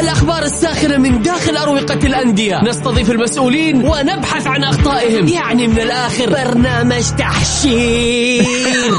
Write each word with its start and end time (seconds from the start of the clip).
الأخبار 0.00 0.42
الساخنة 0.42 0.96
من 0.96 1.22
داخل 1.22 1.56
أروقة 1.56 1.94
الأندية. 1.94 2.64
نستضيف 2.64 3.10
المسؤولين 3.10 3.76
ونبحث 3.76 4.46
عن 4.46 4.64
أخطائهم. 4.64 5.28
يعني 5.28 5.66
من 5.66 5.80
الآخر. 5.80 6.30
برنامج 6.30 7.02
تحشير. 7.18 8.44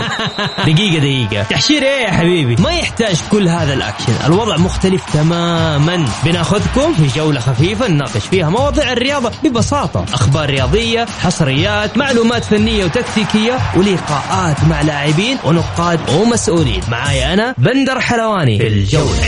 دقيقة 0.68 1.00
دقيقة. 1.00 1.44
تحشير 1.44 1.82
إيه 1.84 2.04
يا 2.06 2.12
حبيبي؟ 2.12 2.56
ما 2.62 2.72
يحتاج 2.72 3.18
كل 3.32 3.48
هذا 3.48 3.73
الأكشن. 3.73 4.14
الوضع 4.25 4.57
مختلف 4.57 5.02
تماما. 5.14 6.05
بناخذكم 6.25 6.93
في 6.93 7.20
جولة 7.20 7.39
خفيفة 7.39 7.88
نناقش 7.88 8.25
فيها 8.31 8.49
مواضيع 8.49 8.91
الرياضة 8.91 9.31
ببساطة. 9.43 10.05
أخبار 10.13 10.49
رياضية 10.49 11.05
حصريات 11.23 11.97
معلومات 11.97 12.43
فنية 12.43 12.86
وتكتيكية 12.86 13.59
ولقاءات 13.75 14.63
مع 14.70 14.81
لاعبين 14.81 15.38
ونقاد 15.45 15.99
ومسؤولين. 16.15 16.81
معاي 16.91 17.33
أنا 17.33 17.55
بندر 17.57 17.99
حلواني. 17.99 18.57
في 18.57 18.68
الجولة. 18.68 19.27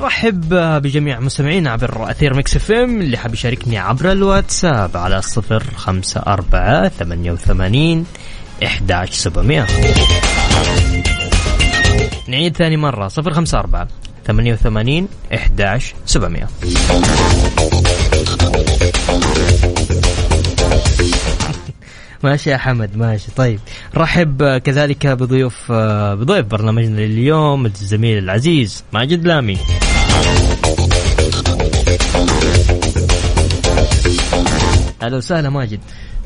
رحب 0.00 0.54
بجميع 0.82 1.20
مستمعينا 1.20 1.70
عبر 1.70 2.10
أثير 2.10 2.34
Mix 2.34 2.56
FM 2.56 3.00
اللي 3.00 3.16
حاب 3.16 3.34
يشاركني 3.34 3.78
عبر 3.78 4.12
الواتساب 4.12 4.96
على 4.96 5.22
صفر 5.22 5.64
خمسة 5.76 6.20
أربعة 6.26 6.88
ثمانية 6.88 7.32
وثمانين 7.32 8.06
إحداش 8.64 9.10
سبعمية. 9.10 9.66
نعيد 12.28 12.56
ثاني 12.56 12.76
ثمانية 14.26 14.52
وثمانين 14.52 15.08
إحداش 15.34 15.94
سبعمية. 16.06 16.48
ماشي 22.22 22.50
يا 22.50 22.56
حمد 22.56 22.96
ماشي. 22.96 23.30
طيب 23.36 23.60
رحب 23.96 24.58
كذلك 24.64 25.06
بضيوف 25.06 25.72
بضيف 26.12 26.46
برنامجنا 26.46 26.98
اليوم 26.98 27.66
الزميل 27.66 28.18
العزيز 28.18 28.84
ماجد 28.92 29.26
لامي. 29.26 29.58
أهلا 35.02 35.16
وسهلا 35.16 35.50
ماجد. 35.50 35.80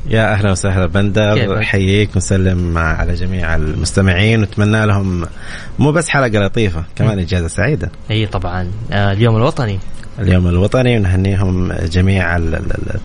يا 0.09 0.33
أهلا 0.33 0.51
وسهلا 0.51 0.85
بندر؟ 0.85 1.59
احييك 1.59 2.15
وسلم 2.15 2.77
على 2.77 3.13
جميع 3.13 3.55
المستمعين. 3.55 4.39
ونتمنى 4.39 4.85
لهم 4.85 5.25
مو 5.79 5.91
بس 5.91 6.09
حلقة 6.09 6.39
لطيفة 6.45 6.83
كمان 6.95 7.19
إجازة 7.19 7.47
سعيدة. 7.47 7.91
أي 8.11 8.25
طبعا. 8.25 8.71
آه، 8.91 9.11
اليوم 9.11 9.35
الوطني. 9.35 9.79
اليوم 10.19 10.47
الوطني 10.47 10.97
ونهنيهم 10.97 11.73
جميع 11.73 12.35
ال- 12.37 12.55
ال- 12.55 12.71
ال- 12.71 12.99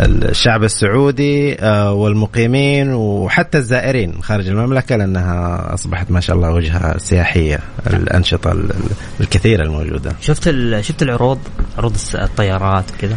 الشعب 0.00 0.64
السعودي 0.64 1.56
آه، 1.60 1.92
والمقيمين 1.92 2.92
وحتى 2.94 3.58
الزائرين 3.58 4.22
خارج 4.22 4.48
المملكة 4.48 4.96
لأنها 4.96 5.74
أصبحت 5.74 6.10
ما 6.10 6.20
شاء 6.20 6.36
الله 6.36 6.50
وجهة 6.50 6.98
سياحية 6.98 7.58
الأنشطة 7.86 8.52
ال- 8.52 8.70
ال- 8.70 8.76
الكثيرة 9.20 9.62
الموجودة. 9.62 10.12
شفت 10.20 10.54
شفت 10.80 11.02
العروض؟ 11.02 11.38
عروض 11.78 11.96
الطيارات 12.14 12.84
وكذا. 12.98 13.16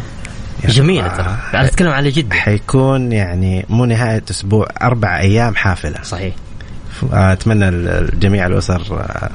يا 0.64 0.68
جميلة 0.68 1.06
الله. 1.06 1.16
ترى. 1.16 1.36
أنا 1.54 1.66
أتكلم 1.68 1.90
على 1.90 2.10
جدة. 2.10 2.34
حيكون 2.34 3.12
يعني 3.12 3.66
مو 3.68 3.84
نهاية 3.84 4.22
أسبوع 4.30 4.68
أربع 4.82 5.18
أيام 5.20 5.54
حافلة. 5.54 6.02
صحيح. 6.02 6.34
أتمنى 7.12 7.68
ال- 7.68 8.20
جميع 8.20 8.46
الأسر 8.46 8.82
آه، 9.00 9.30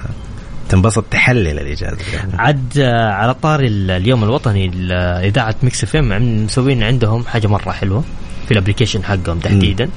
تنبسط 0.69 1.03
تحلل 1.11 1.47
الإجازة. 1.59 1.97
عد 2.33 2.77
آه، 2.77 3.11
على 3.11 3.33
طاري 3.33 3.67
ال- 3.67 3.91
اليوم 3.91 4.23
الوطني 4.23 4.65
ال- 4.65 4.91
إذاعة 5.25 5.55
Mix 5.63 5.83
FM 5.83 6.43
مسوين 6.43 6.83
عندهم 6.83 7.25
حاجة 7.25 7.47
مرة 7.47 7.71
حلوة 7.71 8.03
في 8.45 8.51
ال 8.51 8.56
application 8.56 9.03
حقهم 9.03 9.39
تحديدا. 9.39 9.89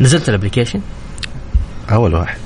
نزلت 0.00 0.28
ال 0.28 0.32
application 0.32 0.80
أول 1.92 2.14
واحد. 2.14 2.38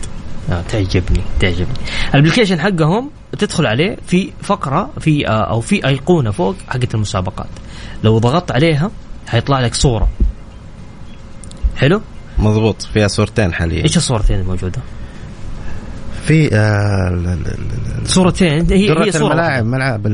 آه 0.51 0.63
تعجبني 0.69 1.21
تعجبني. 1.41 1.75
ال 2.15 2.19
application 2.19 2.61
حقهم 2.61 3.11
تدخل 3.39 3.67
عليه 3.67 3.97
في 4.07 4.31
فقرة 4.43 4.91
في 5.01 5.29
آه 5.29 5.31
أو 5.51 5.61
في 5.61 5.87
أيقونة 5.87 6.31
فوق 6.31 6.57
حقت 6.69 6.95
المسابقات. 6.95 7.49
لو 8.05 8.19
ضغطت 8.19 8.51
عليها 8.53 8.91
حيطلع 9.29 9.61
لك 9.61 9.75
صورة. 9.75 10.09
حلو؟ 11.77 12.01
مضبوط 12.39 12.83
فيها 12.83 13.09
صورتين 13.09 13.55
حاليا. 13.55 13.83
إيش 13.85 13.97
الصورتين 13.97 14.41
الموجودة؟ 14.41 14.81
في 16.27 16.49
آه 16.53 17.37
صورتين. 18.05 18.67
هي 18.71 18.91
هي 18.91 19.13
صورة 19.13 19.33
الملاعب 19.33 19.67
ملعب 19.67 20.07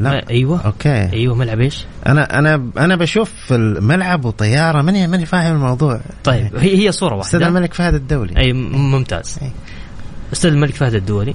لا. 0.00 0.30
أيوه. 0.30 0.60
okay. 0.66 1.12
أيوه 1.12 1.34
ملعب 1.34 1.60
إيش؟ 1.60 1.84
أنا 2.06 2.38
أنا 2.38 2.70
أنا 2.78 2.96
بشوف 2.96 3.52
الملعب 3.52 4.24
وطيارة 4.24 4.82
ماني 4.82 5.06
ماني 5.06 5.26
فاهم 5.26 5.54
الموضوع. 5.54 6.00
طيب 6.24 6.56
هي 6.56 6.86
هي 6.86 6.92
صورة 6.92 7.20
استاد 7.20 7.40
واحدة 7.40 7.56
الملك 7.56 7.74
فهد 7.74 7.94
الدولي. 7.94 8.36
أي 8.38 8.52
ممتاز. 8.52 9.38
أي. 9.42 9.50
استاد 10.32 10.50
الملك 10.50 10.74
فهد 10.74 10.94
الدولي 10.94 11.34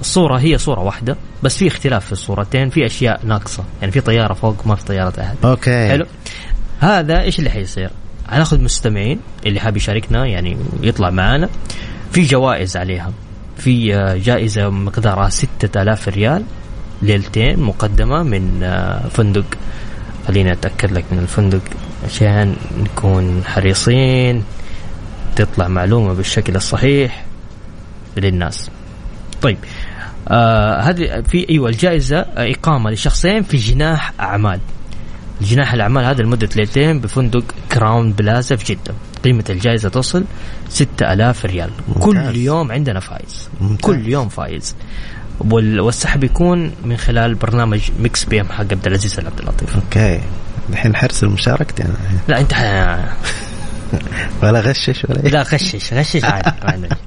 الصورة 0.00 0.38
هي 0.38 0.58
صورة 0.58 0.80
واحدة 0.80 1.16
بس 1.42 1.56
في 1.56 1.66
اختلاف 1.66 2.06
في 2.06 2.12
الصورتين 2.12 2.70
في 2.70 2.86
أشياء 2.86 3.20
ناقصة. 3.24 3.64
يعني 3.80 3.92
في 3.92 4.00
طيارة 4.00 4.34
فوق 4.34 4.66
ما 4.66 4.74
في 4.74 4.84
طيارة 4.84 5.10
تحت. 5.10 5.44
okay. 5.44 5.88
حلو. 5.88 6.06
هذا 6.80 7.20
إيش 7.20 7.38
اللي 7.38 7.50
حيصير؟ 7.50 7.90
هناخذ 8.28 8.60
مستمعين 8.60 9.20
اللي 9.46 9.60
حاب 9.60 9.76
يشاركنا 9.76 10.26
يعني 10.26 10.56
يطلع 10.82 11.10
معانا 11.10 11.48
في 12.12 12.22
جوائز 12.22 12.76
عليها. 12.76 13.12
في 13.58 13.94
آه، 13.94 14.16
جائزة 14.16 14.68
مقدارها 14.70 15.28
6000 15.28 16.08
ريال 16.08 16.44
ليلتين 17.02 17.60
مقدمة 17.60 18.22
من 18.22 18.62
آه، 18.62 19.08
فندق. 19.08 19.44
خليني 20.28 20.52
أتأكد 20.52 20.92
لك 20.92 21.04
من 21.12 21.18
الفندق 21.18 21.60
عشان 22.04 22.56
نكون 22.78 23.44
حريصين 23.44 24.44
تطلع 25.36 25.68
معلومة 25.68 26.12
بالشكل 26.12 26.56
الصحيح 26.56 27.24
للناس. 28.16 28.70
طيب 29.42 29.58
آه 30.28 30.80
هذه 30.80 31.20
في 31.20 31.48
أيوه 31.50 31.68
الجائزة 31.68 32.18
آه، 32.18 32.50
إقامة 32.52 32.90
لشخصين 32.90 33.42
في 33.42 33.56
جناح 33.56 34.12
أعمال. 34.20 34.60
جناح 35.40 35.72
الأعمال 35.72 36.04
هذا 36.04 36.22
لمدة 36.22 36.48
ليلتين 36.56 37.00
بفندق 37.00 37.44
Crowne 37.72 38.12
Plaza 38.12 38.56
في 38.56 38.74
جدة. 38.74 38.94
قيمة 39.24 39.44
الجائزة 39.50 39.88
تصل 39.88 40.24
6000 40.68 41.44
ريال. 41.46 41.70
ممتاز. 41.88 42.02
كل 42.04 42.36
يوم 42.36 42.72
عندنا 42.72 43.00
فايز. 43.00 43.48
ممتاز. 43.60 43.80
كل 43.90 44.08
يوم 44.08 44.28
فايز. 44.28 44.74
وال- 45.40 45.80
والسحب 45.80 46.24
يكون 46.24 46.72
من 46.84 46.96
خلال 46.96 47.34
برنامج 47.34 47.80
Mix 48.00 48.24
PM 48.24 48.48
حق 48.48 48.60
عبد 48.60 48.86
العزيز 48.86 49.18
عبد 49.20 49.38
اللطيف. 49.40 49.74
okay. 49.76 50.20
الحين 50.70 50.96
حرسل 50.96 51.26
مشاركتي 51.26 51.82
أنا 51.82 51.94
لا 52.28 52.40
أنت 52.40 52.54
ح... 52.54 52.62
ولا 54.42 54.60
غشش 54.60 55.04
ولا 55.08 55.24
إيه. 55.24 55.30
لا 55.30 55.42
غشش. 55.42 55.94
غشش 55.94 56.24
عادي 56.24 56.50
عندك. 56.62 56.96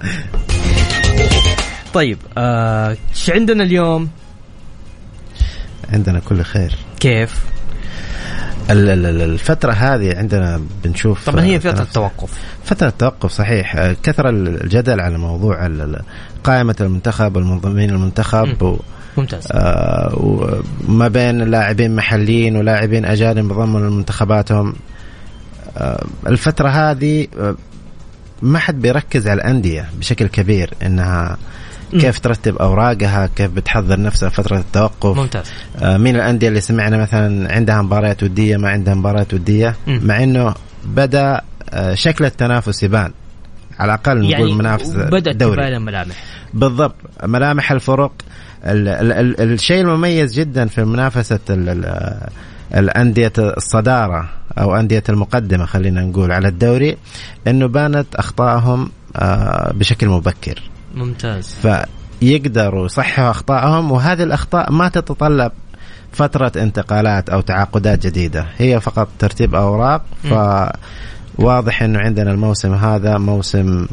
طيب 1.93 2.17
آه، 2.37 2.97
إيش 3.15 3.29
عندنا 3.29 3.63
اليوم؟ 3.63 4.09
عندنا 5.93 6.19
كل 6.19 6.43
خير. 6.43 6.75
كيف؟ 6.99 7.35
الفترة 8.69 9.71
هذه 9.71 10.17
عندنا 10.17 10.61
بنشوف 10.83 11.29
طبعا 11.29 11.43
هي 11.43 11.55
آه، 11.55 11.59
فترة. 11.59 11.83
توقف. 11.83 12.33
فترة 12.63 12.93
توقف 12.99 13.31
صحيح. 13.31 13.75
آه، 13.75 13.95
كثر 14.03 14.29
الجدل 14.29 15.01
على 15.01 15.17
موضوع 15.17 15.69
قائمة 16.43 16.75
المنتخب 16.81 17.35
والمنظمين 17.35 17.89
المنتخب 17.89 18.61
و 18.61 18.77
ممتاز. 19.17 19.47
آه، 19.51 20.11
وما 20.87 21.07
بين 21.07 21.37
لاعبين 21.41 21.95
محليين 21.95 22.55
ولاعبين 22.55 23.05
أجانب 23.05 23.53
ضمن 23.53 23.89
منتخباتهم. 23.89 24.75
آه، 25.77 26.05
الفترة 26.27 26.69
هذه 26.69 27.27
آه، 27.39 27.55
ما 28.41 28.59
حد 28.59 28.81
بيركز 28.81 29.27
على 29.27 29.41
الأندية 29.41 29.89
بشكل 29.99 30.27
كبير 30.27 30.73
إنها 30.85 31.37
كيف 31.91 32.19
ترتب 32.19 32.57
أوراقها 32.57 33.29
كيف 33.35 33.51
بتحضر 33.51 34.01
نفسها 34.01 34.29
فترة 34.29 34.57
التوقف. 34.57 35.17
ممتاز. 35.17 35.45
آه، 35.81 35.97
مين 35.97 36.15
الأندية 36.15 36.47
اللي 36.47 36.61
سمعنا 36.61 36.97
مثلا 36.97 37.53
عندها 37.55 37.81
مباريات 37.81 38.23
ودية 38.23 38.57
ما 38.57 38.69
عندها 38.69 38.93
مباريات 38.93 39.33
ودية؟ 39.33 39.75
مم. 39.87 39.99
مع 40.03 40.23
إنه 40.23 40.53
بدأ 40.85 41.41
آه، 41.69 41.93
شكل 41.93 42.25
التنافس 42.25 42.83
يبان. 42.83 43.11
على 43.79 43.99
نقول 44.07 44.31
يعني 44.31 44.53
منافسة 44.53 45.09
بدأت 45.09 45.35
دوري. 45.35 45.55
تبان 45.55 45.73
الملامح. 45.73 46.15
بالضبط. 46.53 46.95
ملامح 47.23 47.71
الفرق. 47.71 48.11
ال 48.65 48.87
ال 48.87 49.11
ال 49.11 49.53
الشيء 49.53 49.81
المميز 49.81 50.39
جدا 50.39 50.67
في 50.67 50.83
منافسة 50.83 51.39
ال 51.49 51.69
ال 51.69 52.17
الأندية 52.75 53.33
الصدارة 53.39 54.29
أو 54.57 54.75
أندية 54.75 55.03
المقدمة 55.09 55.65
خلينا 55.65 56.01
نقول 56.01 56.31
على 56.31 56.47
الدوري 56.47 56.97
أنه 57.47 57.67
بانت 57.67 58.15
أخطائهم 58.15 58.89
آه، 59.15 59.71
بشكل 59.73 60.07
مبكر. 60.07 60.61
ممتاز. 60.95 61.57
يقدروا 62.21 62.85
يصححوا 62.85 63.31
أخطائهم 63.31 63.91
وهذه 63.91 64.23
الأخطاء 64.23 64.71
ما 64.71 64.89
تتطلب 64.89 65.51
فترة 66.11 66.51
انتقالات 66.55 67.29
أو 67.29 67.41
تعاقدات 67.41 68.07
جديدة. 68.07 68.45
هي 68.57 68.81
فقط 68.81 69.07
ترتيب 69.19 69.55
أوراق 69.55 70.01
ف 70.23 70.33
واضح 71.37 71.83
إنه 71.83 71.99
عندنا 71.99 72.31
الموسم 72.31 72.73
هذا 72.73 73.17
موسم 73.17 73.87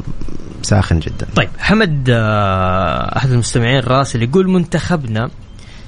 ساخن 0.61 0.99
جدا. 0.99 1.27
طيب 1.35 1.49
حمد 1.59 2.09
آه، 2.09 3.17
أحد 3.17 3.31
المستمعين 3.31 3.79
راسل 3.79 4.23
يقول 4.23 4.49
منتخبنا 4.49 5.29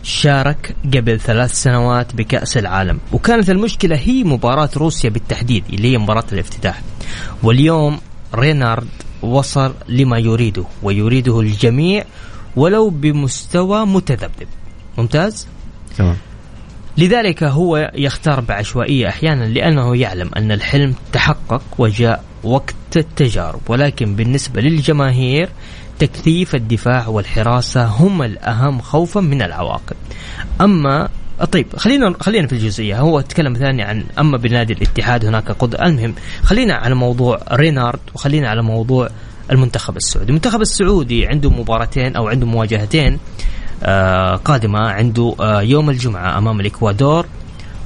شارك 0.04 0.76
قبل 0.94 1.20
ثلاث 1.20 1.54
سنوات 1.54 2.16
بكأس 2.16 2.58
العالم 2.58 3.00
وكانت 3.12 3.50
المشكلة 3.50 3.96
هي 3.96 4.24
مباراة 4.24 4.70
روسيا 4.78 5.10
بالتحديد 5.10 5.64
اللي 5.74 5.94
هي 5.94 5.98
مباراة 5.98 6.26
الافتتاح. 6.32 6.82
واليوم 7.44 8.00
رينارد 8.36 8.88
وصل 9.22 9.74
لما 9.90 10.18
يريده 10.20 10.64
ويريده 10.84 11.40
الجميع 11.40 12.06
ولو 12.56 12.90
بمستوى 12.90 13.86
متذبذب. 13.86 14.48
ممتاز؟ 14.98 15.48
تمام. 15.98 16.18
لذلك 16.98 17.44
هو 17.44 17.92
يختار 17.96 18.40
بعشوائية 18.40 19.08
أحيانا 19.08 19.44
لأنه 19.44 19.96
يعلم 19.96 20.30
أن 20.38 20.52
الحلم 20.52 20.96
تحقق 21.14 21.62
وجاء 21.78 22.24
وقت 22.44 22.76
التجارب. 22.98 23.62
ولكن 23.68 24.16
بالنسبة 24.16 24.62
للجماهير 24.62 25.50
تكثيف 26.00 26.56
الدفاع 26.56 27.08
والحراسة 27.08 27.86
هم 27.86 28.22
الأهم 28.22 28.82
خوفا 28.82 29.20
من 29.22 29.42
العواقب. 29.42 29.96
أما 30.62 31.10
طيب 31.46 31.68
خلينا 31.78 32.14
خلينا 32.20 32.48
في 32.48 32.54
الجزئية. 32.54 33.00
هو 33.00 33.22
تكلم 33.22 33.54
ثاني 33.54 33.84
عن 33.84 34.04
أما 34.20 34.38
بنادي 34.38 34.74
الاتحاد 34.74 35.26
هناك 35.26 35.52
قدر 35.52 35.86
المهم 35.86 36.16
خلينا 36.44 36.74
على 36.74 36.96
موضوع 36.96 37.40
رينارد 37.52 38.00
وخلينا 38.16 38.50
على 38.50 38.62
موضوع 38.62 39.10
المنتخب 39.52 39.98
السعودي. 39.98 40.30
المنتخب 40.30 40.62
السعودي 40.62 41.28
عنده 41.28 41.50
مباراتين 41.50 42.16
أو 42.16 42.28
عنده 42.28 42.46
مواجهتين 42.46 43.20
آه 43.84 44.36
قادمة. 44.36 44.80
عنده 44.80 45.36
آه 45.40 45.62
يوم 45.62 45.90
الجمعة 45.90 46.38
أمام 46.38 46.60
الإكوادور 46.60 47.26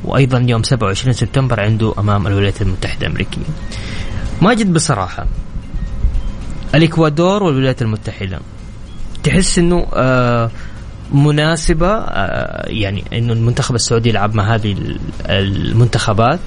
وأيضا 0.04 0.46
يوم 0.48 0.64
27 0.64 1.14
سبتمبر 1.14 1.60
عنده 1.60 1.94
أمام 2.00 2.28
الولايات 2.28 2.62
المتحدة 2.62 3.08
الأمريكية. 3.08 3.42
ماجد 4.42 4.74
بصراحة 4.74 5.26
الإكوادور 6.76 7.44
والولايات 7.44 7.82
المتحدة 7.82 8.40
تحس 9.24 9.60
إنه 9.60 9.88
آه 9.94 10.52
مناسبة 11.12 11.88
آه 11.88 12.70
يعني 12.70 13.04
إنه 13.14 13.34
المنتخب 13.34 13.76
السعودي 13.76 14.10
يلعب 14.10 14.36
مع 14.36 14.56
هذه 14.56 14.76
المنتخبات 15.30 16.40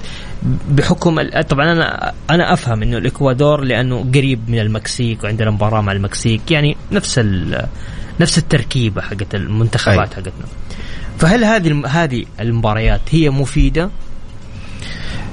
بحكم 0.69 1.21
طبعا 1.41 1.71
أنا 1.71 2.13
أنا 2.29 2.53
أفهم 2.53 2.81
إنه 2.81 2.97
الإكوادور 2.97 3.61
لأنه 3.61 4.11
قريب 4.15 4.49
من 4.49 4.59
المكسيك 4.59 5.23
وعندنا 5.23 5.51
مباراة 5.51 5.81
مع 5.81 5.91
المكسيك 5.91 6.51
يعني 6.51 6.77
نفس 6.91 7.19
نفس 8.19 8.37
التركيبة 8.37 9.01
حقت 9.01 9.35
المنتخبات 9.35 10.13
حقتنا 10.13 10.45
فهل 11.19 11.43
هذه 11.43 11.87
هذه 11.87 12.25
المباريات 12.39 13.01
هي 13.09 13.29
مفيدة؟ 13.29 13.89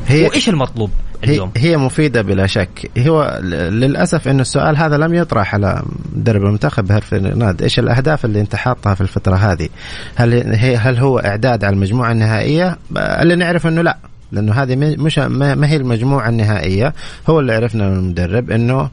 هي 0.06 0.26
وإيش 0.26 0.48
المطلوب؟ 0.48 0.90
اليوم. 1.24 1.50
هي 1.56 1.76
مفيدة 1.76 2.22
بلا 2.22 2.46
شك. 2.46 2.90
هو 2.98 3.40
للأسف 3.70 4.28
انه 4.28 4.42
السؤال 4.42 4.76
هذا 4.76 4.96
لم 4.96 5.14
يطرح 5.14 5.54
على 5.54 5.82
مدرب 6.16 6.42
المنتخب 6.42 6.92
هرفرناد 6.92 7.62
إيش 7.62 7.78
الأهداف 7.78 8.24
اللي 8.24 8.40
أنت 8.40 8.56
حاطها 8.56 8.94
في 8.94 9.00
الفترة 9.00 9.34
هذه؟ 9.36 9.68
هل 10.14 10.54
هي 10.54 10.76
هل 10.76 10.96
هو 10.96 11.18
إعداد 11.18 11.64
على 11.64 11.74
المجموعة 11.74 12.12
النهائية؟ 12.12 12.78
اللي 12.96 13.36
نعرف 13.36 13.66
إنه 13.66 13.82
لا 13.82 13.98
لأنه 14.32 14.52
هذه 14.52 14.76
مش 14.76 15.18
ما 15.18 15.66
هي 15.66 15.76
المجموعة 15.76 16.28
النهائية. 16.28 16.94
هو 17.30 17.40
اللي 17.40 17.54
عرفنا 17.54 17.88
من 17.88 17.96
المدرب 17.96 18.50
إنه 18.50 18.90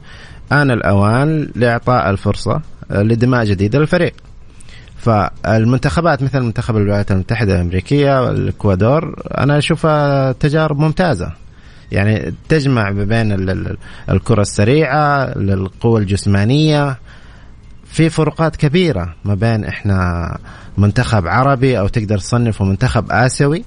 آن 0.52 0.70
الأوان 0.70 1.48
لإعطاء 1.54 2.10
الفرصة 2.10 2.60
لدماء 2.90 3.44
جديدة 3.44 3.78
للفريق. 3.78 4.12
فالمنتخبات 4.98 6.22
مثل 6.22 6.40
منتخب 6.40 6.76
الولايات 6.76 7.12
المتحدة 7.12 7.54
الأمريكية 7.54 8.24
والإكوادور 8.24 9.22
أنا 9.38 9.58
أشوفها 9.58 10.32
تجارب 10.32 10.78
ممتازة. 10.78 11.32
يعني 11.92 12.34
تجمع 12.48 12.90
بين 12.90 13.32
الكرة 14.10 14.42
السريعة 14.42 15.24
القوة 15.36 16.00
الجسمانية 16.00 16.98
في 17.84 18.10
فروقات 18.10 18.56
كبيرة 18.56 19.14
ما 19.24 19.34
بين 19.34 19.64
إحنا 19.64 20.38
منتخب 20.78 21.26
عربي 21.26 21.78
أو 21.78 21.88
تقدر 21.88 22.18
تصنفه 22.18 22.64
منتخب 22.64 23.12
اسيوي 23.12 23.64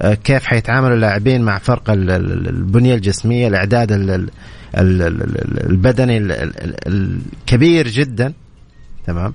آه، 0.00 0.14
كيف 0.14 0.44
حيتعامل 0.44 0.92
اللاعبين 0.92 1.42
مع 1.42 1.58
فرق 1.58 1.90
البنية 1.90 2.94
الجسمية 2.94 3.48
الاعداد 3.48 3.88
البدني 4.74 6.18
الكبير 6.86 7.88
جدا 7.88 8.32
تمام 9.06 9.34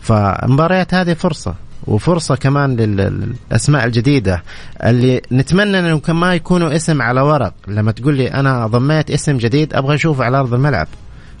فالمباريات 0.00 0.94
هذه 0.94 1.14
فرصة 1.14 1.54
وفرصة 1.86 2.36
كمان 2.36 2.76
للأسماء 2.76 3.84
الجديدة 3.84 4.42
اللي 4.84 5.22
نتمنى 5.32 5.78
أنه 5.78 6.00
ما 6.08 6.34
يكونوا 6.34 6.76
اسم 6.76 7.02
على 7.02 7.20
ورق. 7.20 7.54
لما 7.68 7.92
تقول 7.92 8.16
لي 8.16 8.28
أنا 8.28 8.66
ضميت 8.66 9.10
اسم 9.10 9.36
جديد 9.36 9.74
أبغى 9.74 9.94
أشوفه 9.94 10.24
على 10.24 10.38
أرض 10.38 10.54
الملعب. 10.54 10.88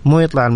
مو 0.04 0.20
يطلع 0.20 0.46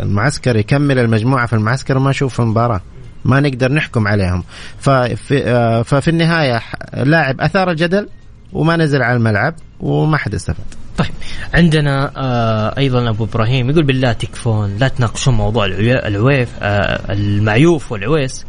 المعسكر 0.00 0.56
يكمل 0.56 0.98
المجموعة 0.98 1.46
في 1.46 1.52
المعسكر 1.52 1.96
وما 1.96 2.10
أشوف 2.10 2.40
المباراة. 2.40 2.80
ما 3.24 3.40
نقدر 3.40 3.72
نحكم 3.72 4.08
عليهم. 4.08 4.44
ففي, 4.78 5.44
آه، 5.44 5.82
ففي 5.82 6.08
النهاية 6.08 6.62
لاعب 6.94 7.40
أثار 7.40 7.70
الجدل 7.70 8.08
وما 8.52 8.76
نزل 8.76 9.02
على 9.02 9.16
الملعب 9.16 9.54
وما 9.80 10.16
حد 10.16 10.34
استفاد. 10.34 10.66
طيب 10.96 11.10
عندنا 11.54 12.12
آه 12.16 12.78
أيضا 12.78 13.10
أبو 13.10 13.24
إبراهيم 13.24 13.70
يقول 13.70 13.84
بالله 13.84 14.12
تكفون 14.12 14.76
لا 14.76 14.88
تناقشون 14.88 15.34
موضوع 15.34 15.66
العويف 15.66 16.48
آه 16.62 17.12
المعيوف 17.12 17.92
والعويس. 17.92 18.44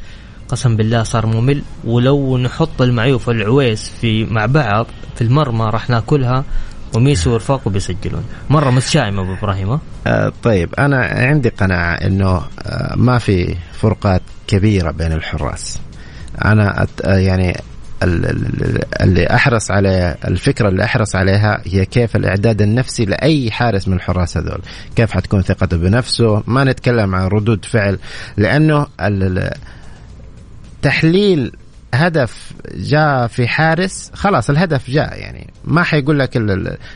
قسم 0.49 0.75
بالله 0.75 1.03
صار 1.03 1.25
ممل. 1.25 1.61
ولو 1.83 2.37
نحط 2.37 2.81
المعيوف 2.81 3.27
والعويس 3.27 3.91
في 4.01 4.25
مع 4.25 4.45
بعض 4.45 4.87
في 5.15 5.21
المرمى 5.21 5.65
راح 5.65 5.89
ناكلها 5.89 6.43
وميسو 6.95 7.33
ورفاقه 7.33 7.71
بيسجلون 7.71 8.23
مرة 8.49 8.69
متشائم 8.69 9.19
أبو 9.19 9.33
إبراهيم 9.33 9.79
آه 10.07 10.33
طيب 10.43 10.75
أنا 10.79 11.05
عندي 11.05 11.49
قناعة 11.49 11.93
إنه 11.93 12.41
آه 12.61 12.95
ما 12.95 13.17
في 13.17 13.55
فرقات 13.73 14.21
كبيرة 14.47 14.91
بين 14.91 15.11
الحراس. 15.11 15.79
أنا 16.45 16.83
أت 16.83 16.89
يعني 17.05 17.57
اللي 19.01 19.27
أحرص 19.35 19.71
على 19.71 20.15
الفكرة 20.27 20.69
اللي 20.69 20.83
أحرص 20.83 21.15
عليها 21.15 21.61
هي 21.65 21.85
كيف 21.85 22.15
الإعداد 22.15 22.61
النفسي 22.61 23.05
لأي 23.05 23.51
حارس 23.51 23.87
من 23.87 23.93
الحراس 23.93 24.37
هذول. 24.37 24.61
كيف 24.95 25.11
حتكون 25.11 25.41
ثقته 25.41 25.77
بنفسه؟ 25.77 26.43
ما 26.47 26.63
نتكلم 26.63 27.15
عن 27.15 27.27
ردود 27.27 27.65
فعل 27.65 27.99
لأنه 28.37 28.87
تحليل 30.85 31.51
هدف 31.93 32.51
جاء 32.75 33.27
في 33.27 33.47
حارس 33.47 34.11
خلاص 34.13 34.49
الهدف 34.49 34.89
جاء 34.89 35.19
يعني. 35.19 35.53
ما 35.63 35.83
حيقول 35.83 36.19
لك 36.19 36.37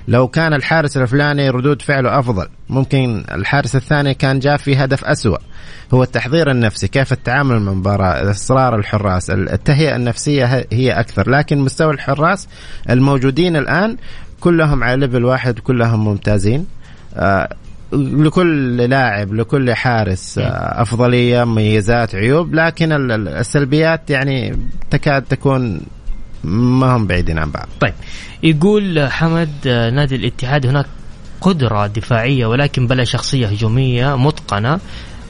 لو 0.07 0.27
كان 0.27 0.53
الحارس 0.53 0.97
الفلاني 0.97 1.49
ردود 1.49 1.81
فعله 1.81 2.19
أفضل 2.19 2.47
ممكن 2.69 3.23
الحارس 3.31 3.75
الثاني 3.75 4.13
كان 4.13 4.39
جاء 4.39 4.57
في 4.57 4.75
هدف 4.75 5.05
أسوأ. 5.05 5.37
هو 5.93 6.03
التحضير 6.03 6.51
النفسي 6.51 6.87
كيف 6.87 7.11
التعامل 7.11 7.59
مع 7.59 7.71
المباراة 7.71 8.31
إصرار 8.31 8.75
الحراس 8.75 9.29
التهيئة 9.29 9.95
النفسية 9.95 10.67
هي 10.71 10.91
أكثر. 10.91 11.29
لكن 11.29 11.57
مستوى 11.57 11.93
الحراس 11.93 12.47
الموجودين 12.89 13.55
الآن 13.55 13.97
كلهم 14.39 14.83
على 14.83 14.99
ليفل 14.99 15.25
واحد 15.25 15.59
كلهم 15.59 16.05
ممتازين. 16.05 16.65
آه، 17.15 17.49
لكل 17.93 18.77
لاعب 18.77 19.33
لكل 19.33 19.73
حارس 19.73 20.37
آه، 20.37 20.81
أفضلية 20.81 21.43
مميزات 21.43 22.15
عيوب 22.15 22.55
لكن 22.55 23.11
السلبيات 23.27 24.09
يعني 24.09 24.55
تكاد 24.91 25.21
تكون 25.21 25.81
ما 26.43 26.95
هم 26.95 27.07
بعيدين 27.07 27.37
عن 27.37 27.51
بعض. 27.51 27.67
طيب 27.79 27.93
يقول 28.43 29.09
حمد 29.09 29.67
نادي 29.67 30.15
الاتحاد 30.15 30.65
هناك 30.65 30.85
قدرة 31.41 31.87
دفاعية 31.87 32.45
ولكن 32.45 32.87
بلا 32.87 33.03
شخصية 33.03 33.47
هجومية 33.47 34.17
متقنة. 34.17 34.79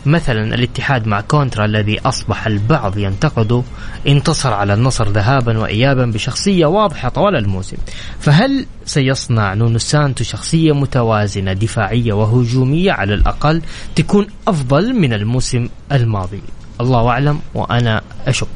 مثلا 0.06 0.56
الاتحاد 0.56 1.08
مع 1.08 1.22
كونترا 1.22 1.65
الذي 1.65 2.00
أصبح 2.00 2.48
البعض 2.48 2.98
ينتقده 2.98 3.63
انتصر 4.08 4.53
على 4.53 4.74
النصر 4.74 5.10
ذهابا 5.10 5.58
وإيابا 5.58 6.06
بشخصية 6.06 6.65
واضحة 6.65 7.10
طوال 7.10 7.36
الموسم. 7.36 7.77
فهل 8.20 8.65
سيصنع 8.86 9.53
نونو 9.53 9.77
سانتو 9.77 10.24
شخصية 10.24 10.72
متوازنة 10.72 11.53
دفاعية 11.53 12.13
وهجومية 12.13 12.91
على 12.91 13.13
الأقل 13.13 13.62
تكون 13.96 14.27
أفضل 14.48 14.94
من 14.94 15.13
الموسم 15.13 15.70
الماضي؟ 15.91 16.41
الله 16.82 17.10
أعلم 17.10 17.39
وأنا 17.53 18.01
أشك. 18.27 18.48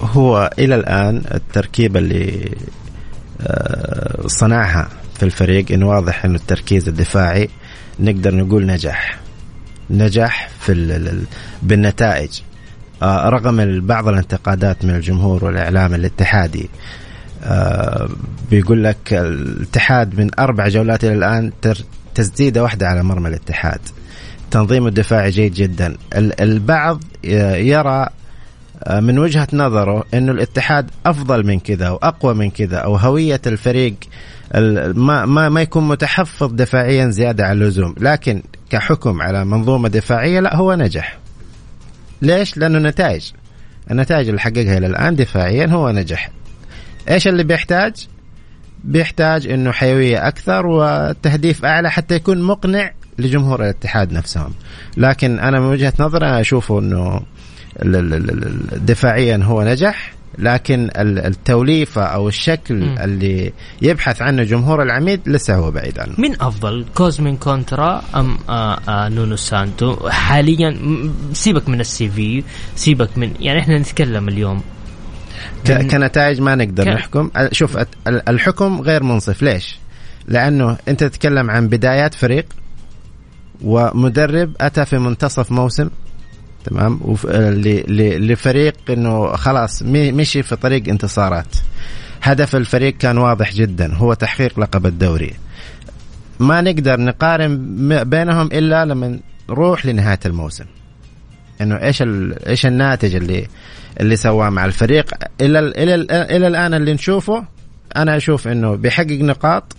هو 0.00 0.50
إلى 0.58 0.74
الآن 0.74 1.22
التركيبة 1.34 2.00
اللي 2.00 2.50
آه، 3.40 4.26
صنعها 4.26 4.88
في 5.14 5.22
الفريق 5.22 5.72
إن 5.72 5.82
واضح 5.82 6.24
إنه 6.24 6.34
التركيز 6.34 6.88
الدفاعي 6.88 7.48
نقدر 8.00 8.34
نقول 8.34 8.66
نجح. 8.66 9.18
نجح 9.90 10.48
في 10.60 10.72
بالنتائج. 11.62 12.40
آه، 13.02 13.28
رغم 13.28 13.80
بعض 13.80 14.08
الانتقادات 14.08 14.84
من 14.84 14.94
الجمهور 14.94 15.44
والإعلام 15.44 15.94
الاتحادي 15.94 16.68
آه، 17.44 18.08
بيقول 18.50 18.84
لك 18.84 19.12
الاتحاد 19.12 20.20
من 20.20 20.30
أربع 20.38 20.68
جولات 20.68 21.04
إلى 21.04 21.12
الآن 21.12 21.52
تسديده 22.14 22.62
واحدة 22.62 22.88
على 22.88 23.02
مرمى 23.02 23.28
الاتحاد. 23.28 23.80
تنظيم 24.50 24.86
الدفاعي 24.86 25.30
جيد 25.30 25.54
جدا. 25.54 25.96
البعض 26.14 27.02
يرى 27.24 28.02
آه، 28.02 28.10
من 28.90 29.18
وجهة 29.18 29.48
نظره 29.52 30.04
أنه 30.14 30.32
الاتحاد 30.32 30.90
أفضل 31.06 31.46
من 31.46 31.60
كذا 31.60 31.90
وأقوى 31.90 32.34
من 32.34 32.50
كذا 32.50 32.76
أو 32.76 32.96
هوية 32.96 33.40
الفريق 33.46 33.94
ما, 34.94 35.26
ما, 35.26 35.48
ما 35.48 35.62
يكون 35.62 35.88
متحفظ 35.88 36.52
دفاعيا 36.52 37.08
زيادة 37.08 37.46
عن 37.46 37.52
اللزوم 37.62 37.94
لكن 38.00 38.42
كحكم 38.70 39.22
على 39.22 39.44
منظومة 39.44 39.88
دفاعية 39.88 40.40
لا 40.40 40.56
هو 40.56 40.74
نجح 40.74 41.18
ليش؟ 42.22 42.56
لأنه 42.56 42.78
نتائج 42.78 43.30
النتائج 43.90 44.28
اللي 44.28 44.40
حققها 44.40 44.78
إلى 44.78 44.86
الآن 44.86 45.16
دفاعيا 45.16 45.66
هو 45.66 45.90
نجح 45.90 46.30
إيش 47.10 47.28
اللي 47.28 47.44
بيحتاج؟ 47.44 48.06
بيحتاج 48.84 49.46
إنه 49.46 49.72
حيوية 49.72 50.28
أكثر 50.28 50.66
وتهديف 50.66 51.64
أعلى 51.64 51.90
حتى 51.90 52.14
يكون 52.14 52.42
مقنع 52.42 52.90
لجمهور 53.18 53.62
الاتحاد 53.62 54.12
نفسهم 54.12 54.52
لكن 54.96 55.38
أنا 55.38 55.60
من 55.60 55.66
وجهة 55.66 55.92
نظري 55.98 56.40
أشوفه 56.40 56.78
إنه 56.78 57.20
دفاعيا 58.76 59.40
هو 59.44 59.62
نجح 59.62 60.16
لكن 60.38 60.90
التوليفة 60.96 62.02
أو 62.02 62.28
الشكل 62.28 62.74
م. 62.74 62.98
اللي 62.98 63.52
يبحث 63.82 64.22
عنه 64.22 64.42
جمهور 64.42 64.82
العميد 64.82 65.20
لسه 65.26 65.54
هو 65.54 65.70
بعيد 65.70 65.98
عنه. 65.98 66.14
من 66.18 66.42
أفضل 66.42 66.84
كوزمين 66.94 67.36
كونترا 67.36 68.02
أم 68.14 68.38
آآ 68.48 68.52
آه، 68.52 68.80
آآ 68.88 69.06
آه، 69.06 69.08
نونو 69.08 69.36
سانتو 69.36 70.08
حاليا 70.08 70.78
سيبك 71.32 71.68
من 71.68 71.80
ال 71.80 72.08
CV 72.08 72.44
سيبك 72.76 73.18
من 73.18 73.32
يعني 73.40 73.60
إحنا 73.60 73.78
نتكلم 73.78 74.28
اليوم 74.28 74.62
كنتائج 75.66 76.40
ما 76.40 76.54
نقدر 76.54 76.84
ك... 76.84 76.88
نحكم 76.88 77.30
شوف 77.52 77.78
الحكم 78.06 78.80
غير 78.80 79.02
منصف 79.02 79.42
ليش؟ 79.42 79.78
لأنه 80.28 80.76
أنت 80.88 81.04
تتكلم 81.04 81.50
عن 81.50 81.68
بدايات 81.68 82.14
فريق 82.14 82.46
ومدرب 83.64 84.52
أتى 84.60 84.84
في 84.84 84.98
منتصف 84.98 85.52
موسم 85.52 85.90
تمام؟ 86.66 87.00
لفريق 88.18 88.74
إنه 88.90 89.36
خلاص 89.36 89.82
مشي 89.82 90.42
في 90.42 90.56
طريق 90.56 90.88
انتصارات. 90.88 91.56
هدف 92.22 92.56
الفريق 92.56 92.96
كان 92.96 93.18
واضح 93.18 93.52
جدا 93.52 93.94
هو 93.94 94.14
تحقيق 94.14 94.60
لقب 94.60 94.86
الدوري. 94.86 95.32
ما 96.40 96.60
نقدر 96.60 97.00
نقارن 97.00 97.58
بينهم 98.04 98.46
إلا 98.46 98.84
لما 98.84 99.18
نروح 99.50 99.86
لنهاية 99.86 100.18
الموسم. 100.26 100.64
إنه 101.60 101.82
إيش 101.82 102.02
إيش 102.46 102.66
الناتج 102.66 103.14
اللي 103.14 103.46
اللي 104.00 104.16
سواه 104.16 104.50
مع 104.50 104.64
الفريق. 104.64 105.14
إلى 105.40 105.58
إلى 105.58 105.94
إلى 106.36 106.46
الآن 106.46 106.74
اللي 106.74 106.92
نشوفه 106.92 107.44
أنا 107.96 108.16
أشوف 108.16 108.48
إنه 108.48 108.74
بيحقق 108.74 109.18
نقاط 109.20 109.76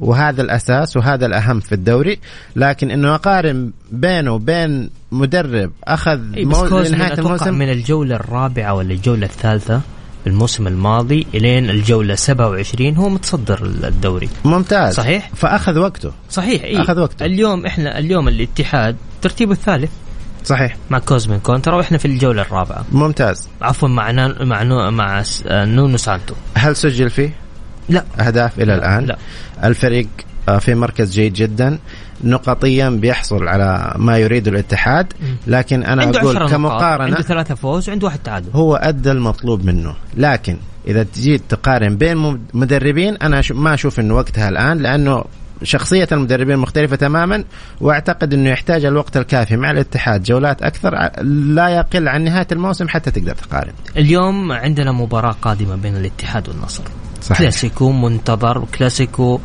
وهذا 0.00 0.42
الأساس 0.42 0.96
وهذا 0.96 1.26
الأهم 1.26 1.60
في 1.60 1.74
الدوري 1.74 2.18
لكن 2.56 2.90
إنه 2.90 3.14
أقارن 3.14 3.70
بينه 3.92 4.32
وبين 4.32 4.90
مدرب 5.12 5.70
أخذ 5.84 6.20
إيه 6.34 6.44
مو... 6.44 6.66
نهايه 6.66 7.12
الموسم 7.12 7.54
من 7.54 7.70
الجولة 7.70 8.16
الرابعة 8.16 8.74
ولا 8.74 8.92
الجولة 8.92 9.26
الثالثة 9.26 9.80
الموسم 10.26 10.66
الماضي 10.66 11.26
إلين 11.34 11.70
الجولة 11.70 12.14
27 12.14 12.96
هو 12.96 13.08
متصدر 13.08 13.64
الدوري. 13.64 14.28
ممتاز. 14.44 14.94
صحيح؟ 14.94 15.30
فأخذ 15.34 15.78
وقته. 15.78 16.12
صحيح 16.30 16.62
إيه؟ 16.62 16.80
أخذ 16.80 17.00
وقته. 17.00 17.24
اليوم 17.26 17.66
إحنا 17.66 17.98
اليوم 17.98 18.28
الاتحاد 18.28 18.96
ترتيبه 19.22 19.52
الثالث. 19.52 19.90
صحيح. 20.44 20.76
مع 20.90 20.98
كوزمين 20.98 21.38
كونترا 21.38 21.76
وإحنا 21.76 21.98
في 21.98 22.04
الجولة 22.04 22.42
الرابعة. 22.42 22.84
ممتاز. 22.92 23.48
عفوا 23.62 23.88
مع 23.88 24.10
نان 24.10 24.48
مع 24.48 24.62
نو 24.62 24.90
مع 24.90 25.22
نونو 25.50 25.96
سانتو. 25.96 26.34
هل 26.54 26.76
سجل 26.76 27.10
فيه؟ 27.10 27.32
لا. 27.90 28.04
أهداف 28.20 28.60
إلى 28.60 28.74
الآن. 28.74 29.04
لا. 29.04 29.18
الفريق 29.64 30.08
آه، 30.48 30.58
في 30.58 30.74
مركز 30.74 31.12
جيد 31.12 31.32
جدا. 31.32 31.78
نقطيا 32.24 32.88
بيحصل 32.88 33.48
على 33.48 33.94
ما 33.96 34.18
يريد 34.18 34.48
الاتحاد. 34.48 35.12
لكن 35.46 35.82
أنا 35.82 36.02
عنده 36.02 36.20
أقول 36.20 36.48
كمقارنة 36.48 37.04
عنده 37.04 37.22
ثلاثة 37.22 37.54
فوز 37.54 37.88
وعنده 37.88 38.06
واحد 38.06 38.18
تعادل. 38.18 38.50
هو 38.54 38.76
أدى 38.76 39.10
المطلوب 39.10 39.64
منه. 39.64 39.94
لكن 40.16 40.56
إذا 40.86 41.02
تجي 41.02 41.38
تقارن 41.38 41.96
بين 41.96 42.40
مدربين 42.54 43.16
أنا 43.16 43.42
ما 43.50 43.74
أشوف 43.74 44.00
إنه 44.00 44.14
وقتها 44.14 44.48
الآن 44.48 44.78
لأنه 44.78 45.24
شخصية 45.62 46.08
المدربين 46.12 46.56
مختلفة 46.56 46.96
تماما 46.96 47.44
وأعتقد 47.80 48.34
إنه 48.34 48.50
يحتاج 48.50 48.84
الوقت 48.84 49.16
الكافي 49.16 49.56
مع 49.56 49.70
الاتحاد. 49.70 50.22
جولات 50.22 50.62
أكثر 50.62 51.22
لا 51.24 51.68
يقل 51.68 52.08
عن 52.08 52.24
نهاية 52.24 52.46
الموسم 52.52 52.88
حتى 52.88 53.10
تقدر 53.10 53.34
تقارن. 53.34 53.72
اليوم 53.96 54.52
عندنا 54.52 54.92
مباراة 54.92 55.32
قادمة 55.42 55.76
بين 55.76 55.96
الاتحاد 55.96 56.48
والنصر. 56.48 56.82
صحيح. 57.22 57.38
كلاسيكو 57.38 57.92
منتظر 57.92 58.64
كلاسيكو 58.78 59.40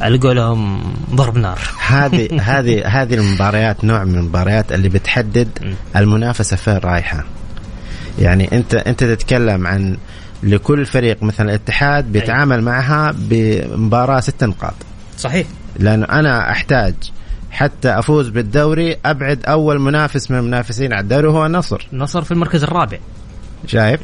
على 0.00 0.18
قولهم 0.18 0.82
ضرب 1.14 1.38
نار. 1.38 1.58
هذه 1.86 2.28
هذه 2.50 2.86
هذه 2.86 3.14
المباريات 3.14 3.84
نوع 3.84 4.04
من 4.04 4.14
المباريات 4.14 4.72
اللي 4.72 4.88
بتحدد 4.88 5.76
المنافسة 5.96 6.56
فين 6.56 6.76
رايحة. 6.76 7.24
يعني 8.18 8.48
أنت 8.52 8.74
أنت 8.74 9.04
تتكلم 9.04 9.66
عن 9.66 9.96
لكل 10.42 10.86
فريق 10.86 11.22
مثلا 11.22 11.48
الاتحاد 11.50 12.12
بيتعامل 12.12 12.62
معها 12.62 13.14
بمباراة 13.18 14.20
ست 14.20 14.44
نقاط. 14.44 14.74
صحيح. 15.18 15.46
لأنه 15.78 16.04
أنا 16.04 16.50
أحتاج 16.50 16.94
حتى 17.50 17.88
أفوز 17.88 18.28
بالدوري 18.28 18.96
أبعد 19.06 19.44
أول 19.44 19.80
منافس 19.80 20.30
من 20.30 20.38
المنافسين 20.38 20.92
على 20.92 21.02
الدوري 21.02 21.28
هو 21.28 21.46
النصر. 21.46 21.88
النصر 21.92 22.22
في 22.22 22.32
المركز 22.32 22.62
الرابع. 22.62 22.98
شايف؟ 23.66 24.00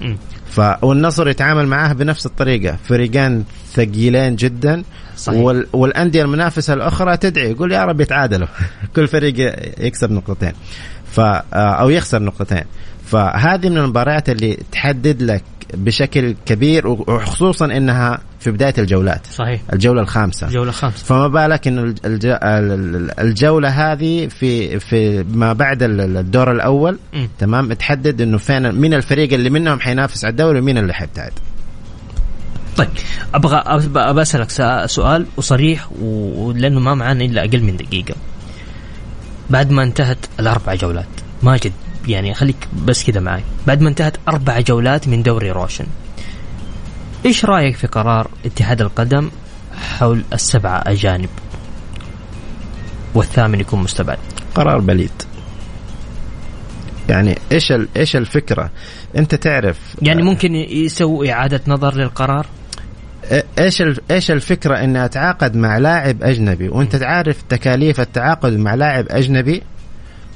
ف 0.57 0.61
والنصر 0.83 1.29
يتعامل 1.29 1.67
معاه 1.67 1.93
بنفس 1.93 2.27
الطريقة. 2.27 2.77
فريقان 2.89 3.45
ثقيلين 3.73 4.37
جدا. 4.37 4.83
صحيح. 5.17 5.41
وال... 5.41 5.67
والأندية 5.73 6.23
المنافسة 6.23 6.75
الأخرى 6.75 7.17
تدعي 7.17 7.51
يقول 7.51 7.73
يا 7.73 7.85
رب 7.85 8.01
يتعادلوا. 8.01 8.49
كل 8.97 9.09
فريق 9.09 9.35
يكسب 9.79 10.11
نقطتين. 10.11 10.53
ف 11.13 11.21
أو 11.55 11.91
يخسر 11.91 12.23
نقطتين. 12.23 12.65
فهذه 13.07 13.69
من 13.69 13.79
المباريات 13.79 14.29
اللي 14.29 14.59
تحدد 14.73 15.23
لك 15.23 15.45
بشكل 15.75 16.35
كبير 16.47 16.87
وخصوصا 16.87 17.65
إنها 17.65 18.19
في 18.41 18.51
بداية 18.51 18.75
الجولات. 18.79 19.27
صحيح. 19.27 19.61
الجولة 19.73 20.01
الخامسة. 20.01 20.47
الجولة 20.47 20.69
الخامسة. 20.69 21.05
فما 21.05 21.29
بالك 21.29 21.69
إنه 21.69 21.95
الجولة 23.19 23.69
هذه 23.69 24.27
في 24.27 24.81
في 24.81 25.23
ما 25.23 25.53
بعد 25.53 25.83
الدور 25.83 26.53
الأول؟ 26.53 26.99
م. 27.15 27.27
تمام؟ 27.39 27.73
تحدد 27.73 28.21
إنه 28.21 28.39
فين 28.39 28.73
مين 28.73 28.95
الفريق 28.95 29.33
اللي 29.33 29.51
منهم 29.51 29.81
حينافس 29.81 30.25
على 30.25 30.33
الدوري 30.33 30.59
ومين 30.59 30.79
اللي 30.79 30.95
حيبتعد. 30.95 31.33
طيب 32.77 32.89
أبغى 33.35 33.57
أبغى 33.57 34.23
أسألك 34.23 34.51
سؤال 34.87 35.27
وصريح 35.37 35.89
ولأنه 36.03 36.81
ما 36.81 36.95
معنا 36.95 37.25
إلا 37.25 37.45
أقل 37.45 37.63
من 37.63 37.77
دقيقة. 37.77 38.15
بعد 39.51 39.71
ما 39.71 39.83
انتهت 39.83 40.19
الأربع 40.41 40.75
جولات 40.75 41.07
ماجد 41.43 41.73
يعني 42.09 42.35
خليك 42.35 42.69
بس 42.85 43.05
كذا 43.05 43.21
معي 43.21 43.43
بعد 43.67 43.81
ما 43.81 43.89
انتهت 43.89 44.17
أربع 44.29 44.61
جولات 44.61 45.09
من 45.09 45.23
دوري 45.23 45.51
روشن. 45.51 45.87
إيش 47.27 47.45
رأيك 47.45 47.77
في 47.77 47.87
قرار 47.87 48.31
اتحاد 48.47 48.81
القدم 48.81 49.31
حول 49.99 50.25
السبعه 50.33 50.83
أجانب؟ 50.87 51.29
والثامن 53.15 53.61
يكون 53.61 53.83
مستبعد. 53.83 54.19
قرار 54.55 54.79
بليد. 54.79 55.11
يعني 57.09 57.39
إيش 57.53 57.73
إيش 57.97 58.17
الفكرة؟ 58.17 58.71
أنت 59.17 59.35
تعرف 59.35 59.79
يعني 60.03 60.23
ممكن 60.23 60.55
يسوي 60.55 61.33
إعادة 61.33 61.61
نظر 61.67 61.95
للقرار؟ 61.95 62.47
إيش 63.59 63.83
إيش 64.11 64.31
الفكرة 64.31 64.75
اني 64.77 65.05
اتعاقد 65.05 65.57
مع 65.57 65.79
لاعب 65.79 66.23
أجنبي؟ 66.23 66.69
وأنت 66.69 66.97
تعرف 66.97 67.43
تكاليف 67.49 68.01
التعاقد 68.01 68.53
مع 68.53 68.75
لاعب 68.75 69.07
أجنبي؟ 69.11 69.63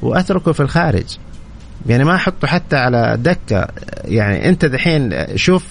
وأتركه 0.03 0.53
في 0.53 0.61
الخارج. 0.61 1.19
يعني 1.89 2.05
ما 2.05 2.15
أحطه 2.15 2.47
حتى 2.49 2.77
على 2.77 3.17
دكة. 3.21 3.69
يعني 4.05 4.49
أنت 4.49 4.65
دحين 4.65 5.27
شوف 5.37 5.67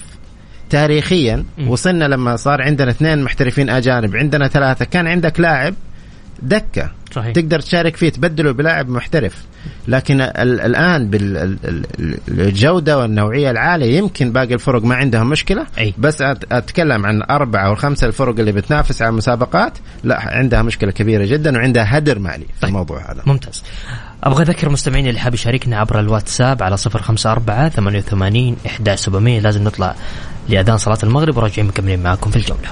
تاريخيا 0.70 1.44
وصلنا 1.66 2.04
لما 2.04 2.36
صار 2.36 2.62
عندنا 2.62 2.90
اثنين 2.90 3.22
محترفين 3.22 3.70
أجانب 3.70 4.16
عندنا 4.16 4.48
ثلاثة 4.48 4.84
كان 4.84 5.06
عندك 5.06 5.40
لاعب 5.40 5.74
دكة. 6.42 6.90
صحيح. 7.12 7.32
تقدر 7.32 7.60
تشارك 7.60 7.96
فيه 7.96 8.08
تبدله 8.08 8.52
بلاعب 8.52 8.88
محترف. 8.88 9.44
لكن 9.88 10.20
الآن 10.20 11.10
بالجوده 12.28 12.98
والنوعية 12.98 13.50
العالية 13.50 13.98
يمكن 13.98 14.32
باقي 14.32 14.54
الفرق 14.54 14.84
ما 14.84 14.94
عندهم 14.94 15.30
مشكلة. 15.30 15.66
أي. 15.78 15.94
بس 15.98 16.22
أتكلم 16.52 17.06
عن 17.06 17.22
أربعة 17.22 17.66
أو 17.66 17.74
خمسة 17.74 18.06
الفرق 18.06 18.38
اللي 18.38 18.52
بتنافس 18.52 19.02
على 19.02 19.08
المسابقات. 19.08 19.78
لا 20.04 20.20
عندها 20.20 20.62
مشكلة 20.62 20.90
كبيرة 20.90 21.24
جدا 21.24 21.56
وعندها 21.56 21.98
هدر 21.98 22.18
مالي 22.18 22.44
في 22.44 22.60
طيب. 22.60 22.68
الموضوع 22.68 23.12
هذا. 23.12 23.22
ممتاز. 23.26 23.62
أبغى 24.24 24.42
أذكر 24.42 24.66
المستمعين 24.66 25.06
اللي 25.06 25.20
حاب 25.20 25.34
يشاركنا 25.34 25.78
عبر 25.78 26.00
الواتساب 26.00 26.62
على 26.62 26.76
054 26.94 27.68
88 27.68 28.56
11700 28.66 29.40
لازم 29.40 29.64
نطلع 29.64 29.94
لأذان 30.48 30.78
صلاة 30.78 30.98
المغرب 31.02 31.36
وراجعين 31.36 31.68
مكملين 31.68 32.02
معاكم 32.02 32.30
في 32.30 32.36
الجولة. 32.36 32.68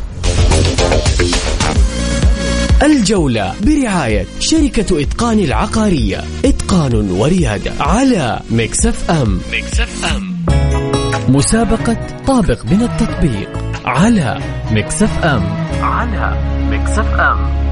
الجولة 2.82 3.54
برعاية 3.62 4.26
شركة 4.40 5.02
إتقان 5.02 5.38
العقارية. 5.38 6.20
إتقان 6.44 7.10
وريادة 7.10 7.72
على 7.80 8.40
Mix 8.50 9.10
FM. 9.10 9.40
Mix 9.52 10.14
FM. 10.16 10.34
مسابقة 11.28 11.96
طابق 12.26 12.64
من 12.64 12.82
التطبيق 12.82 13.48
على 13.84 14.38
Mix 14.70 15.24
FM. 15.24 15.42
على 15.82 16.38
Mix 16.70 17.06
FM. 17.14 17.64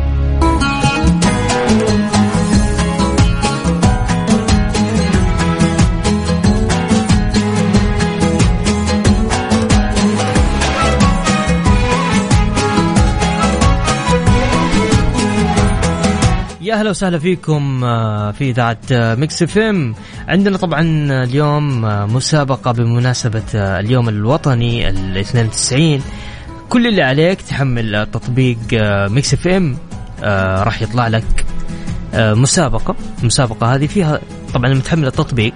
يا 16.72 16.76
أهلا 16.76 16.90
وسهلا 16.90 17.18
فيكم 17.18 17.84
آه، 17.84 18.30
في 18.30 18.50
إذاعة 18.50 18.78
آه، 18.92 19.14
Mix 19.14 19.42
FM. 19.42 19.94
عندنا 20.28 20.56
طبعا 20.56 20.80
اليوم 21.24 21.84
آه، 21.84 22.06
مسابقة 22.06 22.72
بمناسبة 22.72 23.42
اليوم 23.54 24.08
الوطني 24.08 24.88
ال 24.88 25.18
92 25.18 26.02
كل 26.68 26.86
اللي 26.86 27.02
عليك 27.02 27.42
تحمل 27.42 28.06
تطبيق 28.12 28.58
Mix 29.10 29.34
FM. 29.34 29.76
راح 30.64 30.82
يطلع 30.82 31.08
لك 31.08 31.46
مسابقة. 32.14 32.96
المسابقه 33.20 33.74
هذه 33.74 33.86
فيها 33.86 34.20
طبعا 34.54 34.68
لما 34.68 34.80
تحمل 34.80 35.06
التطبيق 35.06 35.54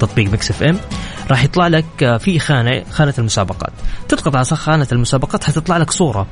تطبيق 0.00 0.30
Mix 0.30 0.50
FM. 0.50 0.76
راح 1.30 1.44
يطلع 1.44 1.68
لك 1.68 2.18
في 2.20 2.38
خانة 2.38 2.84
خانة 2.90 3.14
المسابقات. 3.18 3.72
تضغط 4.08 4.36
على 4.36 4.44
خانة 4.44 4.88
المسابقات 4.92 5.44
حتطلع 5.44 5.76
لك 5.76 5.90
صورة. 5.90 6.26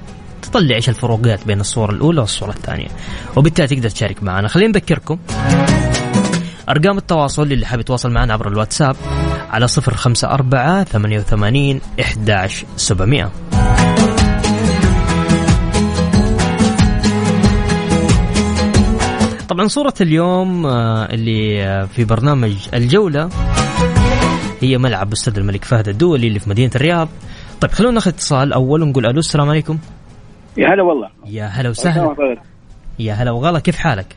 تطلع 0.45 0.77
إيش 0.77 0.89
الفروقات 0.89 1.47
بين 1.47 1.61
الصورة 1.61 1.91
الأولى 1.93 2.21
والصورة 2.21 2.51
الثانية. 2.51 2.89
وبالتالي 3.37 3.69
تقدر 3.69 3.89
تشارك 3.89 4.23
معنا. 4.23 4.49
خلينا 4.49 4.71
نذكركم 4.71 5.19
أرقام 6.69 6.99
التواصل 6.99 7.53
اللي 7.53 7.67
حاب 7.67 7.81
يتواصل 7.81 8.11
معنا 8.11 8.33
عبر 8.33 8.49
الواتساب 8.49 8.97
على 9.51 9.69
صفر 9.69 9.95
خمسة 9.95 10.29
أربعة 10.29 10.85
ثمانية 10.85 11.19
وثمانين 11.19 11.81
إحداش 12.01 12.65
سبعمائة 12.77 13.33
طبعا 19.49 19.69
صورة 19.69 19.95
اليوم 20.01 20.67
آه، 20.67 21.05
اللي 21.05 21.65
آه، 21.65 21.85
في 21.85 22.05
برنامج 22.05 22.55
الجولة 22.75 23.29
هي 24.61 24.79
ملعب 24.79 25.13
استاد 25.13 25.39
الملك 25.39 25.65
فهد 25.65 25.89
الدولي 25.89 26.29
اللي 26.29 26.39
في 26.39 26.51
مدينة 26.51 26.71
الرياض. 26.77 27.09
طيب 27.61 27.71
خلونا 27.71 27.95
ناخذ 27.95 28.09
اتصال 28.11 28.53
أول 28.53 28.83
ونقول 28.83 29.07
ألو 29.07 29.19
السلام 29.19 29.49
عليكم. 29.51 29.79
يا 30.57 30.69
هلا 30.69 30.83
والله. 30.83 31.09
يا 31.27 31.45
هلا 31.45 31.71
وسهلا. 31.71 32.37
يا 32.99 33.13
هلا 33.13 33.31
وغلا 33.31 33.59
كيف 33.59 33.77
حالك؟ 33.77 34.17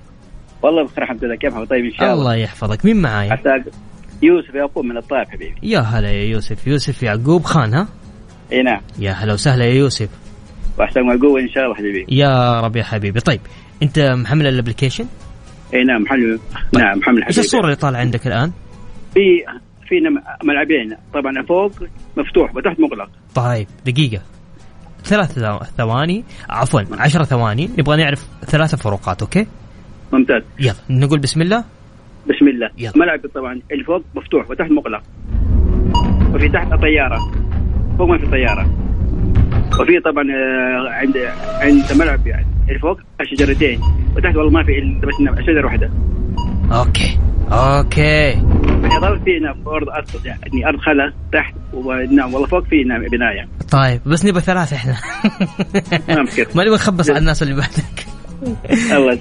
والله 0.61 0.83
بخير 0.83 1.03
الحمد 1.03 1.23
لله. 1.25 1.35
كيف 1.35 1.53
حالك؟ 1.53 1.69
طيب 1.69 1.85
إن 1.85 1.91
شاء 1.91 2.03
الله. 2.03 2.13
الله 2.13 2.35
يحفظك. 2.35 2.85
مين 2.85 3.01
معاي؟ 3.01 3.29
يوسف 4.21 4.55
يعقوب 4.55 4.85
من 4.85 4.97
الطائف 4.97 5.29
حبيبي. 5.29 5.55
يا 5.63 5.79
هلا 5.79 6.11
يا 6.11 6.23
يوسف. 6.23 6.67
يوسف 6.67 7.03
يعقوب 7.03 7.43
خان 7.43 7.73
ها؟ 7.73 7.87
إي 8.51 8.61
نعم. 8.63 8.81
يا 8.99 9.11
هلا 9.11 9.33
وسهلا 9.33 9.65
يا 9.65 9.73
يوسف. 9.73 10.09
وأحسن 10.77 11.01
ما 11.01 11.19
قوه 11.21 11.39
إن 11.39 11.49
شاء 11.49 11.63
الله 11.63 11.75
حبيبي. 11.75 12.05
يا 12.09 12.61
رب 12.61 12.75
يا 12.75 12.83
حبيبي. 12.83 13.19
طيب 13.19 13.41
أنت 13.83 13.99
محمل 13.99 14.47
ال 14.47 14.52
application؟ 14.52 15.05
إي 15.73 15.83
نعم 15.83 16.01
محمل 16.01 16.39
نعم 16.73 16.97
محمل 16.97 17.15
حبيبي. 17.15 17.27
إيش 17.27 17.39
الصورة 17.39 17.65
اللي 17.65 17.75
طالعة 17.75 17.99
عندك 17.99 18.27
الآن؟ 18.27 18.51
في 19.13 19.21
في 19.87 19.95
ملعبين. 20.43 20.97
طبعا 21.13 21.45
فوق 21.47 21.71
مفتوح 22.17 22.55
وتحت 22.55 22.79
مغلق. 22.79 23.09
طيب 23.35 23.67
دقيقة. 23.85 24.21
ثلاث 25.05 25.39
ثو- 25.39 25.63
ثواني 25.77 26.23
عفوا 26.49 26.81
عشر 26.99 27.23
ثواني 27.23 27.69
نبغى 27.79 27.97
نعرف 27.97 28.27
ثلاثة 28.45 28.77
فروقات 28.77 29.21
أوكي؟ 29.21 29.47
ممتاز. 30.13 30.41
يلا 30.59 30.73
نقول 30.89 31.19
بسم 31.19 31.41
الله. 31.41 31.63
بسم 32.29 32.47
الله. 32.47 32.69
يلا. 32.77 32.91
ملعب 32.95 33.19
طبعا. 33.35 33.61
اللي 33.71 33.83
فوق 33.83 34.01
مفتوح 34.15 34.49
وتحت 34.49 34.71
مغلق 34.71 35.01
وفي 36.35 36.49
تحت 36.49 36.67
طيارة. 36.81 37.19
فوق 37.97 38.07
ما 38.09 38.17
في 38.17 38.25
طيارة. 38.31 38.65
وفي 39.81 39.99
طبعا 40.05 40.23
آه، 40.23 40.89
عند 40.93 41.17
عند 41.61 42.01
ملعب 42.01 42.27
يعني. 42.27 42.45
اللي 42.67 42.79
فوق 42.79 42.97
الشجرتين. 43.21 43.79
وتحت 44.17 44.35
والله 44.35 44.51
ما 44.51 44.63
في 44.63 44.71
إلا 44.79 45.31
بس 45.31 45.43
شجرة 45.43 45.65
واحدة. 45.65 45.89
okay. 46.71 47.19
okay. 47.51 48.35
بالاضافه 48.35 49.23
في 49.23 49.39
نعم 49.39 49.67
ارض 49.67 49.89
ارض 49.89 50.25
يعني 50.25 50.67
أرض 50.67 50.79
خلا 50.79 51.13
تحت 51.33 51.53
ونعم 51.73 52.33
والله 52.33 52.47
فوق 52.47 52.63
في 52.63 52.83
نعم 52.83 53.01
بناية. 53.01 53.47
طيب 53.71 54.01
بس 54.05 54.25
نبغى 54.25 54.41
ثلاثة 54.41 54.75
إحنا. 54.75 54.95
ما 56.09 56.23
مشكلة. 56.23 56.47
ما 56.55 56.63
نبغى 56.63 56.75
نخبص 56.75 57.09
على 57.09 57.19
الناس 57.19 57.43
اللي 57.43 57.55
بعدك. 57.55 58.05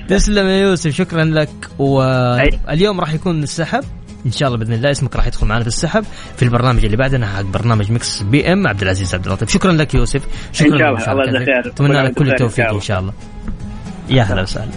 تسلم 0.09 0.47
يا 0.47 0.57
يوسف 0.57 0.91
شكرا 0.91 1.25
لك. 1.25 1.51
واليوم 1.79 3.01
راح 3.01 3.15
يكون 3.15 3.43
السحب. 3.43 3.85
إن 4.27 4.31
شاء 4.31 4.49
الله 4.49 4.59
بإذن 4.59 4.73
الله 4.73 4.91
اسمك 4.91 5.17
راح 5.17 5.27
يدخل 5.27 5.47
معنا 5.47 5.61
في 5.61 5.67
السحب. 5.67 6.05
في 6.37 6.43
البرنامج 6.43 6.85
اللي 6.85 6.97
بعدنا 6.97 7.27
حق 7.27 7.41
برنامج 7.41 7.93
Mix 7.93 8.23
PM 8.23 8.67
عبد 8.67 8.83
العزيز 8.83 9.15
عبد 9.15 9.27
اللطيف. 9.27 9.51
شكرا 9.51 9.73
لك 9.73 9.95
يوسف. 9.95 10.51
شكرا 10.53 10.91
إن 10.91 10.99
شاء 10.99 11.13
الله. 11.13 11.23
لك 11.23 11.29
الله 11.29 11.41
يجزاك 11.41 11.45
خير. 11.45 11.73
أتمنى 11.73 12.03
لك 12.03 12.15
كل 12.15 12.29
التوفيق. 12.29 12.75
إن 12.75 12.81
شاء 12.81 13.01
الله. 13.01 13.13
يا 14.09 14.23
هلا 14.23 14.43
وسهلا. 14.43 14.71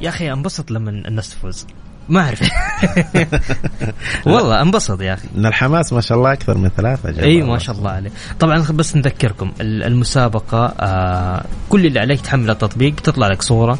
يا 0.00 0.08
أخي 0.08 0.32
أنبسط 0.32 0.70
لما 0.70 0.90
الناس 0.90 1.30
تفوز. 1.30 1.66
ما 2.08 2.20
أعرف. 2.20 2.40
والله 4.26 4.62
أنبسط 4.62 5.00
يا 5.00 5.14
أخي. 5.14 5.28
إن 5.36 5.46
الحماس 5.46 5.92
ما 5.92 6.00
شاء 6.00 6.18
الله 6.18 6.32
أكثر 6.32 6.58
من 6.58 6.68
ثلاثة 6.68 7.22
إي. 7.22 7.42
ما 7.42 7.58
شاء 7.58 7.76
الله 7.76 7.90
عليه 7.90 8.10
طبعا 8.40 8.58
بس 8.70 8.96
نذكركم 8.96 9.52
ال- 9.60 9.82
المسابقة 9.82 10.66
آه 10.80 11.44
كل 11.68 11.86
اللي 11.86 12.00
عليك 12.00 12.20
تحمل 12.20 12.50
التطبيق 12.50 12.94
تطلع 12.94 13.28
لك 13.28 13.42
صورة 13.42 13.78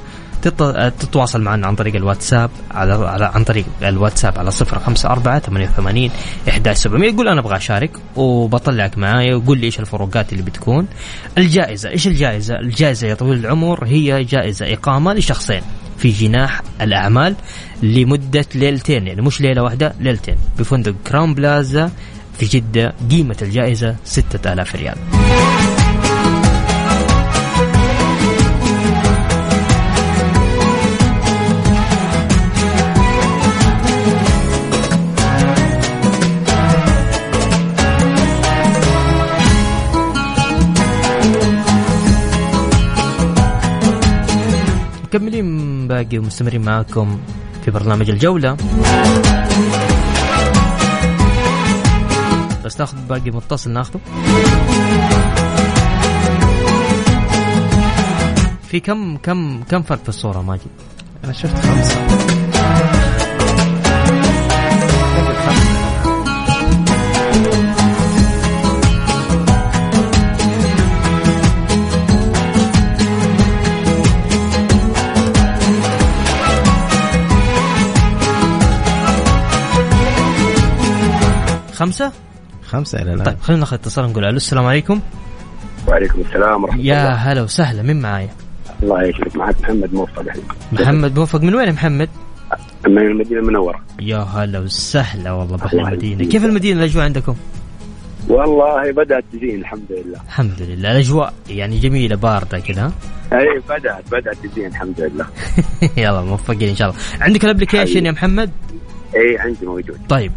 آه، 0.60 0.88
تتواصل 0.88 1.42
معنا 1.42 1.66
عن 1.66 1.74
طريق 1.74 1.94
الواتساب 1.96 2.50
على, 2.70 2.92
على 2.92 3.24
عن 3.34 3.44
طريق 3.44 3.64
الواتساب 3.82 4.38
على 4.38 4.50
صفر 4.50 4.78
خمسة 4.78 5.10
أربعة 5.10 5.38
ثمانية 5.38 5.68
وثمانين 5.68 6.10
إحداش 6.48 6.74
سبعمية 6.74 7.08
يقول 7.08 7.28
أنا 7.28 7.40
أبغى 7.40 7.56
أشارك 7.56 7.90
وبطلعك 8.16 8.98
معايا 8.98 9.34
وقول 9.34 9.58
لي 9.58 9.66
إيش 9.66 9.80
الفروقات 9.80 10.32
اللي 10.32 10.42
بتكون. 10.42 10.86
الجائزة 11.38 11.90
إيش 11.90 12.06
الجائزة؟ 12.06 12.54
الجائزة 12.60 13.06
يا 13.08 13.14
طويل 13.14 13.38
العمر 13.38 13.84
هي 13.86 14.24
جائزة 14.24 14.72
إقامة 14.72 15.12
لشخصين. 15.14 15.62
في 16.00 16.10
جناح 16.10 16.62
الأعمال 16.80 17.36
لمدة 17.82 18.46
ليلتين 18.54 19.06
يعني 19.06 19.22
مش 19.22 19.40
ليلة 19.40 19.62
واحدة 19.62 19.94
ليلتين. 20.00 20.36
بفندق 20.58 20.94
Crowne 21.06 21.34
Plaza 21.34 21.90
في 22.38 22.46
جدة 22.46 22.94
قيمة 23.10 23.36
الجائزة 23.42 23.96
ستة 24.04 24.52
آلاف 24.52 24.76
ريال. 24.76 24.96
مكملين 45.04 45.69
باقي 45.90 46.18
ومستمرين 46.18 46.62
معاكم 46.62 47.18
في 47.64 47.70
برنامج 47.70 48.10
الجولة. 48.10 48.56
بس 52.64 52.80
ناخذ 52.80 52.96
باقي 53.08 53.30
متصل 53.30 53.70
ناخذه. 53.70 54.00
في 58.68 58.80
كم 58.80 59.16
كم 59.16 59.62
كم 59.62 59.82
فرق 59.82 60.02
في 60.02 60.08
الصورة 60.08 60.42
ماجد؟ 60.42 60.70
أنا 61.24 61.32
شفت 61.32 61.66
خمسة. 61.66 61.96
خمسة؟ 81.80 82.12
خمسة 82.62 83.02
إلى 83.02 83.12
الآن 83.14 83.24
طيب 83.24 83.38
خلينا 83.40 83.60
ناخذ 83.60 83.74
اتصال 83.74 84.10
نقول 84.10 84.24
ألو 84.24 84.36
السلام 84.36 84.66
عليكم 84.66 85.00
وعليكم 85.88 86.20
السلام 86.20 86.64
ورحمة 86.64 86.82
يا 86.82 87.02
الله 87.02 87.14
هلا 87.14 87.42
وسهلا 87.42 87.82
مين 87.82 88.00
معايا؟ 88.00 88.28
الله 88.82 89.02
يشفيك 89.02 89.36
معك 89.36 89.60
محمد 89.62 89.94
موفق 89.94 90.20
الحين 90.20 90.42
محمد 90.72 91.18
موفق 91.18 91.40
من 91.40 91.54
وين 91.54 91.66
يا 91.66 91.72
محمد؟ 91.72 92.08
من 92.86 92.98
المدينة 92.98 93.40
المنورة 93.40 93.80
يا 94.00 94.16
هلا 94.18 94.58
وسهلا 94.58 95.32
والله 95.32 95.56
بأهل 95.56 95.78
الله 95.78 95.88
المدينة. 95.88 96.24
كيف 96.24 96.44
المدينة 96.44 96.80
الأجواء 96.80 97.04
عندكم؟ 97.04 97.34
والله 98.28 98.92
بدأت 98.92 99.24
تزين 99.32 99.60
الحمد 99.60 99.90
لله 99.90 100.20
الحمد 100.26 100.62
لله 100.62 100.90
الأجواء 100.90 101.34
يعني 101.48 101.78
جميلة 101.78 102.16
باردة 102.16 102.58
كذا 102.58 102.92
ها؟ 103.32 103.38
أي 103.38 103.62
بدأت 103.68 104.04
بدأت 104.12 104.36
تزين 104.46 104.66
الحمد 104.66 105.00
لله 105.00 105.26
يلا 106.02 106.22
موفقين 106.22 106.68
إن 106.68 106.76
شاء 106.76 106.90
الله 106.90 107.00
عندك 107.20 107.44
الأبلكيشن 107.44 108.06
يا 108.06 108.10
محمد؟ 108.10 108.50
أي 109.16 109.38
عندي 109.38 109.66
موجود 109.66 109.98
طيب 110.08 110.32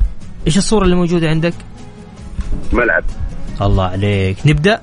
إيش 0.48 0.58
الصورة 0.58 0.84
اللي 0.86 0.96
موجودة 0.96 1.30
عندك؟ 1.30 1.54
ملعب. 2.74 3.04
الله 3.62 3.84
عليك. 3.86 4.38
نبدأ؟ 4.46 4.82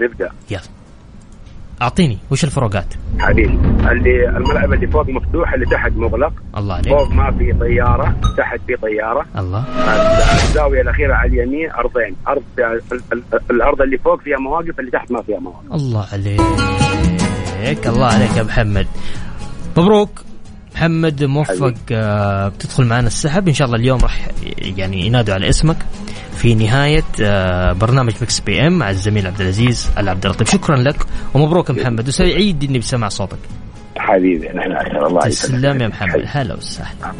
نبدأ. 0.00 0.30
يلا. 0.50 0.60
أعطيني. 1.82 2.18
وش 2.30 2.44
الفروقات؟ 2.44 2.94
حبيبي 3.18 3.58
اللي 3.90 4.28
الملعب 4.28 4.72
اللي 4.72 4.86
فوق 4.86 5.08
مفتوح 5.08 5.52
اللي 5.52 5.66
تحت 5.66 5.92
مغلق. 5.92 6.32
الله 6.56 6.74
عليك. 6.74 6.88
فوق 6.88 7.10
ما 7.10 7.30
في 7.38 7.52
طيارة 7.52 8.16
تحت 8.38 8.60
في 8.66 8.76
طيارة. 8.76 9.26
الله. 9.38 9.64
الزاوية 10.44 10.80
الأخيرة 10.80 11.14
على 11.14 11.28
اليمين 11.42 11.70
أرضين. 11.70 12.16
أرض 12.28 12.42
ال- 12.58 12.82
ال- 13.12 13.22
الأرض 13.50 13.80
اللي 13.82 13.98
فوق 13.98 14.20
فيها 14.20 14.36
مواقف 14.38 14.80
اللي 14.80 14.90
تحت 14.90 15.12
ما 15.12 15.22
فيها 15.22 15.38
مواقف. 15.40 15.72
الله 15.72 16.06
عليك. 16.12 16.40
الله 17.86 18.06
عليك 18.06 18.36
يا 18.36 18.42
محمد. 18.42 18.86
مبروك. 19.76 20.10
محمد 20.76 21.24
موفق. 21.24 21.74
آه، 21.92 22.48
بتدخل 22.48 22.84
معنا 22.84 23.06
السحب. 23.06 23.48
إن 23.48 23.54
شاء 23.54 23.66
الله 23.66 23.78
اليوم 23.78 24.00
راح 24.00 24.28
يعني 24.56 25.06
ينادوا 25.06 25.34
على 25.34 25.48
اسمك 25.48 25.76
في 26.36 26.54
نهاية 26.54 27.04
آه، 27.22 27.72
برنامج 27.72 28.12
Mix 28.22 28.40
PM 28.40 28.78
مع 28.78 28.90
الزميل 28.90 29.26
عبد 29.26 29.40
العزيز 29.40 29.90
العبد 29.98 30.26
اللطيف. 30.26 30.52
شكرا 30.52 30.76
لك 30.76 30.96
ومبروك 31.34 31.70
يا 31.70 31.74
محمد. 31.74 32.08
وسعيد 32.08 32.64
إني 32.64 32.78
بسمع 32.78 33.08
صوتك. 33.08 33.38
حبيبي 33.98 34.48
نحن 34.48 34.72
أكثر 34.72 35.06
الله 35.06 35.26
يسلمك. 35.26 35.60
تسلم 35.60 35.82
يا 35.82 35.88
محمد. 35.88 36.24
هلا 36.26 36.54
وسهلا. 36.54 37.12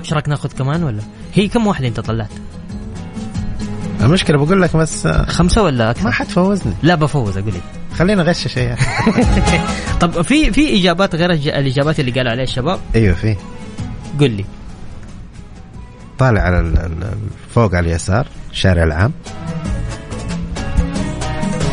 إيش 0.00 0.12
رأيك 0.12 0.28
ناخذ 0.28 0.52
كمان 0.58 0.82
ولا؟ 0.82 1.00
هي 1.34 1.48
كم 1.48 1.66
واحدة 1.66 1.88
أنت 1.88 2.00
طلعت؟ 2.00 2.30
المشكلة 4.00 4.38
بقول 4.44 4.62
لك 4.62 4.76
بس 4.76 5.06
خمسة 5.06 5.62
ولا 5.62 5.90
أكثر؟ 5.90 6.04
ما 6.04 6.10
حتفوزني. 6.10 6.72
لا 6.82 6.94
بفوز 6.94 7.36
أقول 7.38 7.52
لك 7.54 7.62
خلينا 7.98 8.22
نغشش 8.22 8.58
أخي. 8.58 8.76
طب 10.00 10.22
في 10.22 10.52
في 10.52 10.80
إجابات 10.80 11.14
غير 11.14 11.30
الإجابات 11.30 12.00
اللي 12.00 12.10
قالوا 12.10 12.30
عليها 12.30 12.44
الشباب؟ 12.44 12.78
أيوه 12.94 13.14
في. 13.14 13.36
قل 14.20 14.30
لي. 14.30 14.44
طالع 16.18 16.40
على 16.40 16.60
ال- 16.60 16.78
ال- 16.78 17.18
فوق 17.54 17.74
على 17.74 17.88
اليسار 17.88 18.26
الشارع 18.52 18.84
العام. 18.84 19.12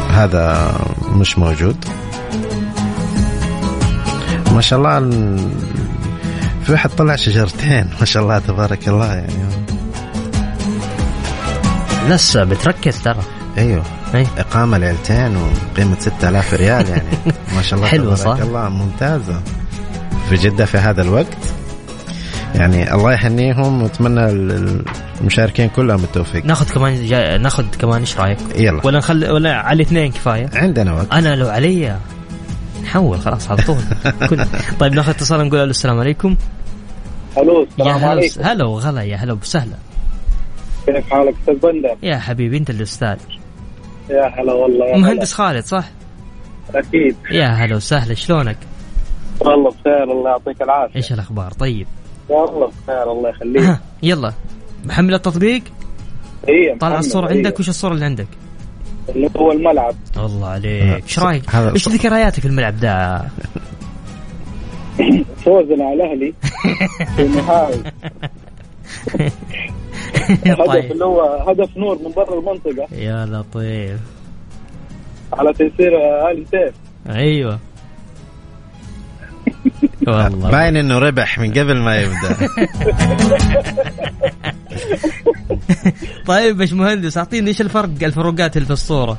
هذا 0.09 0.73
مش 1.11 1.37
موجود. 1.39 1.85
ما 4.51 4.61
شاء 4.61 4.79
الله 4.79 4.97
ال- 4.97 5.49
في 6.65 6.71
واحد 6.71 6.89
طلع 6.89 7.15
شجرتين. 7.15 7.89
ما 7.99 8.05
شاء 8.05 8.23
الله 8.23 8.39
تبارك 8.39 8.87
الله 8.87 9.13
يعني. 9.15 9.33
ناس 12.09 12.37
بتركز 12.37 13.01
ترى. 13.01 13.19
أيوه. 13.57 13.83
أي. 14.15 14.27
إقامة 14.37 14.77
ليلتين 14.77 15.37
وقيمة 15.37 15.99
6000 15.99 16.53
ريال 16.53 16.89
يعني. 16.89 17.03
ما 17.55 17.61
شاء 17.61 17.77
الله 17.79 17.89
حلوة 17.89 18.15
تبارك 18.15 18.37
صح؟ 18.39 18.45
الله. 18.45 18.69
ممتازة. 18.69 19.41
في 20.29 20.35
جدة 20.35 20.65
في 20.65 20.77
هذا 20.77 21.01
الوقت. 21.01 21.37
يعني 22.55 22.93
الله 22.93 23.13
يهنيهم 23.13 23.81
وأتمنى 23.83 24.25
ال- 24.29 24.83
المشاركين 25.21 25.69
كلهم 25.69 26.03
التوفيق. 26.03 26.45
ناخذ 26.45 26.73
كمان 26.73 27.05
جا... 27.05 27.37
ناخذ 27.37 27.65
كمان 27.79 27.99
إيش 27.99 28.17
رأيك؟ 28.19 28.37
يلا. 28.55 28.81
ولا 28.83 28.97
نخلي 28.97 29.29
ولا 29.31 29.55
على 29.55 29.83
اثنين 29.83 30.11
كفاية؟ 30.11 30.49
عندنا 30.53 30.93
وقت. 30.93 31.13
أنا 31.13 31.35
لو 31.35 31.49
علي 31.49 31.97
نحول 32.83 33.19
خلاص 33.19 33.51
على 33.51 33.61
طول. 33.63 33.77
كل... 34.29 34.45
طيب 34.79 34.93
ناخذ 34.93 35.09
اتصال 35.09 35.47
نقول 35.47 35.59
ألو 35.59 35.69
السلام 35.69 35.99
عليكم. 35.99 36.35
ألو 37.37 37.63
السلام 37.63 37.97
هلا 37.97 38.07
عليكم. 38.07 38.41
هلا 38.43 38.65
وغلا 38.65 39.01
يا 39.01 39.15
هلا 39.17 39.33
وسهلا. 39.33 39.73
كيف 40.85 41.09
حالك 41.11 41.35
أستاذ 41.39 41.55
بندر؟ 41.71 41.97
يا 42.03 42.17
حبيبي 42.17 42.57
أنت 42.57 42.69
الأستاذ 42.69 43.17
يا 44.09 44.27
هلا 44.27 44.53
والله 44.53 44.85
يا 44.85 44.97
مهندس 44.97 45.33
خالد 45.33 45.63
صح؟ 45.63 45.85
هلا. 46.69 46.79
أكيد 46.79 47.15
يا 47.31 47.47
هلا 47.47 47.75
وسهلا 47.75 48.13
شلونك؟ 48.13 48.57
والله 49.39 49.69
بخير 49.69 50.03
الله 50.03 50.29
يعطيك 50.29 50.61
العافية 50.61 50.95
إيش 50.95 51.13
الأخبار 51.13 51.51
طيب؟ 51.51 51.87
والله 52.29 52.71
بخير 52.83 53.11
الله 53.11 53.29
يخليك 53.29 53.77
يلا 54.03 54.33
محمل 54.85 55.13
التطبيق 55.13 55.63
إيه 56.49 56.77
طالع 56.77 56.99
الصورة 56.99 57.29
إيه. 57.29 57.37
عندك 57.37 57.59
وش 57.59 57.69
الصورة 57.69 57.93
اللي 57.93 58.05
عندك؟ 58.05 58.27
اللي 59.09 59.29
هو 59.37 59.51
الملعب 59.51 59.95
الله 60.17 60.47
عليك 60.47 61.03
إيش 61.03 61.19
رأيك؟ 61.19 61.55
إيش 61.55 61.89
ذكرياتك 61.89 62.39
في 62.39 62.47
الملعب 62.47 62.79
ده؟ 62.79 63.21
فوزنا 65.45 65.85
على 65.85 65.93
الأهلي 65.93 66.33
في 67.15 67.21
النهائي 67.21 67.83
هدف 70.45 70.67
طيب 70.67 70.91
اللي 70.91 71.05
هو 71.05 71.21
هدف 71.21 71.77
نور 71.77 71.97
من 71.99 72.11
برا 72.11 72.39
المنطقة. 72.39 72.87
يا 72.95 73.25
لطيف. 73.25 73.99
على 75.33 75.53
تيسير 75.53 75.97
آل 76.31 76.45
سيف. 76.51 76.73
أيوه. 77.09 77.59
والله. 80.07 80.51
باين 80.51 80.77
إنه 80.77 80.99
ربح 80.99 81.39
من 81.39 81.51
قبل 81.51 81.77
ما 81.81 81.97
يبدأ. 81.97 82.37
طيب 86.27 86.57
باش 86.57 86.73
مهندس 86.73 87.17
أعطيني 87.17 87.47
إيش 87.47 87.61
الفرق 87.61 87.89
الفروقات 88.03 88.57
اللي 88.57 88.65
في 88.65 88.73
الصورة؟ 88.73 89.17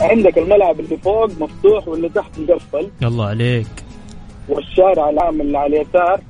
عندك 0.00 0.38
الملعب 0.38 0.80
اللي 0.80 0.96
فوق 0.96 1.30
مفتوح 1.40 1.88
واللي 1.88 2.08
تحت 2.08 2.38
مقفل. 2.38 2.90
الله 3.02 3.26
عليك. 3.26 3.66
والشارع 4.48 5.10
العام 5.10 5.40
اللي 5.40 5.58
على 5.58 5.76
اليسار 5.76 6.20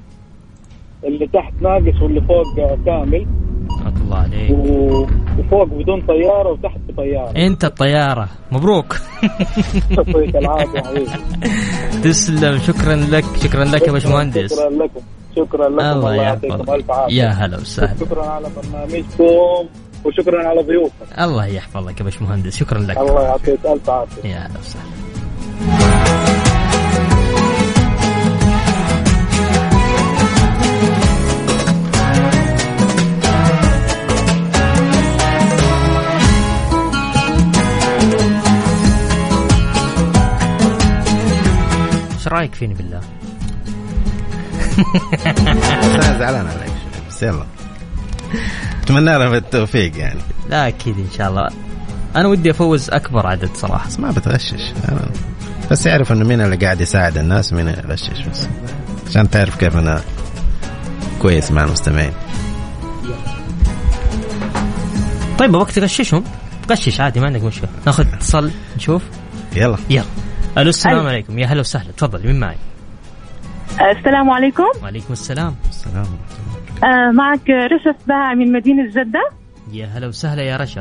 اللي 1.04 1.26
تحت 1.26 1.52
ناقص 1.60 2.02
واللي 2.02 2.20
فوق 2.20 2.44
كامل. 2.86 3.26
الله 3.86 4.16
عليك. 4.18 4.50
وفوق 5.38 5.64
بدون 5.64 6.00
طيارة 6.00 6.48
وتحت 6.52 6.78
بطياره 6.88 7.46
أنت 7.46 7.64
الطيارة. 7.64 8.28
مبروك. 8.52 8.96
يعطيك 9.90 10.36
العافية 10.42 10.80
حبيبي. 10.80 11.10
تسلم. 12.02 12.58
شكرا 12.58 12.96
لك. 12.96 13.24
شكرا 13.42 13.64
لك 13.64 13.86
يا 13.86 13.92
باشمهندس. 13.92 14.54
شكرا 14.54 14.70
لكم. 14.70 15.00
شكرا 15.36 15.68
لكم. 15.68 15.80
الله 15.80 16.14
يعطيكم 16.14 16.72
ألف 16.72 16.90
عافية. 16.90 17.14
يا 17.22 17.28
هلا 17.28 17.56
وسهلا. 17.56 17.94
شكرا 18.00 18.26
على 18.26 18.48
برنامجكم 18.56 19.68
وشكرا 20.04 20.48
على 20.48 20.62
ضيوفك. 20.62 21.18
الله 21.20 21.46
يحفظك 21.46 22.00
يا 22.00 22.04
باشمهندس. 22.04 22.56
شكرا 22.56 22.78
لك. 22.78 22.98
الله 22.98 23.22
يعطيك 23.22 23.66
ألف 23.66 23.90
عافية. 23.90 24.28
يا 24.30 24.36
هلا 24.38 24.58
وسهلا. 24.60 25.03
رايك 42.44 42.54
فيني 42.54 42.74
بالله؟ 42.74 43.00
أنا 45.94 46.18
زعلان 46.18 46.46
عليك 46.46 46.72
بس 47.08 47.22
يلا. 47.22 47.46
أتمنى 48.82 49.18
لهم 49.18 49.34
التوفيق 49.34 49.98
يعني. 49.98 50.20
لا 50.50 50.68
أكيد 50.68 50.98
إن 50.98 51.08
شاء 51.16 51.30
الله. 51.30 51.48
أنا 52.16 52.28
ودي 52.28 52.50
أفوز 52.50 52.90
أكبر 52.90 53.26
عدد 53.26 53.50
صراحة. 53.54 53.86
بس 53.86 54.00
ما 54.00 54.10
بتغشش. 54.10 54.72
أنا 54.88 55.08
بس 55.70 55.86
يعرف 55.86 56.12
إنه 56.12 56.24
مين 56.24 56.40
اللي 56.40 56.56
قاعد 56.56 56.80
يساعد 56.80 57.18
الناس 57.18 57.52
ومين 57.52 57.68
اللي 57.68 57.82
يغشش 57.88 58.20
بس. 58.30 58.46
عشان 59.10 59.30
تعرف 59.30 59.56
كيف 59.56 59.76
أنا 59.76 60.02
كويس 61.22 61.50
مع 61.50 61.64
المستمعين. 61.64 62.12
طيب 65.38 65.54
وقت 65.54 65.78
تغششهم؟ 65.78 66.24
غشش 66.70 67.00
عادي 67.00 67.20
ما 67.20 67.26
عندك 67.26 67.42
مشكلة. 67.42 67.68
ناخذ 67.86 68.06
اتصال 68.12 68.50
نشوف. 68.76 69.02
يلا. 69.56 69.76
يلا. 69.90 70.04
ألو 70.58 70.68
السلام 70.68 70.98
ألو. 70.98 71.08
عليكم. 71.08 71.38
يا 71.38 71.46
هلا 71.46 71.60
وسهلا. 71.60 71.92
تفضل 71.92 72.26
مين 72.26 72.40
معي؟ 72.40 72.56
السلام 73.90 74.30
عليكم. 74.30 74.64
وعليكم 74.82 75.12
السلام. 75.12 75.54
السلام. 75.68 76.06
آه 76.84 77.10
معك 77.10 77.50
رشا 77.50 77.98
سباع 77.98 78.34
من 78.34 78.52
مدينة 78.52 78.88
جدة. 78.90 79.30
يا 79.72 79.86
هلا 79.86 80.06
وسهلا 80.06 80.42
يا 80.42 80.56
رشا. 80.56 80.80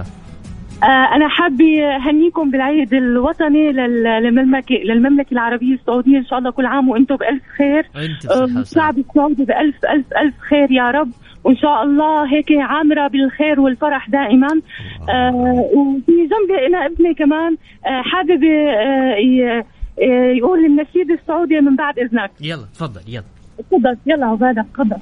آه 0.84 1.16
أنا 1.16 1.30
حابة 1.30 1.66
أهنيكم 1.96 2.52
بالعيد 2.52 2.94
الوطني 2.94 3.72
لل- 3.72 4.04
للمملكة 4.24 4.76
للمملكة 4.76 5.32
العربية 5.34 5.74
السعودية. 5.74 6.18
إن 6.18 6.26
شاء 6.26 6.40
الله 6.40 6.52
كل 6.52 6.66
عام 6.66 6.90
وأنتم 6.90 7.16
بألف 7.16 7.44
خير. 7.58 7.90
آه، 7.96 8.00
والشعب 8.00 8.98
وسلامه 8.98 9.00
السعودي 9.02 9.46
بألف 9.46 9.76
ألف 9.96 10.06
ألف 10.18 10.34
خير 10.50 10.72
يا 10.72 10.92
رب. 10.92 11.12
وإن 11.44 11.56
شاء 11.58 11.84
الله 11.84 12.34
هيك 12.34 12.52
عامرة 12.52 13.08
بالخير 13.08 13.60
والفرح 13.60 14.10
دائما. 14.10 14.62
آه 15.10 15.36
وفي 15.74 16.12
جنبي 16.12 16.68
أنا 16.68 16.86
ابني 16.86 17.14
كمان 17.14 17.58
آه 17.86 18.02
حابب 18.02 18.44
آه 18.44 19.64
آه، 20.02 20.32
يقول 20.38 20.66
النشيد 20.66 21.12
السعودي 21.12 21.62
من 21.62 21.76
بعد 21.76 22.00
إذنك. 22.00 22.32
يلا 22.42 22.66
تفضل 22.74 23.02
يلا. 23.08 23.24
تفضل 23.72 23.98
يلا 24.06 24.26
عبادة 24.26 24.66
تفضل. 24.74 24.98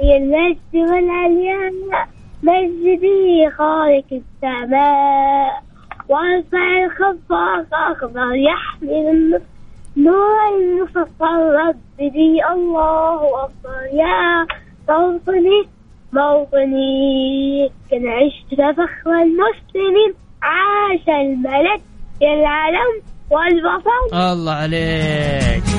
المجد 0.00 0.74
والعليان 0.74 1.72
مجدي 2.42 3.50
خالق 3.50 4.04
السماء. 4.12 5.62
وارفع 6.08 6.84
الخفاق 6.84 7.74
أخضر 7.90 8.34
يحمل 8.34 9.10
النصر 9.10 9.51
نور 9.96 10.36
المفصل 10.58 11.38
ربي 11.66 12.44
الله 12.52 13.44
أكبر. 13.44 13.80
يا 13.92 14.46
موطني 14.88 15.68
موطني. 16.12 17.70
كان 17.90 18.06
عشت 18.06 18.54
فخر 18.54 19.10
المسلمين 19.10 20.14
عاش 20.42 21.08
الملك 21.08 21.80
يا 22.20 22.34
العلم 22.34 23.02
والوطن. 23.30 24.16
الله 24.32 24.52
عليك. 24.52 25.71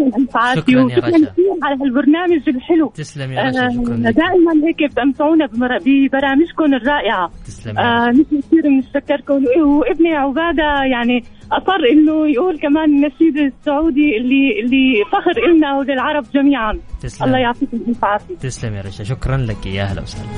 الله 0.00 0.54
شكراً 0.54 0.80
يا 0.80 0.84
وشكرا. 0.84 1.10
كثير 1.10 1.50
على 1.62 1.76
هالبرنامج 1.82 2.48
الحلو. 2.48 2.88
تسلم 2.94 3.32
يا 3.32 3.42
رشا 3.42 3.68
شكرا 3.68 3.94
آه 3.94 4.10
دائما 4.10 4.52
هيك 4.66 4.90
بتمتعونا 4.92 5.46
ببرامجكم 5.46 6.74
الرائعة. 6.74 7.30
تسلم 7.46 7.78
يا 7.78 7.82
آه 7.82 8.10
نحن 8.10 8.40
كثير 8.40 8.62
بنتشكركم 8.64 9.44
وابني 9.66 10.14
عبادة 10.16 10.68
يعني 10.92 11.24
أصر 11.52 11.80
إنه 11.92 12.26
يقول 12.28 12.58
كمان 12.58 12.84
النشيد 12.84 13.36
السعودي 13.38 14.16
اللي 14.16 14.60
اللي 14.64 15.04
فخر 15.12 15.50
إلنا 15.50 15.78
وللعرب 15.78 16.24
جميعا. 16.34 16.70
الله 16.70 16.82
تسلم. 17.02 17.34
يعطيكم 17.34 17.76
الف 17.88 18.04
عافيه 18.04 18.36
تسلم 18.36 18.74
يا 18.74 18.80
رشا 18.80 19.04
شكرا 19.04 19.36
لك. 19.36 19.66
يا 19.66 19.84
هلا 19.84 20.02
وسهلا. 20.02 20.28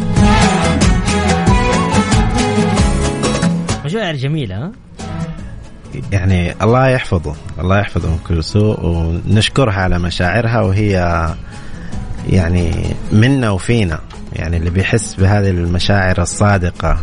مشاعر 3.84 4.14
جميله 4.14 4.56
ها؟ 4.56 4.72
يعني 6.12 6.54
الله 6.62 6.88
يحفظه 6.88 7.34
الله 7.58 7.78
يحفظه 7.78 8.08
من 8.10 8.18
كل 8.28 8.44
سوء 8.44 8.86
ونشكرها 8.86 9.74
على 9.74 9.98
مشاعرها 9.98 10.60
وهي 10.60 11.26
يعني 12.30 12.70
منا 13.12 13.50
وفينا 13.50 13.98
يعني 14.32 14.56
اللي 14.56 14.70
بيحس 14.70 15.14
بهذه 15.14 15.50
المشاعر 15.50 16.22
الصادقة 16.22 16.98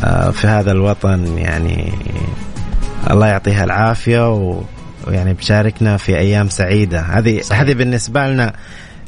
آه، 0.00 0.30
في 0.30 0.46
هذا 0.46 0.72
الوطن 0.72 1.38
يعني 1.38 1.92
الله 3.10 3.26
يعطيها 3.26 3.64
العافية 3.64 4.32
و- 4.34 4.62
ويعني 5.06 5.32
بشاركنا 5.34 5.96
في 5.96 6.18
أيام 6.18 6.48
سعيدة. 6.48 7.00
هذه 7.00 7.40
هذه 7.52 7.72
بالنسبة 7.74 8.26
لنا 8.26 8.52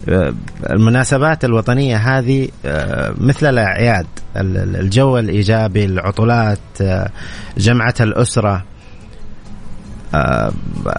آه، 0.08 0.32
المناسبات 0.70 1.44
الوطنية 1.44 1.96
هذه 1.96 2.48
آه، 2.66 3.14
مثل 3.18 3.46
الأعياد 3.46 4.06
ال- 4.36 4.56
ال- 4.56 4.76
الجو 4.76 5.18
الإيجابي 5.18 5.84
العطلات 5.84 6.58
جمعة 7.58 7.94
الأسرة 8.00 8.64
آه، 10.14 10.52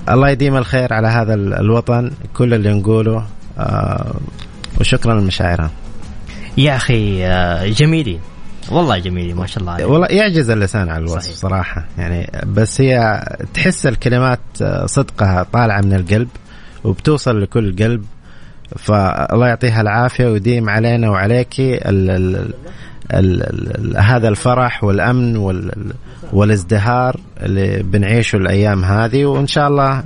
الله 0.09 0.29
يديم 0.29 0.57
الخير 0.57 0.93
على 0.93 1.07
هذا 1.07 1.33
ال- 1.33 1.53
الوطن 1.53 2.11
كل 2.33 2.53
اللي 2.53 2.73
نقوله 2.73 3.25
آه، 3.59 4.13
وشكرا 4.79 5.13
لمشاعرها 5.19 5.71
يا 6.57 6.75
أخي 6.75 7.25
آه، 7.25 7.65
جميلين. 7.67 8.19
والله 8.71 8.97
جميلين 8.97 9.35
ما 9.35 9.45
شاء 9.47 9.59
الله 9.61 9.71
عليهم 9.71 9.91
والله 9.91 10.07
يعجز 10.07 10.49
اللسان 10.49 10.89
على 10.89 10.99
الوصف 10.99 11.21
صحيح. 11.21 11.35
صراحة 11.35 11.85
يعني 11.97 12.31
بس 12.45 12.81
هي 12.81 13.23
تحس 13.53 13.85
الكلمات 13.85 14.39
آه، 14.61 14.85
صدقها 14.85 15.43
طالعة 15.53 15.81
من 15.81 15.93
القلب 15.93 16.27
وبتوصل 16.83 17.41
لكل 17.41 17.75
قلب 17.83 18.05
فالله 18.77 19.47
يعطيها 19.47 19.81
العافية 19.81 20.27
ويديم 20.27 20.69
علينا 20.69 21.09
وعليك 21.09 21.59
ال 21.59 22.09
ال 22.09 22.35
ال 23.13 23.43
ال 23.43 23.97
هذا 23.97 24.27
الفرح 24.29 24.83
والأمن 24.83 25.37
وال 25.37 25.71
والازدهار 26.33 27.15
اللي 27.41 27.83
بنعيشه 27.83 28.35
الأيام 28.35 28.83
هذه 28.83 29.25
وإن 29.25 29.47
شاء 29.47 29.67
الله 29.67 30.03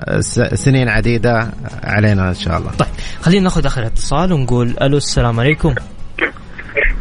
سنين 0.55 0.89
عديدة 0.89 1.51
علينا 1.83 2.29
إن 2.29 2.33
شاء 2.33 2.57
الله. 2.57 2.71
طيب 2.71 2.88
خلينا 3.21 3.43
ناخذ 3.43 3.65
آخر 3.65 3.85
اتصال 3.85 4.33
ونقول 4.33 4.75
ألو 4.81 4.97
السلام 4.97 5.39
عليكم. 5.39 5.75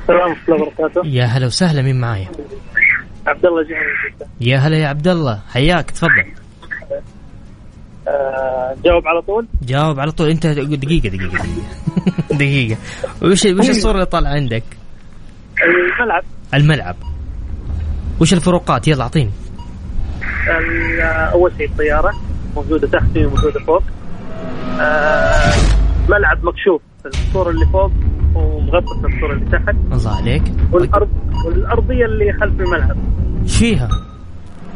السلام 0.02 0.30
ورحمة 0.30 0.54
الله 0.54 0.66
وبركاته. 0.66 1.06
يا 1.06 1.24
هلا 1.24 1.46
وسهلا 1.46 1.82
مين 1.82 2.00
معايا؟ 2.00 2.28
عبد 3.26 3.46
الله 3.46 3.62
جهني 3.62 3.78
من 3.80 4.16
جدة. 4.16 4.26
يا 4.40 4.58
هلا 4.58 4.76
يا 4.76 4.88
عبد 4.88 5.08
الله 5.08 5.40
حياك 5.52 5.90
تفضل. 5.90 6.10
آه، 8.08 8.76
جاوب 8.84 9.06
على 9.06 9.22
طول؟ 9.22 9.46
جاوب 9.62 10.00
على 10.00 10.12
طول 10.12 10.28
أنت 10.28 10.46
دقيقة 10.46 10.76
دقيقة 10.76 11.08
دقيقة. 11.08 11.44
دقيقة. 12.38 12.76
وش 13.22 13.44
وش 13.44 13.70
الصورة 13.70 13.94
اللي 13.94 14.06
طالعة 14.06 14.30
عندك؟ 14.30 14.64
الملعب. 15.64 16.22
الملعب. 16.54 16.96
وش 18.20 18.32
الفروقات؟ 18.32 18.88
يلا 18.88 19.02
أعطيني. 19.02 19.30
أول 21.32 21.52
شيء 21.58 21.68
الطيارة 21.68 22.12
موجودة 22.56 22.88
تحتي 22.88 23.26
وموجودة 23.26 23.60
فوق. 23.66 23.82
آه، 24.80 25.52
ملعب 26.08 26.44
مكشوف 26.44 26.82
الصورة 27.06 27.50
اللي 27.50 27.66
فوق 27.66 27.90
ومغطى 28.34 29.06
الصورة 29.14 29.32
اللي 29.32 29.50
تحت. 29.58 29.74
الله 29.92 30.16
عليك. 30.16 30.42
والارض 30.72 31.08
والأرضية 31.46 32.04
اللي 32.04 32.32
خلف 32.32 32.60
الملعب. 32.60 32.96
إيش 33.42 33.56
فيها؟ 33.58 33.88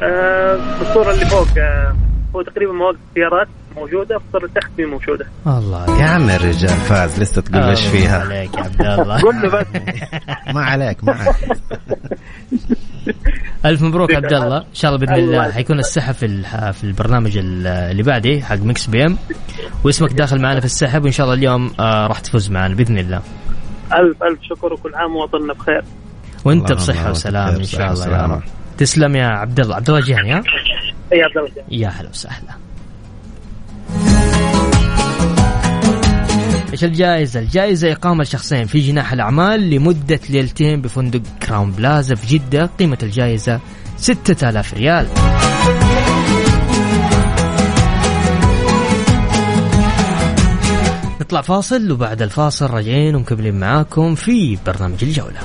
آه، 0.03 0.59
الصورة 0.81 1.11
اللي 1.11 1.27
فوق 1.27 1.49
آه، 1.59 1.95
هو 2.37 2.43
تقريبا 2.43 2.73
مواقف 2.73 2.99
سيارات 3.15 3.49
موجودة 3.77 4.17
الصورة 4.17 4.45
اللي 4.45 4.61
تحت 4.61 4.71
مي 4.79 4.85
موجودة. 4.85 5.27
الله 5.47 6.01
يا 6.01 6.07
عم 6.07 6.31
الرجال 6.31 6.69
فاز 6.69 7.21
لسه 7.21 7.43
تقول 7.43 7.63
إيش 7.63 7.81
الله 7.81 7.91
فيها؟ 7.91 8.21
عليك 8.21 8.55
يا 8.55 8.63
عبد 8.63 8.81
الله. 8.81 9.23
قول 9.23 9.35
له 9.43 9.49
بس. 9.49 9.67
ما 10.55 10.61
عليك 10.65 11.05
ما 11.05 11.13
عليك. 11.13 11.37
ألف 13.65 13.83
مبروك 13.83 14.15
عبد 14.15 14.33
الله. 14.33 14.59
إن 14.59 14.65
شاء 14.75 14.95
الله 14.95 15.07
بإذن 15.07 15.25
الله. 15.25 15.51
حيكون 15.53 15.79
السحب 15.79 16.15
في 16.15 16.43
في 16.73 16.85
البرنامج 16.85 17.37
ال- 17.37 17.67
اللي 17.67 18.03
بعده 18.03 18.41
حق 18.41 18.57
Mix 18.57 18.87
PM. 18.87 19.17
واسمك 19.85 20.13
داخل 20.13 20.41
معنا 20.41 20.61
في 20.61 20.67
السحب 20.67 21.03
وإن 21.05 21.13
شاء 21.13 21.25
الله 21.27 21.37
اليوم 21.39 21.73
آه 21.81 22.07
راح 22.07 22.21
تفوز 22.21 22.51
معنا 22.51 22.75
بإذن 22.75 22.99
الله. 22.99 23.23
الف 23.93 24.23
ألف 24.23 24.39
شكر 24.43 24.73
وكل 24.73 24.95
عام 24.95 25.17
وطننا 25.17 25.53
بخير. 25.53 25.83
وأنت 26.45 26.73
بصحة 26.73 27.11
وسلام 27.11 27.55
إن 27.55 27.65
شاء 27.65 27.93
الله 27.93 28.07
يا. 28.09 28.23
رب. 28.23 28.43
تسلم 28.79 29.17
يا 29.17 29.27
عبد 29.27 29.61
الله. 29.61 29.77
عبد 29.77 29.91
الله 29.91 30.01
جهني 30.07 30.33
ها؟ 30.33 30.43
يا 31.13 31.25
عبد 31.25 31.37
الله 31.37 31.51
يا 31.71 31.89
هلا 31.89 32.09
وسهلا. 32.09 32.53
إيش 36.73 36.85
الجائزة؟ 36.85 37.41
الجائزة 37.41 37.93
إقامة 37.93 38.25
شخصين 38.25 38.67
في 38.67 38.81
جناح 38.81 39.13
الأعمال 39.13 39.71
لمدة 39.71 40.21
ليلتين 40.31 40.83
بفندق 40.83 41.21
كراون 41.43 41.71
بلازا 41.71 42.15
في 42.15 42.39
جدة. 42.39 42.71
قيمة 42.79 42.99
الجائزة 43.03 43.61
6000 43.97 44.75
ريال. 44.75 45.07
نطلع 51.21 51.41
فاصل 51.41 51.93
وبعد 51.93 52.23
الفاصل 52.23 52.71
راجعين 52.71 53.15
ومكملين 53.15 53.61
معاكم 53.61 54.15
في 54.15 54.59
برنامج 54.67 55.05
الجولة. 55.05 55.41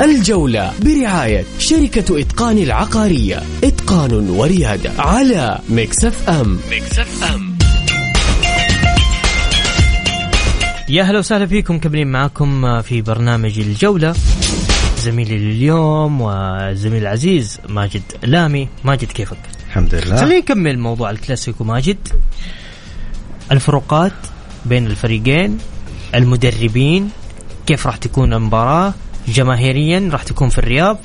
الجولة 0.00 0.72
برعاية 0.82 1.44
شركة 1.58 2.20
إتقان 2.20 2.58
العقارية. 2.58 3.42
إتقان 3.64 4.30
وريادة 4.30 4.92
على 4.98 5.58
مكسف 5.68 6.28
أم. 6.28 6.58
مكسف 6.70 7.24
أم. 7.34 7.58
يا 10.88 11.02
هلا 11.02 11.18
وسهلا 11.18 11.46
فيكم 11.46 11.74
مكملين 11.74 12.06
معاكم 12.06 12.82
في 12.82 13.02
برنامج 13.02 13.58
الجولة. 13.58 14.14
زميلي 14.98 15.38
لليوم 15.38 16.20
وزميل 16.20 17.02
العزيز 17.02 17.58
ماجد 17.68 18.02
لامي. 18.22 18.68
ماجد 18.84 19.12
كيفك؟ 19.12 19.38
الحمد 19.68 19.94
لله. 19.94 20.16
خلينا 20.16 20.38
نكمل 20.38 20.78
موضوع 20.78 21.10
الكلاسيكو 21.10 21.64
ماجد. 21.64 22.08
الفروقات 23.52 24.12
بين 24.66 24.86
الفريقين 24.86 25.58
المدربين 26.14 27.10
كيف 27.66 27.86
راح 27.86 27.96
تكون 27.96 28.32
المباراة 28.32 28.94
جماهيريا 29.30 30.08
راح 30.12 30.22
تكون 30.22 30.48
في 30.48 30.58
الرياض. 30.58 30.98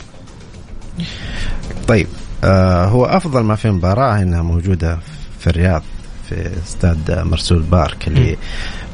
طيب 1.87 2.07
آه 2.43 2.85
هو 2.85 3.05
أفضل 3.05 3.43
ما 3.43 3.55
في 3.55 3.71
مباراة 3.71 4.21
إنها 4.21 4.41
موجودة 4.41 4.99
في 5.39 5.47
الرياض 5.47 5.83
في 6.29 6.49
استاد 6.63 7.11
مرسول 7.25 7.61
بارك 7.61 8.07
اللي 8.07 8.37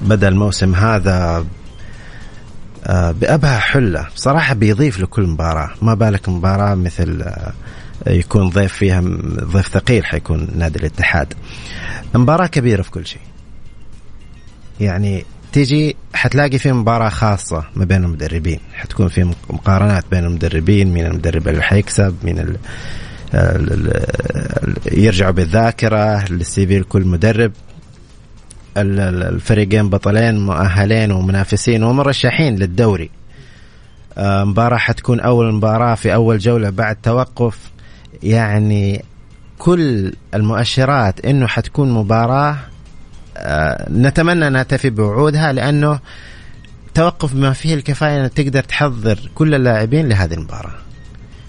بدأ 0.02 0.28
الموسم 0.28 0.76
هذا 0.76 1.46
آه 2.86 3.12
بأبهى 3.12 3.60
حلة. 3.60 4.08
بصراحة 4.16 4.54
بيضيف 4.54 5.00
لكل 5.00 5.28
مباراة. 5.28 5.70
ما 5.82 5.94
بالك 5.94 6.30
مباراة 6.30 6.76
مثل 6.76 7.22
آه 7.22 7.54
يكون 8.08 8.50
ضيف 8.50 8.74
فيها 8.74 9.02
ضيف 9.44 9.68
ثقيل 9.68 10.06
حيكون 10.06 10.48
نادي 10.56 10.80
الاتحاد. 10.80 11.34
مباراة 12.16 12.48
كبيرة 12.48 12.82
في 12.82 12.92
كل 12.92 13.08
شيء. 13.08 13.22
يعني 14.80 15.26
تيجي 15.52 15.96
حتلاقي 16.14 16.58
في 16.58 16.72
مباراة 16.72 17.10
خاصة 17.10 17.64
ما 17.76 17.86
بين 17.86 18.04
المدربين. 18.04 18.60
حتكون 18.74 19.08
في 19.08 19.34
مقارنات 19.50 20.04
بين 20.12 20.26
المدربين 20.26 20.94
مين 20.94 21.06
المدرب 21.06 21.48
اللي 21.48 21.62
حيكسب 21.64 22.16
مين 22.24 22.40
ال 22.40 22.58
يرجعوا 24.92 25.32
بالذاكرة 25.32 26.26
للسي 26.30 26.68
في 26.68 26.80
لكل 26.80 27.06
مدرب. 27.06 27.52
ال- 28.78 29.00
ال- 29.00 29.24
الفريقين 29.24 29.90
بطلين 29.90 30.40
مؤهلين 30.46 31.12
ومنافسين 31.12 31.84
ومرشحين 31.84 32.56
للدوري. 32.56 33.10
آه، 34.18 34.44
مباراة 34.44 34.78
حتكون 34.78 35.20
أول 35.20 35.54
مباراة 35.54 35.96
في 35.96 36.14
أول 36.14 36.38
جولة 36.38 36.70
بعد 36.70 36.96
توقف. 36.96 37.72
يعني 38.24 39.04
كل 39.58 40.14
المؤشرات 40.34 41.26
إنه 41.26 41.48
حتكون 41.48 41.92
مباراة 41.92 42.52
آه، 42.52 42.58
نتمنى 43.92 44.48
أنها 44.48 44.64
تفي 44.64 44.90
بوعودها 44.90 45.52
لأنه 45.54 46.00
توقف 46.94 47.34
بما 47.34 47.54
فيه 47.54 47.74
الكفاية 47.74 48.22
إنك 48.22 48.34
تقدر 48.34 48.64
تحضر 48.64 49.20
كل 49.36 49.56
اللاعبين 49.56 50.10
لهذه 50.10 50.34
المباراة. 50.34 50.74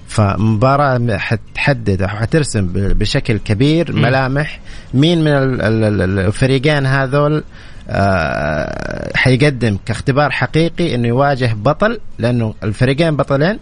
فمباراة 0.08 1.16
حتحدد 1.18 2.02
أو 2.02 2.08
حترسم 2.08 2.68
بشكل 2.74 3.38
كبير. 3.38 3.92
ملامح 3.92 4.60
مين 4.94 5.20
من 5.20 5.28
ال- 5.32 5.62
ال- 5.62 6.02
ال- 6.02 6.18
الفريقين 6.18 6.86
هذول 6.86 7.44
آه، 7.88 9.10
حيقدم 9.16 9.78
كاختبار 9.86 10.30
حقيقي 10.30 10.94
إنه 10.94 11.08
يواجه 11.08 11.54
بطل 11.54 12.00
لأنه 12.18 12.54
الفريقين 12.62 13.16
بطلين 13.16 13.58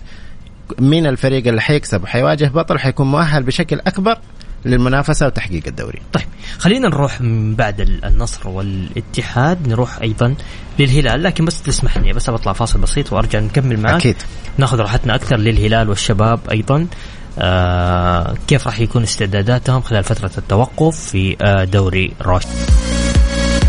مين 0.79 1.07
الفريق 1.07 1.47
اللي 1.47 1.61
حيكسب 1.61 2.03
وحيواجه 2.03 2.47
بطل 2.47 2.79
حيكون 2.79 3.07
مؤهل 3.11 3.43
بشكل 3.43 3.81
أكبر 3.87 4.19
للمنافسة 4.65 5.27
وتحقيق 5.27 5.63
الدوري. 5.67 5.99
طيب 6.13 6.25
خلينا 6.59 6.89
نروح 6.89 7.21
من 7.21 7.55
بعد 7.55 7.81
ال- 7.81 8.05
النصر 8.05 8.49
والاتحاد 8.49 9.69
نروح 9.69 9.99
أيضا 10.03 10.35
للهلال. 10.79 11.23
لكن 11.23 11.45
بس 11.45 11.63
تسمح 11.63 11.99
لي 11.99 12.13
بس 12.13 12.31
بطلع 12.31 12.53
فاصل 12.53 12.79
بسيط 12.79 13.13
وأرجع 13.13 13.39
نكمل 13.39 13.81
معك 13.81 13.95
أكيد. 13.95 14.17
ناخذ 14.59 14.79
راحتنا 14.81 15.15
أكثر 15.15 15.37
للهلال 15.37 15.89
والشباب 15.89 16.41
أيضا. 16.53 16.87
آه 17.39 18.35
كيف 18.49 18.67
راح 18.67 18.81
يكون 18.81 19.03
استعداداتهم 19.03 19.81
خلال 19.83 20.05
فترة 20.05 20.31
التوقف 20.39 21.01
في 21.01 21.37
آه 21.41 21.65
دوري 21.65 22.13
روشن 22.23 22.43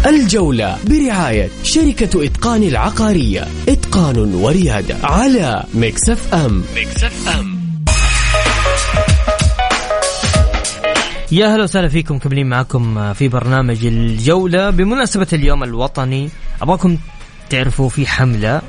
الجولة 0.06 0.78
برعاية 0.90 1.50
شركة 1.64 2.26
إتقان 2.26 2.64
العقارية. 2.64 3.48
إتقان 3.70 4.18
وريادة 4.36 4.96
على 5.04 5.64
Mix 5.74 6.34
FM. 6.34 6.64
Mix 6.76 7.28
FM. 7.40 7.51
يا 11.32 11.56
هلا 11.56 11.64
وسهلا 11.64 11.88
فيكم 11.88 12.18
كملين 12.18 12.50
معكم 12.50 13.14
في 13.14 13.28
برنامج 13.28 13.86
الجولة 13.86 14.70
بمناسبة 14.70 15.28
اليوم 15.34 15.64
الوطني. 15.64 16.30
أبغاكم 16.62 16.98
تعرفوا 17.50 17.90
في 17.90 18.08
حملة 18.08 18.62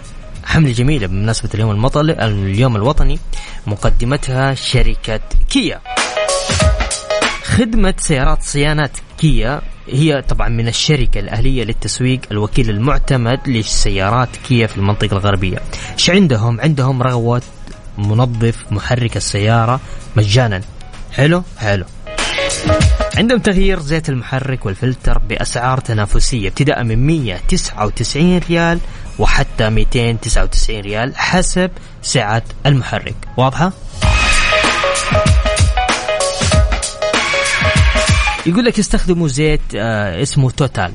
حملة 0.45 0.73
جميلة 0.73 1.07
بمناسبة 1.07 1.49
اليوم 1.55 1.71
المطل 1.71 2.11
اليوم 2.11 2.77
الوطني 2.77 3.19
مقدمتها 3.67 4.55
شركة 4.55 5.21
كيا. 5.51 5.81
خدمة 7.45 7.95
سيارات 7.99 8.43
صيانات 8.43 8.97
كيا 9.19 9.61
هي 9.89 10.23
طبعا 10.23 10.49
من 10.49 10.69
الشركة 10.69 11.19
الأهلية 11.19 11.65
للتسويق 11.65 12.21
الوكيل 12.31 12.71
المعتمد 12.71 13.41
لسيارات 13.49 14.29
كيا 14.49 14.67
في 14.67 14.77
المنطقة 14.77 15.13
الغربية. 15.13 15.59
إيش 15.93 16.11
عندهم؟ 16.11 16.61
عندهم 16.61 17.03
رغوة 17.03 17.43
منظف 17.99 18.73
محرك 18.73 19.17
السيارة 19.17 19.81
مجانا. 20.17 20.61
حلو؟ 21.13 21.43
حلو. 21.59 21.85
عندهم 23.17 23.39
تغيير 23.39 23.81
زيت 23.81 24.09
المحرك 24.09 24.67
والفلتر 24.67 25.19
بأسعار 25.19 25.81
تنافسية 25.81 26.49
ابتداء 26.49 26.85
من 26.85 27.07
199 27.07 28.39
ريال 28.39 28.79
وحتى 29.19 29.71
299 29.71 30.81
ريال 30.81 31.17
حسب 31.17 31.71
سعة 32.03 32.43
المحرك 32.67 33.15
واضحة؟ 33.37 33.73
يقول 38.47 38.65
لك 38.65 38.79
يستخدموا 38.79 39.29
زيت 39.29 39.61
آه 39.77 40.23
اسمه 40.23 40.51
توتال 40.51 40.93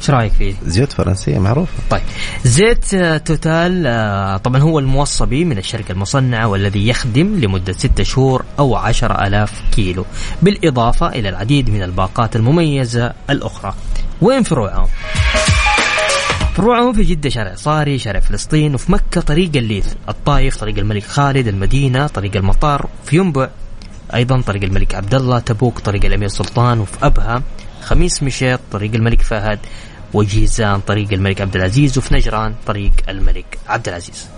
إيش 0.00 0.10
رأيك 0.10 0.32
فيه؟ 0.32 0.54
زيوت 0.66 0.92
فرنسية 0.92 1.38
معروفة 1.38 1.72
طيب 1.90 2.02
زيت 2.44 2.94
آه 2.94 3.16
توتال 3.16 3.86
آه 3.86 4.36
طبعا 4.36 4.60
هو 4.60 4.78
الموصى 4.78 5.25
به 5.25 5.44
من 5.44 5.58
الشركة 5.58 5.92
المصنعة 5.92 6.46
والذي 6.48 6.88
يخدم 6.88 7.40
لمدة 7.40 7.72
ستة 7.72 8.04
شهور 8.04 8.44
أو 8.58 8.76
عشر 8.76 9.26
ألاف 9.26 9.62
كيلو 9.72 10.04
بالإضافة 10.42 11.08
إلى 11.08 11.28
العديد 11.28 11.70
من 11.70 11.82
الباقات 11.82 12.36
المميزة 12.36 13.12
الأخرى 13.30 13.74
وين 14.22 14.42
فروعهم؟ 14.42 14.88
فروعهم 16.54 16.92
في 16.92 17.02
جدة 17.02 17.30
شارع 17.30 17.54
صاري 17.54 17.98
شارع 17.98 18.20
فلسطين 18.20 18.74
وفي 18.74 18.92
مكة 18.92 19.20
طريق 19.20 19.50
الليث 19.56 19.86
الطايف 20.08 20.56
طريق 20.56 20.78
الملك 20.78 21.04
خالد 21.04 21.48
المدينة 21.48 22.06
طريق 22.06 22.36
المطار 22.36 22.88
في 23.04 23.16
ينبع 23.16 23.48
أيضا 24.14 24.40
طريق 24.40 24.62
الملك 24.62 24.94
عبد 24.94 25.14
الله 25.14 25.38
تبوك 25.38 25.78
طريق 25.78 26.04
الأمير 26.04 26.28
سلطان 26.28 26.80
وفي 26.80 26.96
أبها 27.02 27.42
خميس 27.82 28.22
مشيط 28.22 28.60
طريق 28.72 28.94
الملك 28.94 29.22
فهد 29.22 29.58
وجيزان 30.14 30.80
طريق 30.80 31.12
الملك 31.12 31.40
عبد 31.40 31.56
العزيز 31.56 31.98
وفي 31.98 32.14
نجران 32.14 32.54
طريق 32.66 32.92
الملك 33.08 33.58
عبد 33.68 33.88
العزيز. 33.88 34.28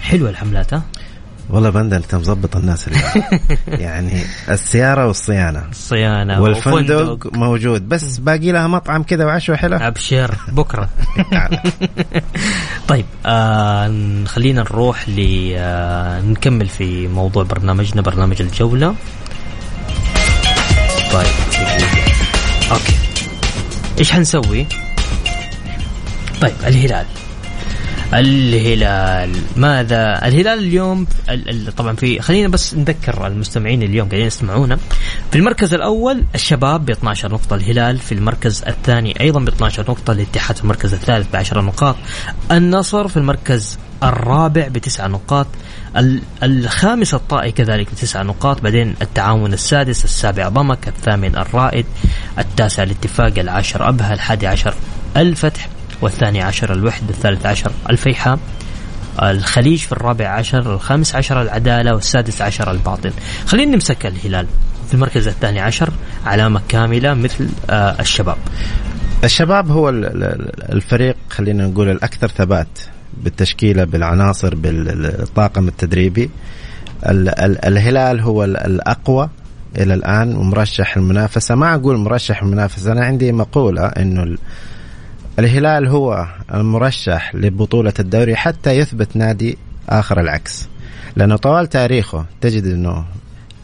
حلوة 0.00 0.30
الحملات 0.30 0.74
ها؟ 0.74 0.82
والله 1.50 1.70
بندر 1.70 1.96
انت 1.96 2.14
مظبط 2.14 2.56
الناس 2.56 2.88
اليوم. 2.88 3.24
يعني 3.86 4.22
السيارة 4.48 5.06
والصيانة. 5.06 5.62
الصيانة 5.70 6.40
والفندق 6.42 7.02
وفندق. 7.02 7.32
موجود. 7.36 7.88
بس 7.88 8.18
باقي 8.18 8.52
لها 8.52 8.66
مطعم 8.66 9.02
كذا 9.02 9.24
وعشوة 9.24 9.56
حلو 9.56 9.76
أبشر. 9.76 10.34
بكرة. 10.48 10.88
طيب 12.88 13.04
آه 13.26 14.24
خلينا 14.26 14.60
نروح 14.62 15.08
ل 15.08 15.52
آه 15.56 16.20
نكمل 16.20 16.68
في 16.68 17.08
موضوع 17.08 17.42
برنامجنا 17.42 18.02
برنامج 18.02 18.42
الجولة. 18.42 18.94
طيب. 21.12 21.26
أوكي. 22.70 22.94
إيش 23.98 24.12
حنسوي؟ 24.12 24.66
طيب 26.40 26.54
الهلال. 26.66 27.06
الهلال. 28.14 29.30
ماذا؟ 29.56 30.26
الهلال 30.28 30.58
اليوم 30.58 31.06
ال- 31.28 31.48
ال- 31.68 31.74
طبعا 31.76 31.96
في 31.96 32.20
خلينا 32.20 32.48
بس 32.48 32.74
نذكر 32.74 33.26
المستمعين 33.26 33.82
اليوم 33.82 34.08
قاعدين 34.08 34.26
يسمعونا 34.26 34.78
في 35.32 35.38
المركز 35.38 35.74
الأول 35.74 36.24
الشباب 36.34 36.86
ب 36.86 36.90
12 36.90 37.32
نقطة 37.32 37.54
الهلال 37.56 37.98
في 37.98 38.12
المركز 38.12 38.62
الثاني 38.66 39.20
أيضا 39.20 39.40
ب 39.40 39.48
12 39.48 39.82
نقطة 39.88 40.12
الاتحاد 40.12 40.56
في 40.56 40.62
المركز 40.62 40.94
الثالث 40.94 41.26
ب 41.32 41.36
10 41.36 41.60
نقاط 41.60 41.96
النصر 42.52 43.08
في 43.08 43.16
المركز 43.16 43.78
الرابع 44.02 44.68
بتسع 44.68 45.06
نقاط 45.06 45.46
ال- 45.96 46.20
الخامس 46.42 47.14
الطائي 47.14 47.52
كذلك 47.52 47.90
بتسع 47.92 48.22
نقاط 48.22 48.60
بعدين 48.60 48.94
التعاون 49.02 49.52
السادس 49.52 50.04
السابع 50.04 50.48
ضمك 50.48 50.88
الثامن 50.88 51.36
الرائد 51.36 51.86
التاسع 52.38 52.82
الاتفاق 52.82 53.32
العاشر 53.38 53.88
أبها 53.88 54.12
الحادي 54.14 54.46
عشر 54.46 54.74
الفتح. 55.16 55.68
والثاني 56.02 56.42
عشر 56.42 56.72
الوحدة 56.72 57.10
الثالث 57.10 57.46
عشر 57.46 57.72
الفيحاء 57.90 58.38
الخليج 59.22 59.78
في 59.78 59.92
الرابع 59.92 60.28
عشر 60.28 60.74
الخامس 60.74 61.14
عشر 61.14 61.42
العدالة 61.42 61.94
والسادس 61.94 62.42
عشر 62.42 62.70
الباطن 62.70 63.10
خلينا 63.46 63.72
نمسك 63.74 64.06
الهلال 64.06 64.46
في 64.88 64.94
المركز 64.94 65.28
الثاني 65.28 65.60
عشر 65.60 65.90
علامة 66.26 66.60
كاملة 66.68 67.14
مثل 67.14 67.48
آه 67.70 68.00
الشباب. 68.00 68.36
الشباب 69.24 69.70
هو 69.70 69.88
ال- 69.88 70.04
ال- 70.04 70.72
الفريق 70.72 71.16
خلينا 71.30 71.66
نقول 71.66 71.88
الأكثر 71.90 72.28
ثبات 72.28 72.68
بالتشكيلة 73.24 73.84
بالعناصر 73.84 74.54
بالطاقم 74.54 75.68
التدريبي. 75.68 76.30
ال- 77.06 77.28
ال- 77.40 77.64
الهلال 77.64 78.20
هو 78.20 78.44
ال- 78.44 78.56
الأقوى 78.56 79.28
إلى 79.78 79.94
الآن 79.94 80.36
ومرشح 80.36 80.96
المنافسة. 80.96 81.54
ما 81.54 81.74
أقول 81.74 81.96
مرشح 81.96 82.42
المنافسة 82.42 82.92
أنا 82.92 83.04
عندي 83.04 83.32
مقولة 83.32 83.86
إنه 83.86 84.22
ال- 84.22 84.38
الهلال 85.38 85.86
هو 85.88 86.26
المرشح 86.54 87.34
لبطولة 87.34 87.92
الدوري 88.00 88.36
حتى 88.36 88.70
يثبت 88.70 89.16
نادي 89.16 89.58
آخر 89.88 90.20
العكس. 90.20 90.68
لأنه 91.16 91.36
طوال 91.36 91.66
تاريخه 91.68 92.24
تجد 92.40 92.64
إنه 92.66 93.04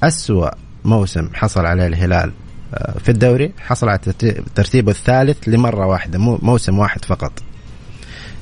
أسوأ 0.03 0.51
موسم 0.85 1.29
حصل 1.35 1.67
عليه 1.67 1.87
الهلال 1.87 2.33
آه، 2.75 2.95
في 3.05 3.09
الدوري 3.09 3.53
حصل 3.59 3.89
على 3.89 3.99
ترتي- 3.99 4.43
ترتيبه 4.55 4.91
الثالث 4.91 5.49
لمرة 5.49 5.87
واحدة 5.87 6.19
مو 6.19 6.39
موسم 6.43 6.79
واحد 6.79 7.05
فقط. 7.05 7.33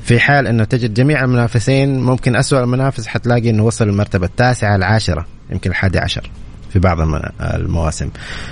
في 0.02 0.20
حال 0.20 0.46
إنه 0.46 0.64
تجد 0.64 0.94
جميع 0.94 1.24
المنافسين 1.24 2.00
ممكن 2.02 2.36
أسوأ 2.36 2.60
المنافس 2.60 3.06
حتلاقي 3.06 3.50
إنه 3.50 3.62
وصل 3.64 3.88
المرتبة 3.88 4.26
التاسعة 4.26 4.76
العاشرة 4.76 5.26
يمكن 5.50 5.70
الحادي 5.70 5.98
عشر 5.98 6.30
في 6.72 6.78
بعض 6.78 7.00
الم- 7.00 7.22
المواسم. 7.40 8.10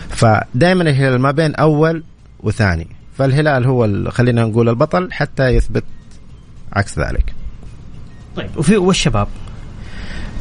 فدائما 0.09 0.83
الهلال 0.83 1.21
ما 1.21 1.31
بين 1.31 1.55
أول 1.55 2.05
وثاني. 2.41 2.87
فالهلال 3.23 3.67
هو 3.67 4.11
خلينا 4.11 4.45
نقول 4.45 4.69
البطل 4.69 5.13
حتى 5.13 5.49
يثبت 5.49 5.85
عكس 6.73 6.99
ذلك. 6.99 7.35
طيب 8.37 8.51
وفي 8.57 8.77
والشباب؟ 8.77 9.29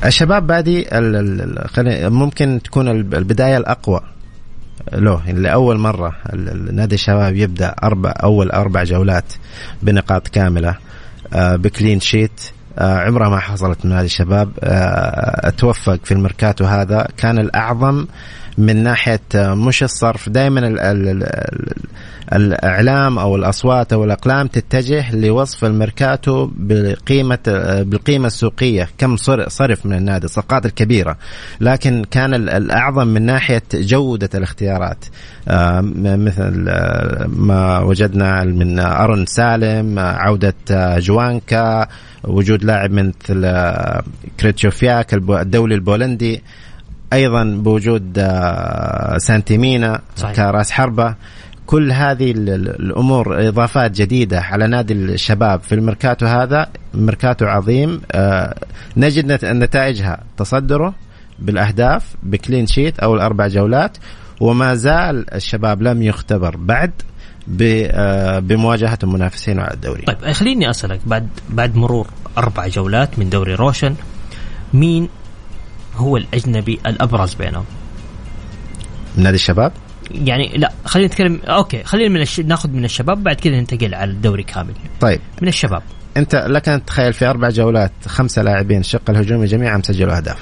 الشباب 0.06 0.48
بادي 0.48 0.88
ممكن 2.10 2.60
تكون 2.64 2.88
الب- 2.88 3.14
البداية 3.16 3.58
الأقوى. 3.58 4.02
له 4.94 5.32
لأول 5.32 5.78
مرة 5.78 6.16
ال- 6.34 6.50
ال- 6.70 6.76
نادي 6.76 6.96
الشباب 6.96 7.36
يبدأ 7.36 7.76
أربع 7.84 8.14
أول 8.24 8.52
أربع 8.52 8.84
جولات 8.84 9.34
بنقاط 9.84 10.28
كاملة 10.28 10.76
آه، 11.34 11.56
ب 11.56 11.63
clean 11.63 12.00
sheet. 12.00 12.42
آه، 12.78 13.00
عمرها 13.00 13.30
ما 13.30 13.40
حصلت 13.40 13.86
من 13.86 13.92
نادي 13.92 14.06
الشباب. 14.06 14.52
آه، 14.64 15.50
توفق 15.50 16.00
في 16.04 16.12
الميركاتو 16.14 16.66
هذا. 16.66 17.08
كان 17.18 17.40
الأعظم 17.40 18.06
من 18.62 18.84
ناحية 18.84 19.20
مش 19.36 19.84
الصرف 19.84 20.30
دائما 20.30 20.60
ال- 20.60 20.80
ال- 20.80 21.08
ال- 21.10 21.24
ال- 21.24 22.54
الإعلام 22.54 23.20
أو 23.20 23.36
الأصوات 23.36 23.94
أو 23.94 24.04
الأقلام 24.04 24.48
تتجه 24.48 25.16
لوصف 25.16 25.66
الميركاتو 25.66 26.50
بقيمة 26.56 27.40
بالقيمة 27.82 28.28
السوقية 28.28 28.90
كم 28.98 29.16
صر- 29.16 29.50
صرف 29.50 29.86
من 29.86 29.94
النادي 29.98 30.26
الصفقات 30.26 30.66
الكبيرة. 30.66 31.18
لكن 31.62 32.04
كان 32.12 32.34
ال- 32.34 32.50
الأعظم 32.50 33.08
من 33.08 33.22
ناحية 33.26 33.64
جودة 33.74 34.30
الاختيارات. 34.36 35.06
آه، 35.48 35.82
مثل 35.96 36.66
آه، 36.70 37.26
ما 37.28 37.80
وجدنا 37.80 38.44
من 38.44 38.80
أرون 38.80 39.26
سالم 39.26 40.00
عودة 40.00 40.54
آه، 40.72 41.00
جوانكا 41.00 41.88
وجود 42.24 42.64
لاعب 42.64 42.92
مثل 42.92 43.64
كريتشوفياك 44.40 45.14
الدولي 45.14 45.76
البولندي. 45.76 46.42
أيضا 47.14 47.44
بوجود 47.44 48.14
آه، 48.18 49.18
سانتيمينا 49.18 50.02
صحيح. 50.16 50.36
كراس 50.36 50.72
حربة. 50.72 51.16
كل 51.66 51.92
هذه 51.92 52.32
ال- 52.32 52.50
ال- 52.50 52.70
الأمور 52.82 53.48
إضافات 53.48 53.92
جديدة 53.92 54.42
على 54.42 54.68
نادي 54.68 54.94
الشباب 54.94 55.62
في 55.62 55.76
الميركاتو 55.76 56.26
هذا 56.26 56.68
ميركاتو 56.94 57.46
عظيم. 57.46 58.02
آه، 58.12 58.56
نجد 58.98 59.26
نت- 59.32 59.46
نتائجها 59.46 60.20
تصدره 60.38 60.94
بالأهداف 61.40 62.16
ب 62.24 62.31
clean 62.31 62.68
sheet 62.68 63.00
أو 63.00 63.16
الأربع 63.16 63.48
جولات 63.48 63.98
وما 64.40 64.76
زال 64.76 65.34
الشباب 65.34 65.82
لم 65.82 66.04
يختبر 66.04 66.58
بعد 66.58 66.92
آه، 67.62 68.40
بمواجهة 68.40 69.00
منافسينه 69.04 69.62
على 69.62 69.74
الدوري. 69.74 70.02
طيب 70.02 70.32
خليني 70.32 70.70
أسألك 70.70 71.00
بعد 71.06 71.28
بعد 71.50 71.76
مرور 71.76 72.08
أربع 72.38 72.68
جولات 72.68 73.20
من 73.20 73.30
دوري 73.30 73.56
روشن 73.56 73.96
مين 74.74 75.10
هو 76.02 76.18
الأجنبي 76.18 76.80
الأبرز 76.86 77.34
بينهم. 77.34 77.66
من 79.18 79.24
نادي 79.24 79.36
الشباب؟ 79.36 79.72
يعني 80.12 80.52
لا 80.58 80.72
خلينا 80.86 81.08
نتكلم 81.08 81.40
okay 81.46 81.84
خلينا 81.84 82.10
من 82.10 82.22
الش... 82.22 82.40
ناخذ 82.40 82.70
من 82.70 82.86
الشباب 82.86 83.24
بعد 83.24 83.36
كذا 83.36 83.60
ننتقل 83.60 83.96
على 83.96 84.12
الدوري 84.12 84.44
كامل. 84.44 84.74
طيب. 85.00 85.20
من 85.42 85.48
الشباب. 85.48 85.84
أنت 86.18 86.36
لك 86.36 86.70
ان 86.70 86.86
تتخيل 86.86 87.14
في 87.14 87.26
أربع 87.26 87.50
جولات 87.50 87.92
خمسة 88.08 88.42
لاعبين 88.42 88.80
الشق 88.80 89.10
الهجومي 89.10 89.46
جميعا 89.46 89.82
سجلوا 89.84 90.18
أهداف. 90.18 90.38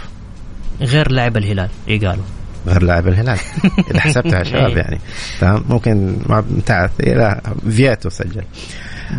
غير 0.81 1.11
لاعب 1.11 1.37
الهلال 1.37 1.69
إيغالو. 1.87 2.23
غير 2.67 2.83
لاعب 2.83 3.07
الهلال. 3.07 3.37
إذا 3.91 3.99
حسبتها 3.99 4.43
شباب 4.43 4.69
إيه. 4.69 4.77
يعني. 4.77 4.99
تمام؟ 5.39 5.63
ممكن 5.69 6.17
مع 6.25 6.39
بتاع 6.39 6.89
لا 6.99 7.41
فياتو 7.69 8.09
سجل. 8.09 8.43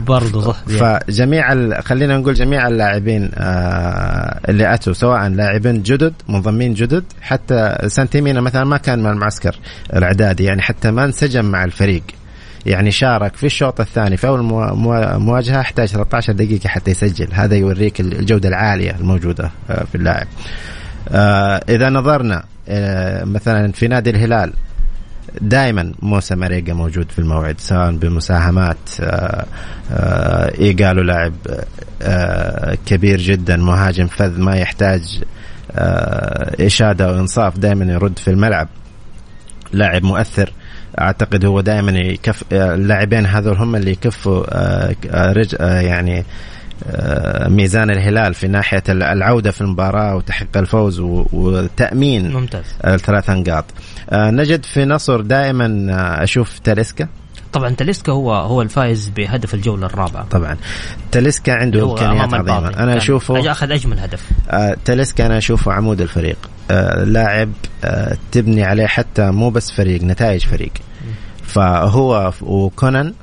برضه 0.07 0.41
صح. 0.53 0.57
فجميع 0.65 1.53
ال... 1.53 1.85
خلينا 1.85 2.19
نقول 2.19 2.35
جميع 2.35 2.69
اللاعبين 2.69 3.31
آه 3.35 4.41
اللي 4.49 4.75
أتوا 4.75 4.93
سواء 4.93 5.29
لاعبين 5.29 5.83
جدد 5.83 6.15
منضمين 6.29 6.75
جدد 6.75 7.05
حتى 7.23 7.77
سانتيمينا 7.87 8.41
مثلا 8.41 8.65
ما 8.65 8.77
كان 8.77 8.99
مع 8.99 9.11
المعسكر 9.11 9.57
الإعدادي 9.97 10.45
يعني 10.45 10.63
حتى 10.63 10.91
ما 10.91 11.05
انسجم 11.05 11.45
مع 11.45 11.65
الفريق. 11.65 12.03
يعني 12.67 12.91
شارك 12.91 13.37
في 13.37 13.47
الشوط 13.47 13.81
الثاني 13.81 14.17
في 14.17 14.27
أول 14.27 14.43
موا- 14.43 14.73
موا- 14.75 15.17
مواجهة 15.17 15.61
احتاج 15.61 15.89
13 15.89 16.33
دقيقة 16.33 16.69
حتى 16.69 16.91
يسجل. 16.91 17.29
هذا 17.33 17.57
يوريك 17.57 18.01
الجودة 18.01 18.49
العالية 18.49 18.97
الموجودة 19.01 19.51
آه، 19.71 19.85
في 19.85 19.95
اللاعب. 19.95 20.27
آه، 21.09 21.61
إذا 21.69 21.89
نظرنا 21.91 22.45
آه، 22.69 23.25
مثلا 23.25 23.73
في 23.73 23.89
نادي 23.89 24.11
الهلال 24.11 24.53
دائما 25.41 25.93
موسى 26.03 26.35
ماريجا 26.35 26.75
موجود 26.75 27.11
في 27.11 27.19
الموعد 27.19 27.61
سواء 27.61 27.91
بمساهمات 27.91 28.77
آه، 29.01 29.47
آه، 29.93 30.59
ايجالو 30.59 31.03
لاعب 31.03 31.33
آه، 32.03 32.79
كبير 32.87 33.21
جدا 33.21 33.57
مهاجم 33.57 34.07
فذ 34.07 34.41
ما 34.41 34.57
يحتاج 34.57 35.23
إشادة 36.61 37.13
وانصاف 37.13 37.59
دائما 37.59 37.93
يرد 37.93 38.19
في 38.19 38.29
الملعب. 38.29 38.69
لاعب 39.73 40.03
مؤثر 40.03 40.53
أعتقد 41.01 41.45
هو 41.45 41.61
دائما 41.61 41.93
يكف 41.93 42.45
اللاعبين 42.53 43.27
هذول 43.27 43.57
هم 43.57 43.77
اللي 43.77 43.91
يكفوا 43.91 44.45
رج... 45.33 45.57
يعني 45.61 46.25
ميزان 47.49 47.91
الهلال 47.91 48.35
في 48.35 48.49
ناحية 48.49 48.83
العودة 48.89 49.51
في 49.51 49.61
المباراة 49.61 50.17
وتحقيق 50.17 50.57
الفوز 50.57 51.01
وتامين 51.33 52.33
ممتاز. 52.33 52.65
الثلاث 52.85 53.31
نقاط 53.31 53.65
آه، 54.11 54.31
نجد 54.31 54.65
في 54.65 54.85
نصر 54.85 55.21
دائما 55.21 55.87
آه، 55.91 56.23
أشوف 56.23 56.59
تاليسكا. 56.59 57.09
طبعا 57.53 57.71
تاليسكا 57.71 58.13
هو 58.13 58.35
هو 58.35 58.63
الفائز 58.63 59.09
بهدف 59.09 59.55
الجولة 59.55 59.87
الرابعة. 59.87 60.27
طبعا. 60.31 60.57
تاليسكا 61.13 61.53
عنده 61.53 61.91
إمكانيات. 61.91 62.35
عظيمة. 62.35 62.69
أنا 62.69 62.97
اشوفه 62.97 63.51
أخذ 63.51 63.73
أجمل 63.73 63.99
هدف. 63.99 64.29
آه، 64.51 64.77
تاليسكا 64.85 65.27
أنا 65.27 65.39
أشوفه 65.39 65.73
عمود 65.73 66.01
الفريق. 66.01 66.37
آه، 66.71 67.05
لاعب 67.05 67.53
آه، 67.85 68.17
تبني 68.33 68.65
عليه 68.65 68.87
حتى 68.87 69.31
مو 69.31 69.51
بس 69.51 69.71
فريق 69.71 70.03
نتائج 70.03 70.47
فريق. 70.47 70.73
فهو 71.51 72.33
وكونان 72.43 73.15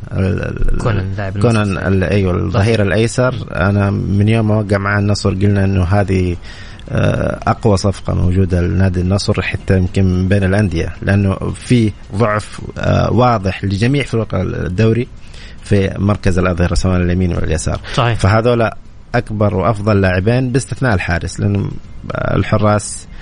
كونان 0.82 1.14
لاعب 1.18 1.38
كونان 1.38 2.04
أيوه 2.04 2.36
الظهير 2.36 2.82
الأيسر. 2.82 3.36
أنا 3.52 3.90
من 3.90 4.28
يوم 4.28 4.48
ما 4.48 4.56
وقع 4.56 4.78
مع 4.78 5.00
النصر 5.00 5.30
قلنا 5.30 5.64
إنه 5.64 5.84
هذه 5.84 6.36
آه، 6.90 7.40
أقوى 7.48 7.78
صفقة 7.78 8.14
موجودة 8.14 8.62
لنادي 8.62 9.02
النصر 9.02 9.42
حتى 9.42 9.78
يمكن 9.78 10.28
بين 10.28 10.44
الأندية 10.44 10.94
لأنه 11.02 11.36
في 11.56 11.92
ضعف 12.16 12.62
آه، 12.78 13.12
واضح 13.12 13.64
لجميع 13.64 14.04
فرق 14.04 14.36
الدوري 14.36 15.08
في 15.64 15.94
مركز 15.98 16.40
الأظهرة 16.40 16.76
سواء 16.76 16.98
اليمين 16.98 17.32
ولا 17.36 17.44
اليسار. 17.44 17.80
صحيح. 17.94 18.20
فهذول 18.20 18.70
أكبر 19.16 19.56
وأفضل 19.56 20.02
لاعبين 20.02 20.52
باستثناء 20.52 20.94
الحارس 20.94 21.40
لأنه 21.40 21.72
الحراس 22.16 23.08
آه، 23.08 23.17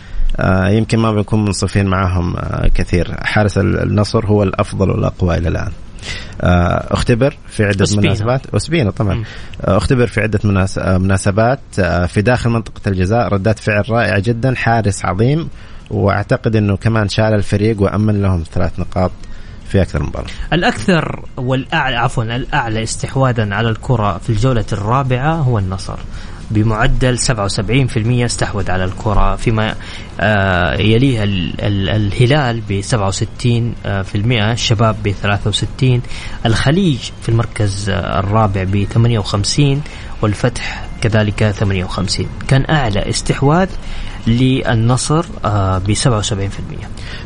يمكن 0.70 1.00
ما 1.00 1.12
بيكون 1.12 1.46
منصفين 1.46 1.86
معهم 1.86 2.36
آه، 2.38 2.68
كثير. 2.76 3.16
حارس 3.24 3.58
ال- 3.58 3.84
النصر 3.84 4.26
هو 4.26 4.44
الأفضل 4.44 4.90
والأقوى 4.90 5.38
إلى 5.38 5.50
الآن. 5.50 5.72
آه، 6.42 6.94
أختبر 6.94 7.38
في 7.48 7.64
عدة 7.64 7.84
أسبينا. 7.84 8.02
مناسبات. 8.08 8.42
اسبينا 8.56 8.92
طبعا. 8.92 9.24
آه، 9.62 9.78
أختبر 9.78 10.08
في 10.08 10.22
عدة 10.22 10.40
مناس- 10.44 10.78
آه، 10.78 10.98
مناسبات. 10.98 11.60
آه، 11.80 12.06
في 12.06 12.22
داخل 12.22 12.50
منطقة 12.50 12.82
الجزاء 12.88 13.28
ردات 13.34 13.60
فعل 13.60 13.84
رائعة 13.90 14.20
جدا 14.20 14.56
حارس 14.56 15.06
عظيم. 15.06 15.50
وأعتقد 15.92 16.56
إنه 16.56 16.78
كمان 16.78 17.10
شال 17.10 17.34
الفريق 17.34 17.82
وأمن 17.82 18.22
لهم 18.22 18.44
ثلاث 18.54 18.80
نقاط 18.80 19.12
في 19.70 19.82
أكثر 19.82 20.00
من 20.04 20.08
مباراة. 20.08 20.26
الأكثر 20.54 21.26
والأعلى 21.38 21.96
عفوا 21.96 22.24
الأعلى 22.24 22.84
استحواذا 22.84 23.54
على 23.56 23.70
الكرة 23.70 24.18
في 24.18 24.30
الجولة 24.30 24.66
الرابعة 24.74 25.34
هو 25.36 25.60
النصر. 25.60 25.98
بمعدل 26.52 27.20
77% 27.20 27.22
استحوذ 28.26 28.72
على 28.72 28.86
الكرة 28.86 29.36
فيما 29.36 29.76
آه، 30.20 30.74
يليها 30.82 31.24
ال- 31.24 31.62
ال- 31.62 31.90
الهلال 31.90 32.62
ب 32.70 32.82
67% 32.82 34.52
الشباب 34.52 34.96
ب 35.04 35.12
63 35.12 36.02
الخليج 36.46 36.98
في 37.22 37.30
المركز 37.30 37.90
الرابع 37.90 38.64
ب 38.64 38.84
58 38.84 39.82
والفتح 40.22 40.86
كذلك 41.02 41.44
58 41.44 42.28
كان 42.48 42.66
أعلى 42.70 43.10
استحواذ 43.10 43.68
للنصر 44.28 45.26
ب 45.78 45.94
77% 45.94 46.08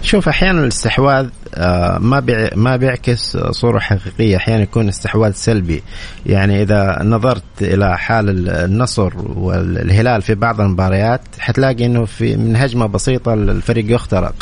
شوف 0.04 0.30
أحيانا 0.30 0.64
الاستحواذ 0.64 1.28
آه، 1.56 1.98
ما 1.98 2.24
ما 2.56 2.76
بيعكس 2.76 3.38
صورة 3.38 3.80
حقيقية. 3.80 4.38
أحيانا 4.38 4.64
يكون 4.64 4.88
استحواذ 4.88 5.32
سلبي. 5.32 5.84
يعني 6.26 6.62
إذا 6.62 7.00
نظرت 7.04 7.44
إلى 7.62 7.98
حال 7.98 8.30
ال- 8.30 8.50
النصر 8.50 9.12
والهلال 9.18 10.22
في 10.22 10.36
بعض 10.36 10.62
المباريات 10.62 11.22
حتلاقي 11.40 11.86
إنه 11.86 12.06
في 12.06 12.36
من 12.36 12.56
هجمة 12.56 12.86
بسيطة 12.86 13.34
الفريق 13.34 13.86
يخترق. 13.96 14.34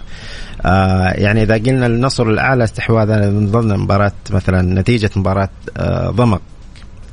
آه، 0.66 1.08
يعني 1.10 1.44
إذا 1.44 1.54
قلنا 1.54 1.86
النصر 1.86 2.24
الأعلى 2.30 2.64
استحواذا 2.64 3.30
من 3.30 3.52
ضمن 3.52 3.78
مباراة 3.78 4.12
مثلا 4.30 4.82
نتيجة 4.82 5.10
مباراة 5.16 5.50
آه، 5.78 6.10
ضمك 6.10 6.42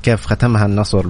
كيف 0.02 0.26
ختمها 0.26 0.66
النصر 0.66 1.06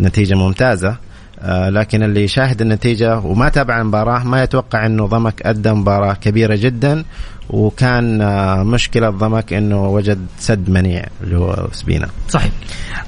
بنتيجة 0.00 0.34
ممتازة؟ 0.34 0.88
آه، 0.88 0.98
لكن 1.44 2.02
اللي 2.02 2.24
يشاهد 2.24 2.60
النتيجة 2.60 3.18
وما 3.18 3.48
تابع 3.48 3.80
المباراة 3.80 4.24
ما 4.24 4.42
يتوقع 4.42 4.86
أنه 4.86 5.06
ضمك 5.06 5.42
أدى 5.46 5.72
مباراة 5.72 6.14
كبيرة 6.14 6.56
جدا 6.56 7.04
وكان 7.50 8.22
آه، 8.22 8.62
مشكلة 8.62 9.10
ضمك 9.10 9.52
أنه 9.52 9.88
وجد 9.88 10.26
سد 10.38 10.70
منيع 10.70 11.04
اللي 11.22 11.38
هو 11.38 11.68
سبينا. 11.72 12.08
صحيح. 12.28 12.50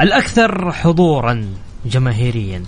الأكثر 0.00 0.72
حضورا 0.72 1.44
جماهيريا 1.86 2.62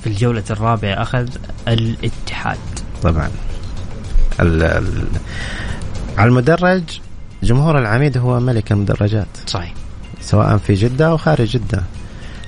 في 0.00 0.06
الجولة 0.06 0.44
الرابعة 0.50 1.02
أخذ 1.02 1.28
الاتحاد. 1.68 2.58
طبعا. 3.02 3.30
ال 4.40 4.62
ال 4.62 5.04
على 6.18 6.28
المدرج 6.28 6.82
جمهور 7.42 7.78
العميد 7.78 8.18
هو 8.18 8.40
ملك 8.40 8.72
المدرجات. 8.72 9.26
صحيح. 9.46 9.74
سواء 10.20 10.56
في 10.56 10.74
جدة 10.74 11.06
أو 11.06 11.16
خارج 11.16 11.46
جدة. 11.46 11.82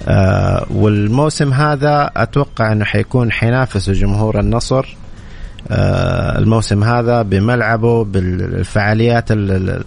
آه 0.09 0.67
والموسم 0.71 1.53
هذا 1.53 2.11
أتوقع 2.17 2.73
أنه 2.73 2.85
حيكون 2.85 3.33
حينافس 3.33 3.91
جمهور 3.91 4.41
النصر. 4.41 4.97
آه 5.71 6.39
الموسم 6.39 6.85
هذا 6.85 7.23
بملعبه 7.23 8.05
بالفعاليات 8.05 9.33
ال- 9.33 9.51
ال- 9.51 9.85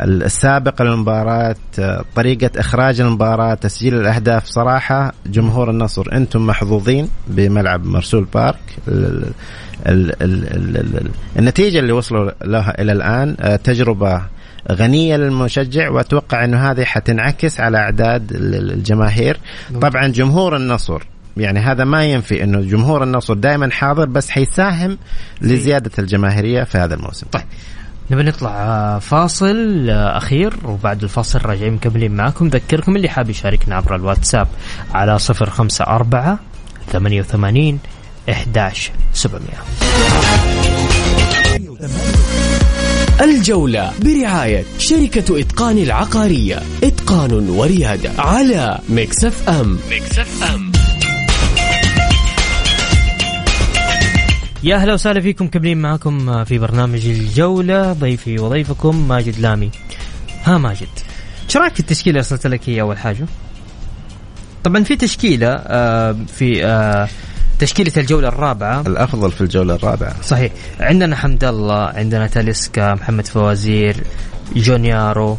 ال- 0.00 0.22
السابقة 0.22 0.84
للمباراة 0.84 1.56
آه، 1.78 2.04
طريقة 2.16 2.50
إخراج 2.60 3.00
المباراة 3.00 3.54
تسجيل 3.54 3.94
الأهداف 3.94 4.44
صراحة 4.46 5.12
جمهور 5.26 5.70
النصر 5.70 6.06
أنتم 6.12 6.46
محظوظين 6.46 7.08
بملعب 7.26 7.84
مرسول 7.84 8.24
بارك. 8.34 8.56
ال 8.88 9.24
ال 9.86 10.22
ال 10.22 10.76
ال 10.76 10.96
ال 10.96 11.10
النتيجة 11.38 11.78
اللي 11.78 11.92
وصلوا 11.92 12.30
لها 12.44 12.80
إلى 12.82 12.92
الآن 12.92 13.36
تجربة 13.64 14.22
غنية 14.72 15.16
للمشجع 15.16 15.90
وأتوقع 15.90 16.44
أنه 16.44 16.70
هذه 16.70 16.84
حتنعكس 16.84 17.60
على 17.60 17.78
أعداد 17.78 18.32
ال- 18.32 18.72
الجماهير. 18.72 19.40
طبعا 19.82 20.06
جمهور 20.08 20.56
النصر 20.56 21.02
يعني 21.36 21.60
هذا 21.60 21.84
ما 21.84 22.04
ينفي 22.04 22.44
إنه 22.44 22.60
جمهور 22.60 23.02
النصر 23.02 23.34
دائما 23.34 23.70
حاضر 23.70 24.04
بس 24.06 24.30
حيساهم 24.30 24.98
لزيادة 25.40 25.90
الجماهيرية 25.98 26.64
في 26.64 26.78
هذا 26.78 26.94
الموسم. 26.94 27.26
طيب 27.32 27.42
نبي 28.10 28.22
نطلع 28.22 28.50
آه، 28.50 28.98
فاصل 28.98 29.86
آه، 29.90 30.16
أخير 30.16 30.52
وبعد 30.64 31.02
الفاصل 31.02 31.40
راجعين 31.46 31.72
مكملين 31.72 32.12
معكم. 32.12 32.48
ذكركم 32.48 32.96
اللي 32.96 33.08
حاب 33.08 33.30
يشاركنا 33.30 33.76
عبر 33.76 33.94
الواتساب 33.96 34.48
على 34.94 35.18
054 35.18 36.38
88 36.92 37.78
11 38.28 38.92
700 39.12 39.46
الجولة 43.20 43.92
برعاية 44.02 44.64
شركة 44.78 45.40
إتقان 45.40 45.78
العقارية. 45.78 46.62
إتقان 46.84 47.48
وريادة 47.48 48.10
على 48.18 48.78
مكسف 48.88 49.48
أم 49.48 49.78
مكسف 49.90 50.42
أم 50.54 50.72
يا 54.64 54.76
أهلا 54.76 54.94
وسهلا 54.94 55.20
فيكم 55.20 55.46
كملين 55.48 55.78
معكم 55.78 56.44
في 56.44 56.58
برنامج 56.58 57.06
الجولة. 57.06 57.92
ضيفي 57.92 58.38
وضيفكم 58.38 59.08
ماجد 59.08 59.38
لامي. 59.38 59.70
ها 60.44 60.58
ماجد 60.58 60.88
إيش 61.46 61.56
رأيك 61.56 61.74
في 61.74 61.80
التشكيلة 61.80 62.10
اللي 62.10 62.18
ارسلت 62.18 62.46
لك 62.46 62.60
هي 62.68 62.80
أول 62.80 62.98
حاجة؟ 62.98 63.26
طبعا 64.64 64.84
في 64.84 64.96
تشكيلة 64.96 65.48
آه، 65.48 66.16
في 66.36 66.64
تشكيلة 67.60 67.92
الجولة 67.96 68.28
الرابعة. 68.28 68.80
الأفضل 68.80 69.32
في 69.32 69.40
الجولة 69.40 69.74
الرابعة. 69.74 70.22
صحيح. 70.22 70.52
عندنا 70.80 71.16
حمد 71.16 71.44
الله 71.44 71.84
عندنا 71.84 72.26
تاليسكا 72.26 72.94
محمد 72.94 73.26
فوازير 73.26 73.96
جونيارو 74.56 75.38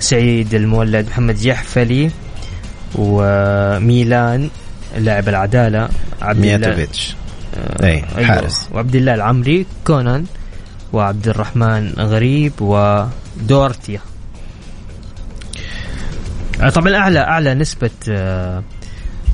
سعيد 0.00 0.54
المولد 0.54 1.06
محمد 1.06 1.36
جحفلي 1.36 2.10
وميلان 2.94 4.50
لاعب 4.98 5.28
عبد 5.28 5.56
الله 5.56 5.88
مياتوفيتش. 6.22 7.14
آه، 7.56 7.86
أي 7.86 8.04
أيوة. 8.16 8.26
حارس. 8.26 8.68
وعبد 8.72 8.94
الله 8.94 9.14
العمري 9.14 9.66
كونان 9.86 10.24
وعبد 10.92 11.28
الرحمن 11.28 11.92
غريب 11.98 12.52
ودورتيا. 12.60 14.00
آه، 16.60 16.68
طبعا 16.68 16.96
اعلى 16.96 17.18
أعلى 17.18 17.54
نسبة 17.54 17.90
آه، 18.08 18.62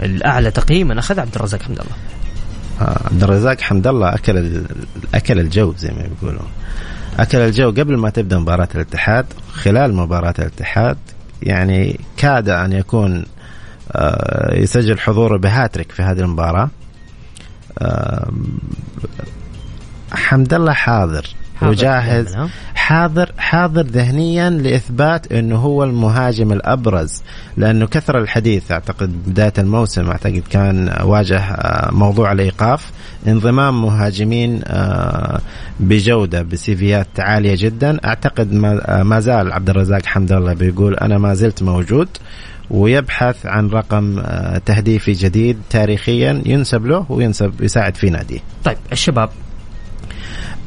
الأعلى 0.00 0.50
تقييما 0.50 0.98
أخذ 0.98 1.20
عبد 1.20 1.34
الرزاق 1.34 1.62
حمد 1.62 1.78
الله. 1.80 1.96
عبد 2.80 3.22
الرزاق 3.22 3.60
حمد 3.60 3.86
الله 3.86 4.14
أكل 4.14 4.62
أكل 5.14 5.40
الجو 5.40 5.74
زي 5.78 5.88
ما 5.88 6.08
بيقولوا 6.20 6.42
أكل 7.18 7.38
الجو 7.38 7.70
قبل 7.70 7.96
ما 7.96 8.10
تبدأ 8.10 8.38
مباراة 8.38 8.68
الاتحاد 8.74 9.26
خلال 9.52 9.94
مباراة 9.94 10.34
الاتحاد 10.38 10.96
يعني 11.42 12.00
كاد 12.16 12.48
أن 12.48 12.72
يكون 12.72 13.24
آه، 13.92 14.54
يسجل 14.54 14.98
حضوره 14.98 15.36
بهاتريك 15.38 15.92
في 15.92 16.02
هذه 16.02 16.20
المباراة. 16.20 16.70
حمد 20.12 20.54
الله 20.54 20.72
حاضر. 20.72 21.26
وجاهز. 21.62 22.36
ها؟ 22.36 22.48
حاضر 22.74 23.32
حاضر 23.38 23.82
ذهنيا 23.82 24.50
لإثبات 24.50 25.32
إنه 25.32 25.56
هو 25.56 25.84
المهاجم 25.84 26.52
الأبرز 26.52 27.22
لأنه 27.56 27.86
كثر 27.86 28.18
الحديث 28.18 28.72
أعتقد 28.72 29.10
بداية 29.26 29.52
الموسم 29.58 30.10
أعتقد 30.10 30.42
كان 30.50 30.96
واجه 31.02 31.38
آه، 31.38 31.90
موضوع 31.90 32.32
الإيقاف 32.32 32.90
انضمام 33.26 33.82
مهاجمين 33.82 34.60
آه، 34.64 35.40
بجودة 35.80 36.42
بسيفيات 36.42 37.06
عالية 37.18 37.54
جدا. 37.58 37.98
أعتقد 38.04 38.52
ما 38.52 39.16
آه، 39.16 39.20
زال 39.20 39.52
عبد 39.52 39.70
الرزاق 39.70 40.06
حمد 40.06 40.32
الله 40.32 40.54
بيقول 40.54 40.94
أنا 40.94 41.18
ما 41.18 41.34
زلت 41.34 41.62
موجود 41.62 42.08
ويبحث 42.70 43.46
عن 43.46 43.68
رقم 43.68 44.22
تهديفي 44.66 45.12
جديد 45.12 45.58
تاريخيا 45.70 46.42
ينسب 46.46 46.86
له 46.86 47.06
وينسب 47.08 47.52
يساعد 47.60 47.96
في 47.96 48.10
ناديه. 48.10 48.40
طيب 48.64 48.76
الشباب 48.92 49.30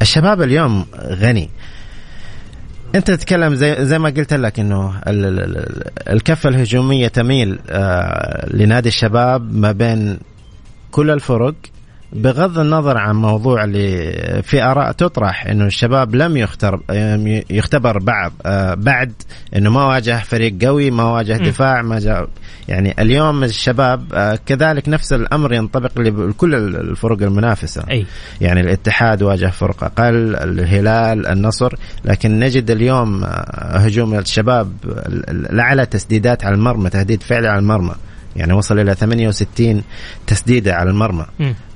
الشباب 0.02 0.42
اليوم 0.42 0.86
غني. 0.96 1.50
انت 2.96 3.12
تتكلم 3.12 3.56
زي 3.56 3.86
زي 3.86 4.00
ما 4.00 4.10
قلت 4.10 4.34
لك 4.34 4.60
انه 4.60 5.02
ال- 5.08 5.26
ال- 5.26 5.40
ال- 5.58 6.10
الكفة 6.10 6.50
الهجومية 6.50 7.08
تميل 7.08 7.60
آه، 7.70 8.50
لنادي 8.56 8.90
الشباب 8.90 9.54
ما 9.56 9.72
بين 9.72 10.20
كل 10.92 11.10
الفرق. 11.10 11.56
بغض 12.14 12.60
النظر 12.60 12.98
عن 12.98 13.16
موضوع 13.16 13.64
اللي 13.64 14.12
في 14.44 14.64
آراء 14.64 14.92
تطرح 14.92 15.46
إنه 15.46 15.66
الشباب 15.66 16.16
لم 16.16 16.38
يختر 16.38 16.80
يختبر 17.50 17.98
بعض 18.00 18.32
آه، 18.46 18.74
بعد 18.74 19.12
إنه 19.56 19.70
ما 19.70 19.86
واجه 19.86 20.20
فريق 20.20 20.66
قوي 20.66 20.92
ما 20.92 21.04
واجه 21.04 21.34
دفاع 21.50 21.82
ما 21.82 22.00
جاء 22.00 22.28
يعني 22.68 22.96
اليوم 23.00 23.44
الشباب 23.44 24.04
آه، 24.14 24.40
كذلك 24.46 24.90
نفس 24.90 25.14
الأمر 25.14 25.54
ينطبق 25.54 25.92
لكل 26.00 26.56
الفرق 26.76 27.22
المنافسة. 27.22 27.84
أي. 27.92 28.06
يعني 28.42 28.62
الاتحاد 28.62 29.24
واجه 29.24 29.48
فرق 29.48 29.84
أقل 29.84 30.36
الهلال 30.36 31.28
النصر 31.28 31.74
لكن 32.06 32.40
نجد 32.40 32.72
اليوم 32.72 33.24
آه، 33.24 33.28
هجوم 33.78 34.14
الشباب 34.16 34.72
ال- 34.86 35.30
ال- 35.30 35.52
الاعلى 35.52 35.86
تسديدات 35.86 36.46
على 36.46 36.56
المرمى 36.56 36.90
تهديد 36.90 37.24
فعلي 37.24 37.48
على 37.48 37.60
المرمى. 37.60 37.94
يعني 38.36 38.54
وصل 38.54 38.80
إلى 38.80 38.96
68 38.96 39.84
تسديدة 40.28 40.76
على 40.76 40.90
المرمى. 40.90 41.26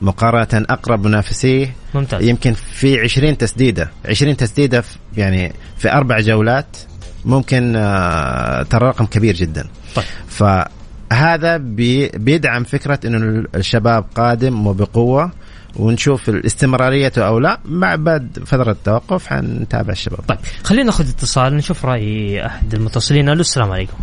مقارنة 0.01 0.65
أقرب 0.69 1.07
منافسيه 1.07 1.73
ممتاز. 1.95 2.23
يمكن 2.23 2.53
في 2.53 2.99
20 2.99 3.37
تسديدة. 3.37 3.89
20 4.05 4.37
تسديدة 4.37 4.81
في 4.81 4.97
يعني 5.17 5.53
في 5.77 5.91
أربع 5.91 6.19
جولات 6.19 6.77
ممكن 7.25 7.75
آه، 7.75 8.63
ترى 8.63 8.87
رقم 8.87 9.05
كبير 9.05 9.35
جدا. 9.35 9.67
طيب. 9.95 10.05
فهذا 10.27 11.57
بي 11.57 12.07
بيدعم 12.07 12.63
فكرة 12.63 12.99
إنه 13.05 13.45
الشباب 13.55 14.05
قادم 14.15 14.67
وبقوة 14.67 15.31
ونشوف 15.75 16.29
استمراريته 16.29 17.27
أو 17.27 17.39
لا. 17.39 17.59
مع 17.65 17.95
بعد 17.95 18.39
فترة 18.45 18.71
التوقف 18.71 19.27
حنتابع 19.27 19.91
الشباب. 19.91 20.19
طيب 20.27 20.37
خلينا 20.63 20.83
ناخذ 20.83 21.09
اتصال 21.09 21.55
نشوف 21.57 21.85
رأي 21.85 22.45
أحد 22.45 22.73
المتصلين. 22.73 23.29
ألو 23.29 23.41
السلام 23.41 23.71
عليكم. 23.71 23.97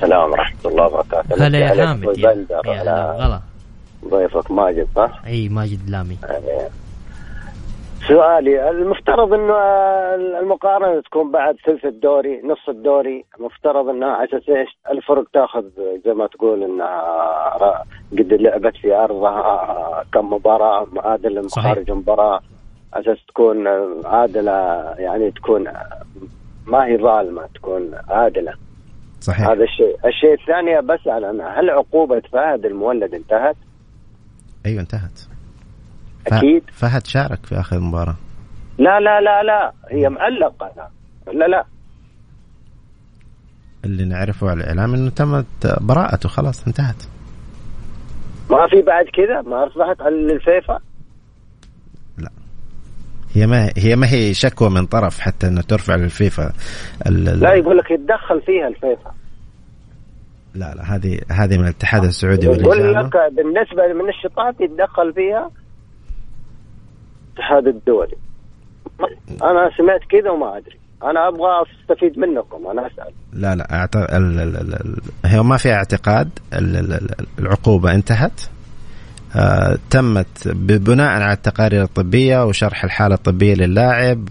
السلام 0.00 0.30
ورحمة 0.30 0.70
الله 0.70 0.86
وبركاته. 0.86 1.46
هلا 1.46 1.58
يا 1.58 1.86
حامد 1.86 2.18
يا 2.18 2.82
هلا 2.82 3.12
غلا 3.12 3.40
ضيفك 4.08 4.50
ماجد 4.50 4.88
صح؟ 4.96 5.20
أي 5.26 5.48
ماجد 5.48 5.90
لامي. 5.90 6.16
سؤالي 8.08 8.70
المفترض 8.70 9.32
إنه 9.32 9.54
المقارنة 10.40 11.00
تكون 11.00 11.30
بعد 11.30 11.56
ثلث 11.66 11.84
الدوري 11.84 12.42
نص 12.44 12.68
الدوري. 12.68 13.24
المفترض 13.38 13.88
انها 13.88 14.08
على 14.08 14.28
أساس 14.28 14.48
إيش؟ 14.48 14.68
الفرق 14.90 15.24
تأخذ 15.32 15.64
زي 16.04 16.12
ما 16.12 16.26
تقول 16.26 16.62
انها 16.62 17.84
قد 18.12 18.32
لعبت 18.32 18.76
في 18.76 18.94
أرضها 18.94 20.04
كم 20.12 20.32
مباراة 20.32 20.86
معادلة 20.92 21.42
صحيح. 21.42 21.64
خارج 21.64 21.90
المباراة. 21.90 22.40
على 22.92 23.04
أساس 23.04 23.26
تكون 23.28 23.68
عادلة 24.04 24.50
يعني 24.98 25.30
تكون 25.30 25.64
ما 26.66 26.86
هي 26.86 26.98
ظالمة 26.98 27.48
تكون 27.54 27.90
عادلة. 28.08 28.52
صحيح. 29.20 29.48
هذا 29.48 29.64
الشيء. 29.64 29.96
الشيء 30.08 30.32
الثاني 30.32 30.80
بسأل 30.80 31.24
أنا 31.24 31.60
هل 31.60 31.70
عقوبة 31.70 32.22
فهد 32.32 32.64
المولد 32.64 33.14
انتهت؟ 33.14 33.56
أيوه 34.66 34.80
انتهت. 34.80 35.20
أكيد. 36.26 36.62
فهد 36.72 37.06
شارك 37.06 37.46
في 37.46 37.60
آخر 37.60 37.80
مباراة. 37.80 38.16
لا 38.78 39.00
لا 39.00 39.20
لا 39.20 39.42
لا. 39.42 39.72
هي 39.90 40.08
معلقة 40.08 40.72
لا. 40.76 40.88
لا 41.32 41.48
لا. 41.48 41.64
اللي 43.84 44.04
نعرفه 44.04 44.50
على 44.50 44.60
الإعلام 44.60 44.94
إنه 44.94 45.10
تمت 45.10 45.80
براءته 45.80 46.28
خلاص 46.28 46.66
انتهت. 46.66 47.04
ما 48.50 48.66
في 48.66 48.82
بعد 48.82 49.04
كذا؟ 49.04 49.42
ما 49.42 49.66
أصبحت 49.66 50.00
على 50.00 50.14
الفيفا 50.14 50.78
هي 53.34 53.46
ما 53.46 53.70
هي 53.76 53.96
ما 53.96 54.12
هي 54.12 54.34
شكوى 54.34 54.70
من 54.70 54.86
طرف 54.86 55.20
حتى 55.20 55.46
إنه 55.46 55.60
ترفع 55.60 55.94
للفيفا 55.94 56.52
لا 57.06 57.54
يقول 57.54 57.78
لك 57.78 57.90
يتدخل 57.90 58.42
فيها 58.46 58.68
الفيفا. 58.68 59.12
لا 60.54 60.74
لا 60.74 60.94
هذه 60.94 61.20
هذه 61.30 61.58
من 61.58 61.64
الاتحاد 61.64 62.04
السعودي 62.04 62.46
يقول 62.46 62.94
لك 62.94 63.16
بالنسبة 63.32 64.02
من 64.02 64.08
الشطات 64.08 64.60
يتدخل 64.60 65.12
فيها 65.12 65.50
الاتحاد 67.32 67.66
الدولي. 67.66 68.16
أنا 69.42 69.70
سمعت 69.76 70.00
كذا 70.10 70.30
وما 70.30 70.56
أدري. 70.56 70.78
أنا 71.02 71.28
أبغى 71.28 71.64
أستفيد 71.82 72.18
منكم 72.18 72.66
أنا 72.66 72.86
أسأل. 72.86 73.12
لا 73.32 73.54
لا 73.54 73.74
أعت... 73.74 73.96
ال... 73.96 74.40
ال... 74.40 74.56
ال... 74.56 74.96
هي 75.24 75.42
ما 75.42 75.56
في 75.56 75.72
اعتقاد 75.72 76.30
ال... 76.52 76.76
ال... 76.76 76.92
ال- 76.92 77.26
العقوبة 77.38 77.94
انتهت. 77.94 78.40
تمت 79.90 80.48
ب- 80.48 80.84
بناء 80.84 81.08
على 81.08 81.32
التقارير 81.32 81.82
الطبية 81.82 82.44
وشرح 82.44 82.84
الحالة 82.84 83.14
الطبية 83.14 83.54
للاعب. 83.54 84.28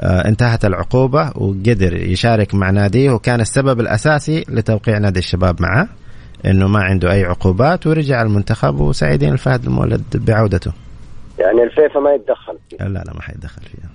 آه... 0.00 0.28
انتهت 0.28 0.64
العقوبة 0.64 1.32
وقدر 1.34 1.94
يشارك 1.96 2.54
مع 2.54 2.70
ناديه 2.70 3.10
وكان 3.10 3.40
السبب 3.40 3.80
الأساسي 3.80 4.44
لتوقيع 4.48 4.98
نادي 4.98 5.18
الشباب 5.18 5.62
معه 5.62 5.88
إنه 6.46 6.68
ما 6.68 6.78
عنده 6.82 7.12
أي 7.12 7.24
عقوبات 7.24 7.86
ورجع 7.86 8.22
المنتخب 8.22 8.80
وسعيدين 8.80 9.32
الفهد 9.32 9.64
المولد 9.64 10.02
بعودته. 10.14 10.72
يعني 11.38 11.62
الفيفا 11.62 12.00
ما 12.00 12.10
يتدخل 12.12 12.58
فيها. 12.70 12.88
لا 12.88 12.98
لا 13.06 13.14
ما 13.14 13.22
حيدخل 13.22 13.62
فيها. 13.62 13.90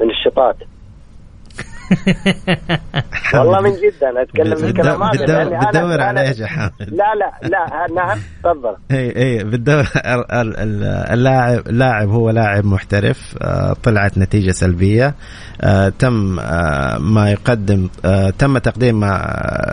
من 0.00 0.10
الشطات 0.10 0.56
والله 3.34 3.60
من 3.60 3.70
جد 3.70 4.04
أنا 4.04 4.22
أتكلم 4.22 4.54
بتدور- 4.54 4.68
الكلام 4.70 5.02
هذا 5.02 5.12
بتدور- 5.24 5.58
بتدور 5.68 6.00
على 6.00 6.28
إيش 6.28 6.38
يا 6.38 6.46
حامد؟ 6.46 6.72
لا 6.80 7.14
لا 7.14 7.48
لا 7.48 7.94
نعم 7.94 8.18
تفضل 8.44 8.76
اي 8.90 9.16
اي 9.16 9.44
بالدور 9.44 9.80
ال- 9.96 10.32
ال- 10.32 10.56
ال- 10.58 10.84
اللاعب 11.12 11.68
لاعب 11.68 12.08
هو 12.08 12.30
لاعب 12.30 12.64
محترف 12.64 13.34
آه، 13.42 13.72
طلعت 13.82 14.18
نتيجة 14.18 14.50
سلبية 14.50 15.14
آه، 15.60 15.88
تم 15.88 16.38
آه، 16.40 16.98
ما 16.98 17.30
يقدم 17.30 17.88
تم 18.38 18.58
تقديم 18.58 19.04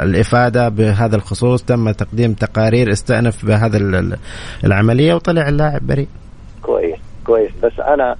الإفادة 0.03 0.69
بهذا 0.69 1.15
الخصوص 1.15 1.63
تم 1.63 1.91
تقديم 1.91 2.33
تقارير 2.33 2.91
استأنف 2.91 3.45
بهذا 3.45 3.77
ال- 3.77 3.95
ال- 3.95 4.17
العملية 4.63 5.13
وطلع 5.13 5.47
اللاعب 5.49 5.87
بريء 5.87 6.07
كويس 6.61 6.97
كويس 7.25 7.51
بس 7.63 7.79
أنا 7.79 8.15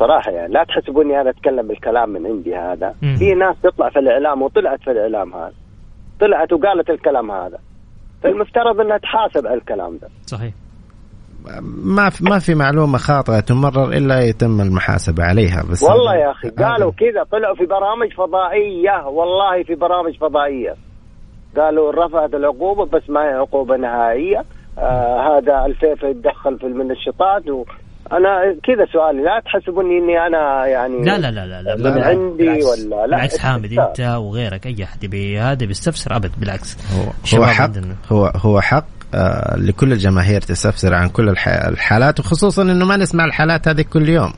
صراحة 0.00 0.30
يعني 0.30 0.52
لا 0.52 0.64
تحسبوني 0.64 1.20
أنا 1.20 1.30
أتكلم 1.30 1.68
بالكلام 1.68 2.08
من 2.10 2.26
عندي 2.26 2.56
هذا. 2.56 2.94
مم. 3.02 3.16
في 3.16 3.34
ناس 3.34 3.56
تطلع 3.62 3.88
في 3.88 3.98
الإعلام 3.98 4.42
وطلعت 4.42 4.80
في 4.82 4.90
الإعلام 4.90 5.34
هذا. 5.34 5.52
طلعت 6.20 6.52
وقالت 6.52 6.90
الكلام 6.90 7.30
هذا. 7.30 7.58
فالمفترض 8.22 8.80
إنها 8.80 8.98
تحاسب 8.98 9.46
على 9.46 9.56
الكلام 9.58 9.98
ده. 10.02 10.08
صحيح. 10.26 10.52
ما 11.84 12.10
في 12.10 12.24
ما 12.24 12.38
في 12.38 12.54
معلومة 12.54 12.98
خاطئة 12.98 13.40
تمرر 13.40 13.88
إلا 13.92 14.20
يتم 14.20 14.60
المحاسبة 14.60 15.24
عليها 15.24 15.62
بس 15.70 15.82
والله 15.82 16.14
يا 16.14 16.30
أخي 16.30 16.48
قالوا 16.48 16.92
كذا 16.92 17.22
طلعوا 17.32 17.54
في 17.54 17.66
برامج 17.66 18.12
فضائية 18.12 19.06
والله 19.06 19.62
في 19.62 19.74
برامج 19.74 20.16
فضائية. 20.18 20.74
قالوا 21.56 21.92
رفعت 21.92 22.34
العقوبة 22.34 22.84
بس 22.84 23.10
ما 23.10 23.20
هي 23.20 23.34
عقوبة 23.34 23.76
نهائية. 23.76 24.44
آه 24.78 25.38
هذا 25.38 25.66
الفيفا 25.66 26.06
يتدخل 26.06 26.58
في 26.58 26.66
المنشطات 26.66 27.48
و 27.48 27.64
أنا 28.12 28.56
كذا 28.64 28.86
سؤالي 28.92 29.22
لا 29.22 29.42
تحسبوني 29.44 29.98
إني 29.98 30.18
أنا 30.26 30.66
يعني 30.66 31.04
لا 31.04 31.18
لا 31.18 31.30
لا 31.30 31.46
لا, 31.46 31.62
لا, 31.62 31.76
من 31.76 32.00
لا 32.00 32.06
عندي 32.06 32.36
بالعكس. 32.44 32.64
ولا 32.64 32.82
لا 33.00 33.06
بالعكس 33.06 33.38
حامد. 33.38 33.72
أنت 33.72 34.00
وغيرك 34.00 34.66
أي 34.66 34.84
أحد 34.84 35.04
يبي 35.04 35.38
هذا 35.40 35.66
بيستفسر 35.66 36.16
أبد 36.16 36.30
بالعكس 36.38 36.76
هو, 36.94 37.38
هو 37.38 37.46
حق 37.46 37.64
عندنا. 37.64 37.94
هو 38.12 38.32
هو 38.36 38.60
حق 38.60 38.84
آه 39.14 39.56
لكل 39.56 39.92
الجماهير 39.92 40.40
تستفسر 40.40 40.94
عن 40.94 41.08
كل 41.08 41.28
الح- 41.28 41.48
الحالات 41.48 42.20
وخصوصا 42.20 42.62
إنه 42.62 42.84
ما 42.86 42.96
نسمع 42.96 43.24
الحالات 43.24 43.68
هذه 43.68 43.82
كل 43.82 44.08
يوم 44.08 44.32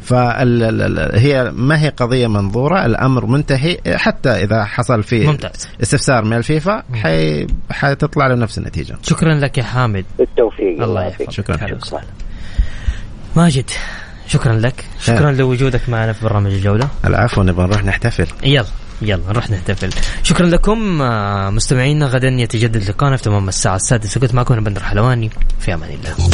فهي 0.00 1.52
ما 1.54 1.82
هي 1.82 1.88
قضية 1.88 2.26
منظورة 2.26 2.86
الأمر 2.86 3.26
منتهي 3.26 3.78
حتى 3.96 4.30
إذا 4.30 4.64
حصل 4.64 5.02
فيه 5.02 5.26
ممتاز. 5.26 5.68
استفسار 5.82 6.24
من 6.24 6.36
الفيفا 6.36 6.82
حي... 6.94 7.46
حتطلع 7.70 8.26
له 8.26 8.34
نفس 8.34 8.58
النتيجة 8.58 8.96
شكرا 9.02 9.34
لك 9.34 9.58
يا 9.58 9.62
حامد 9.62 10.04
بالتوفيق 10.18 10.82
الله 10.82 11.04
يحفظك 11.06 11.30
شكراً. 11.30 11.74
وسهلا. 11.74 12.02
ماجد 13.36 13.70
شكرا 14.28 14.52
لك. 14.52 14.84
شكرا 15.00 15.32
لوجودك 15.32 15.88
معنا 15.88 16.12
في 16.12 16.24
برنامج 16.24 16.52
الجولة. 16.52 16.88
العفو 17.04 17.42
نبغى 17.42 17.66
نروح 17.66 17.84
نحتفل. 17.84 18.26
يلا 18.44 18.66
يلا 19.02 19.22
نروح 19.28 19.50
نحتفل. 19.50 19.90
شكرا 20.22 20.46
لكم 20.46 21.02
آه، 21.02 21.50
مستمعينا. 21.50 22.06
غدا 22.06 22.28
يتجدد 22.28 22.90
لقاءنا 22.90 23.16
في 23.16 23.22
تمام 23.22 23.48
الساعة 23.48 23.76
السادسة. 23.76 24.20
كنت 24.20 24.34
معكم 24.34 24.64
بندر 24.64 24.82
حلواني. 24.82 25.30
في 25.60 25.74
أمان 25.74 25.90
الله. 25.90 26.26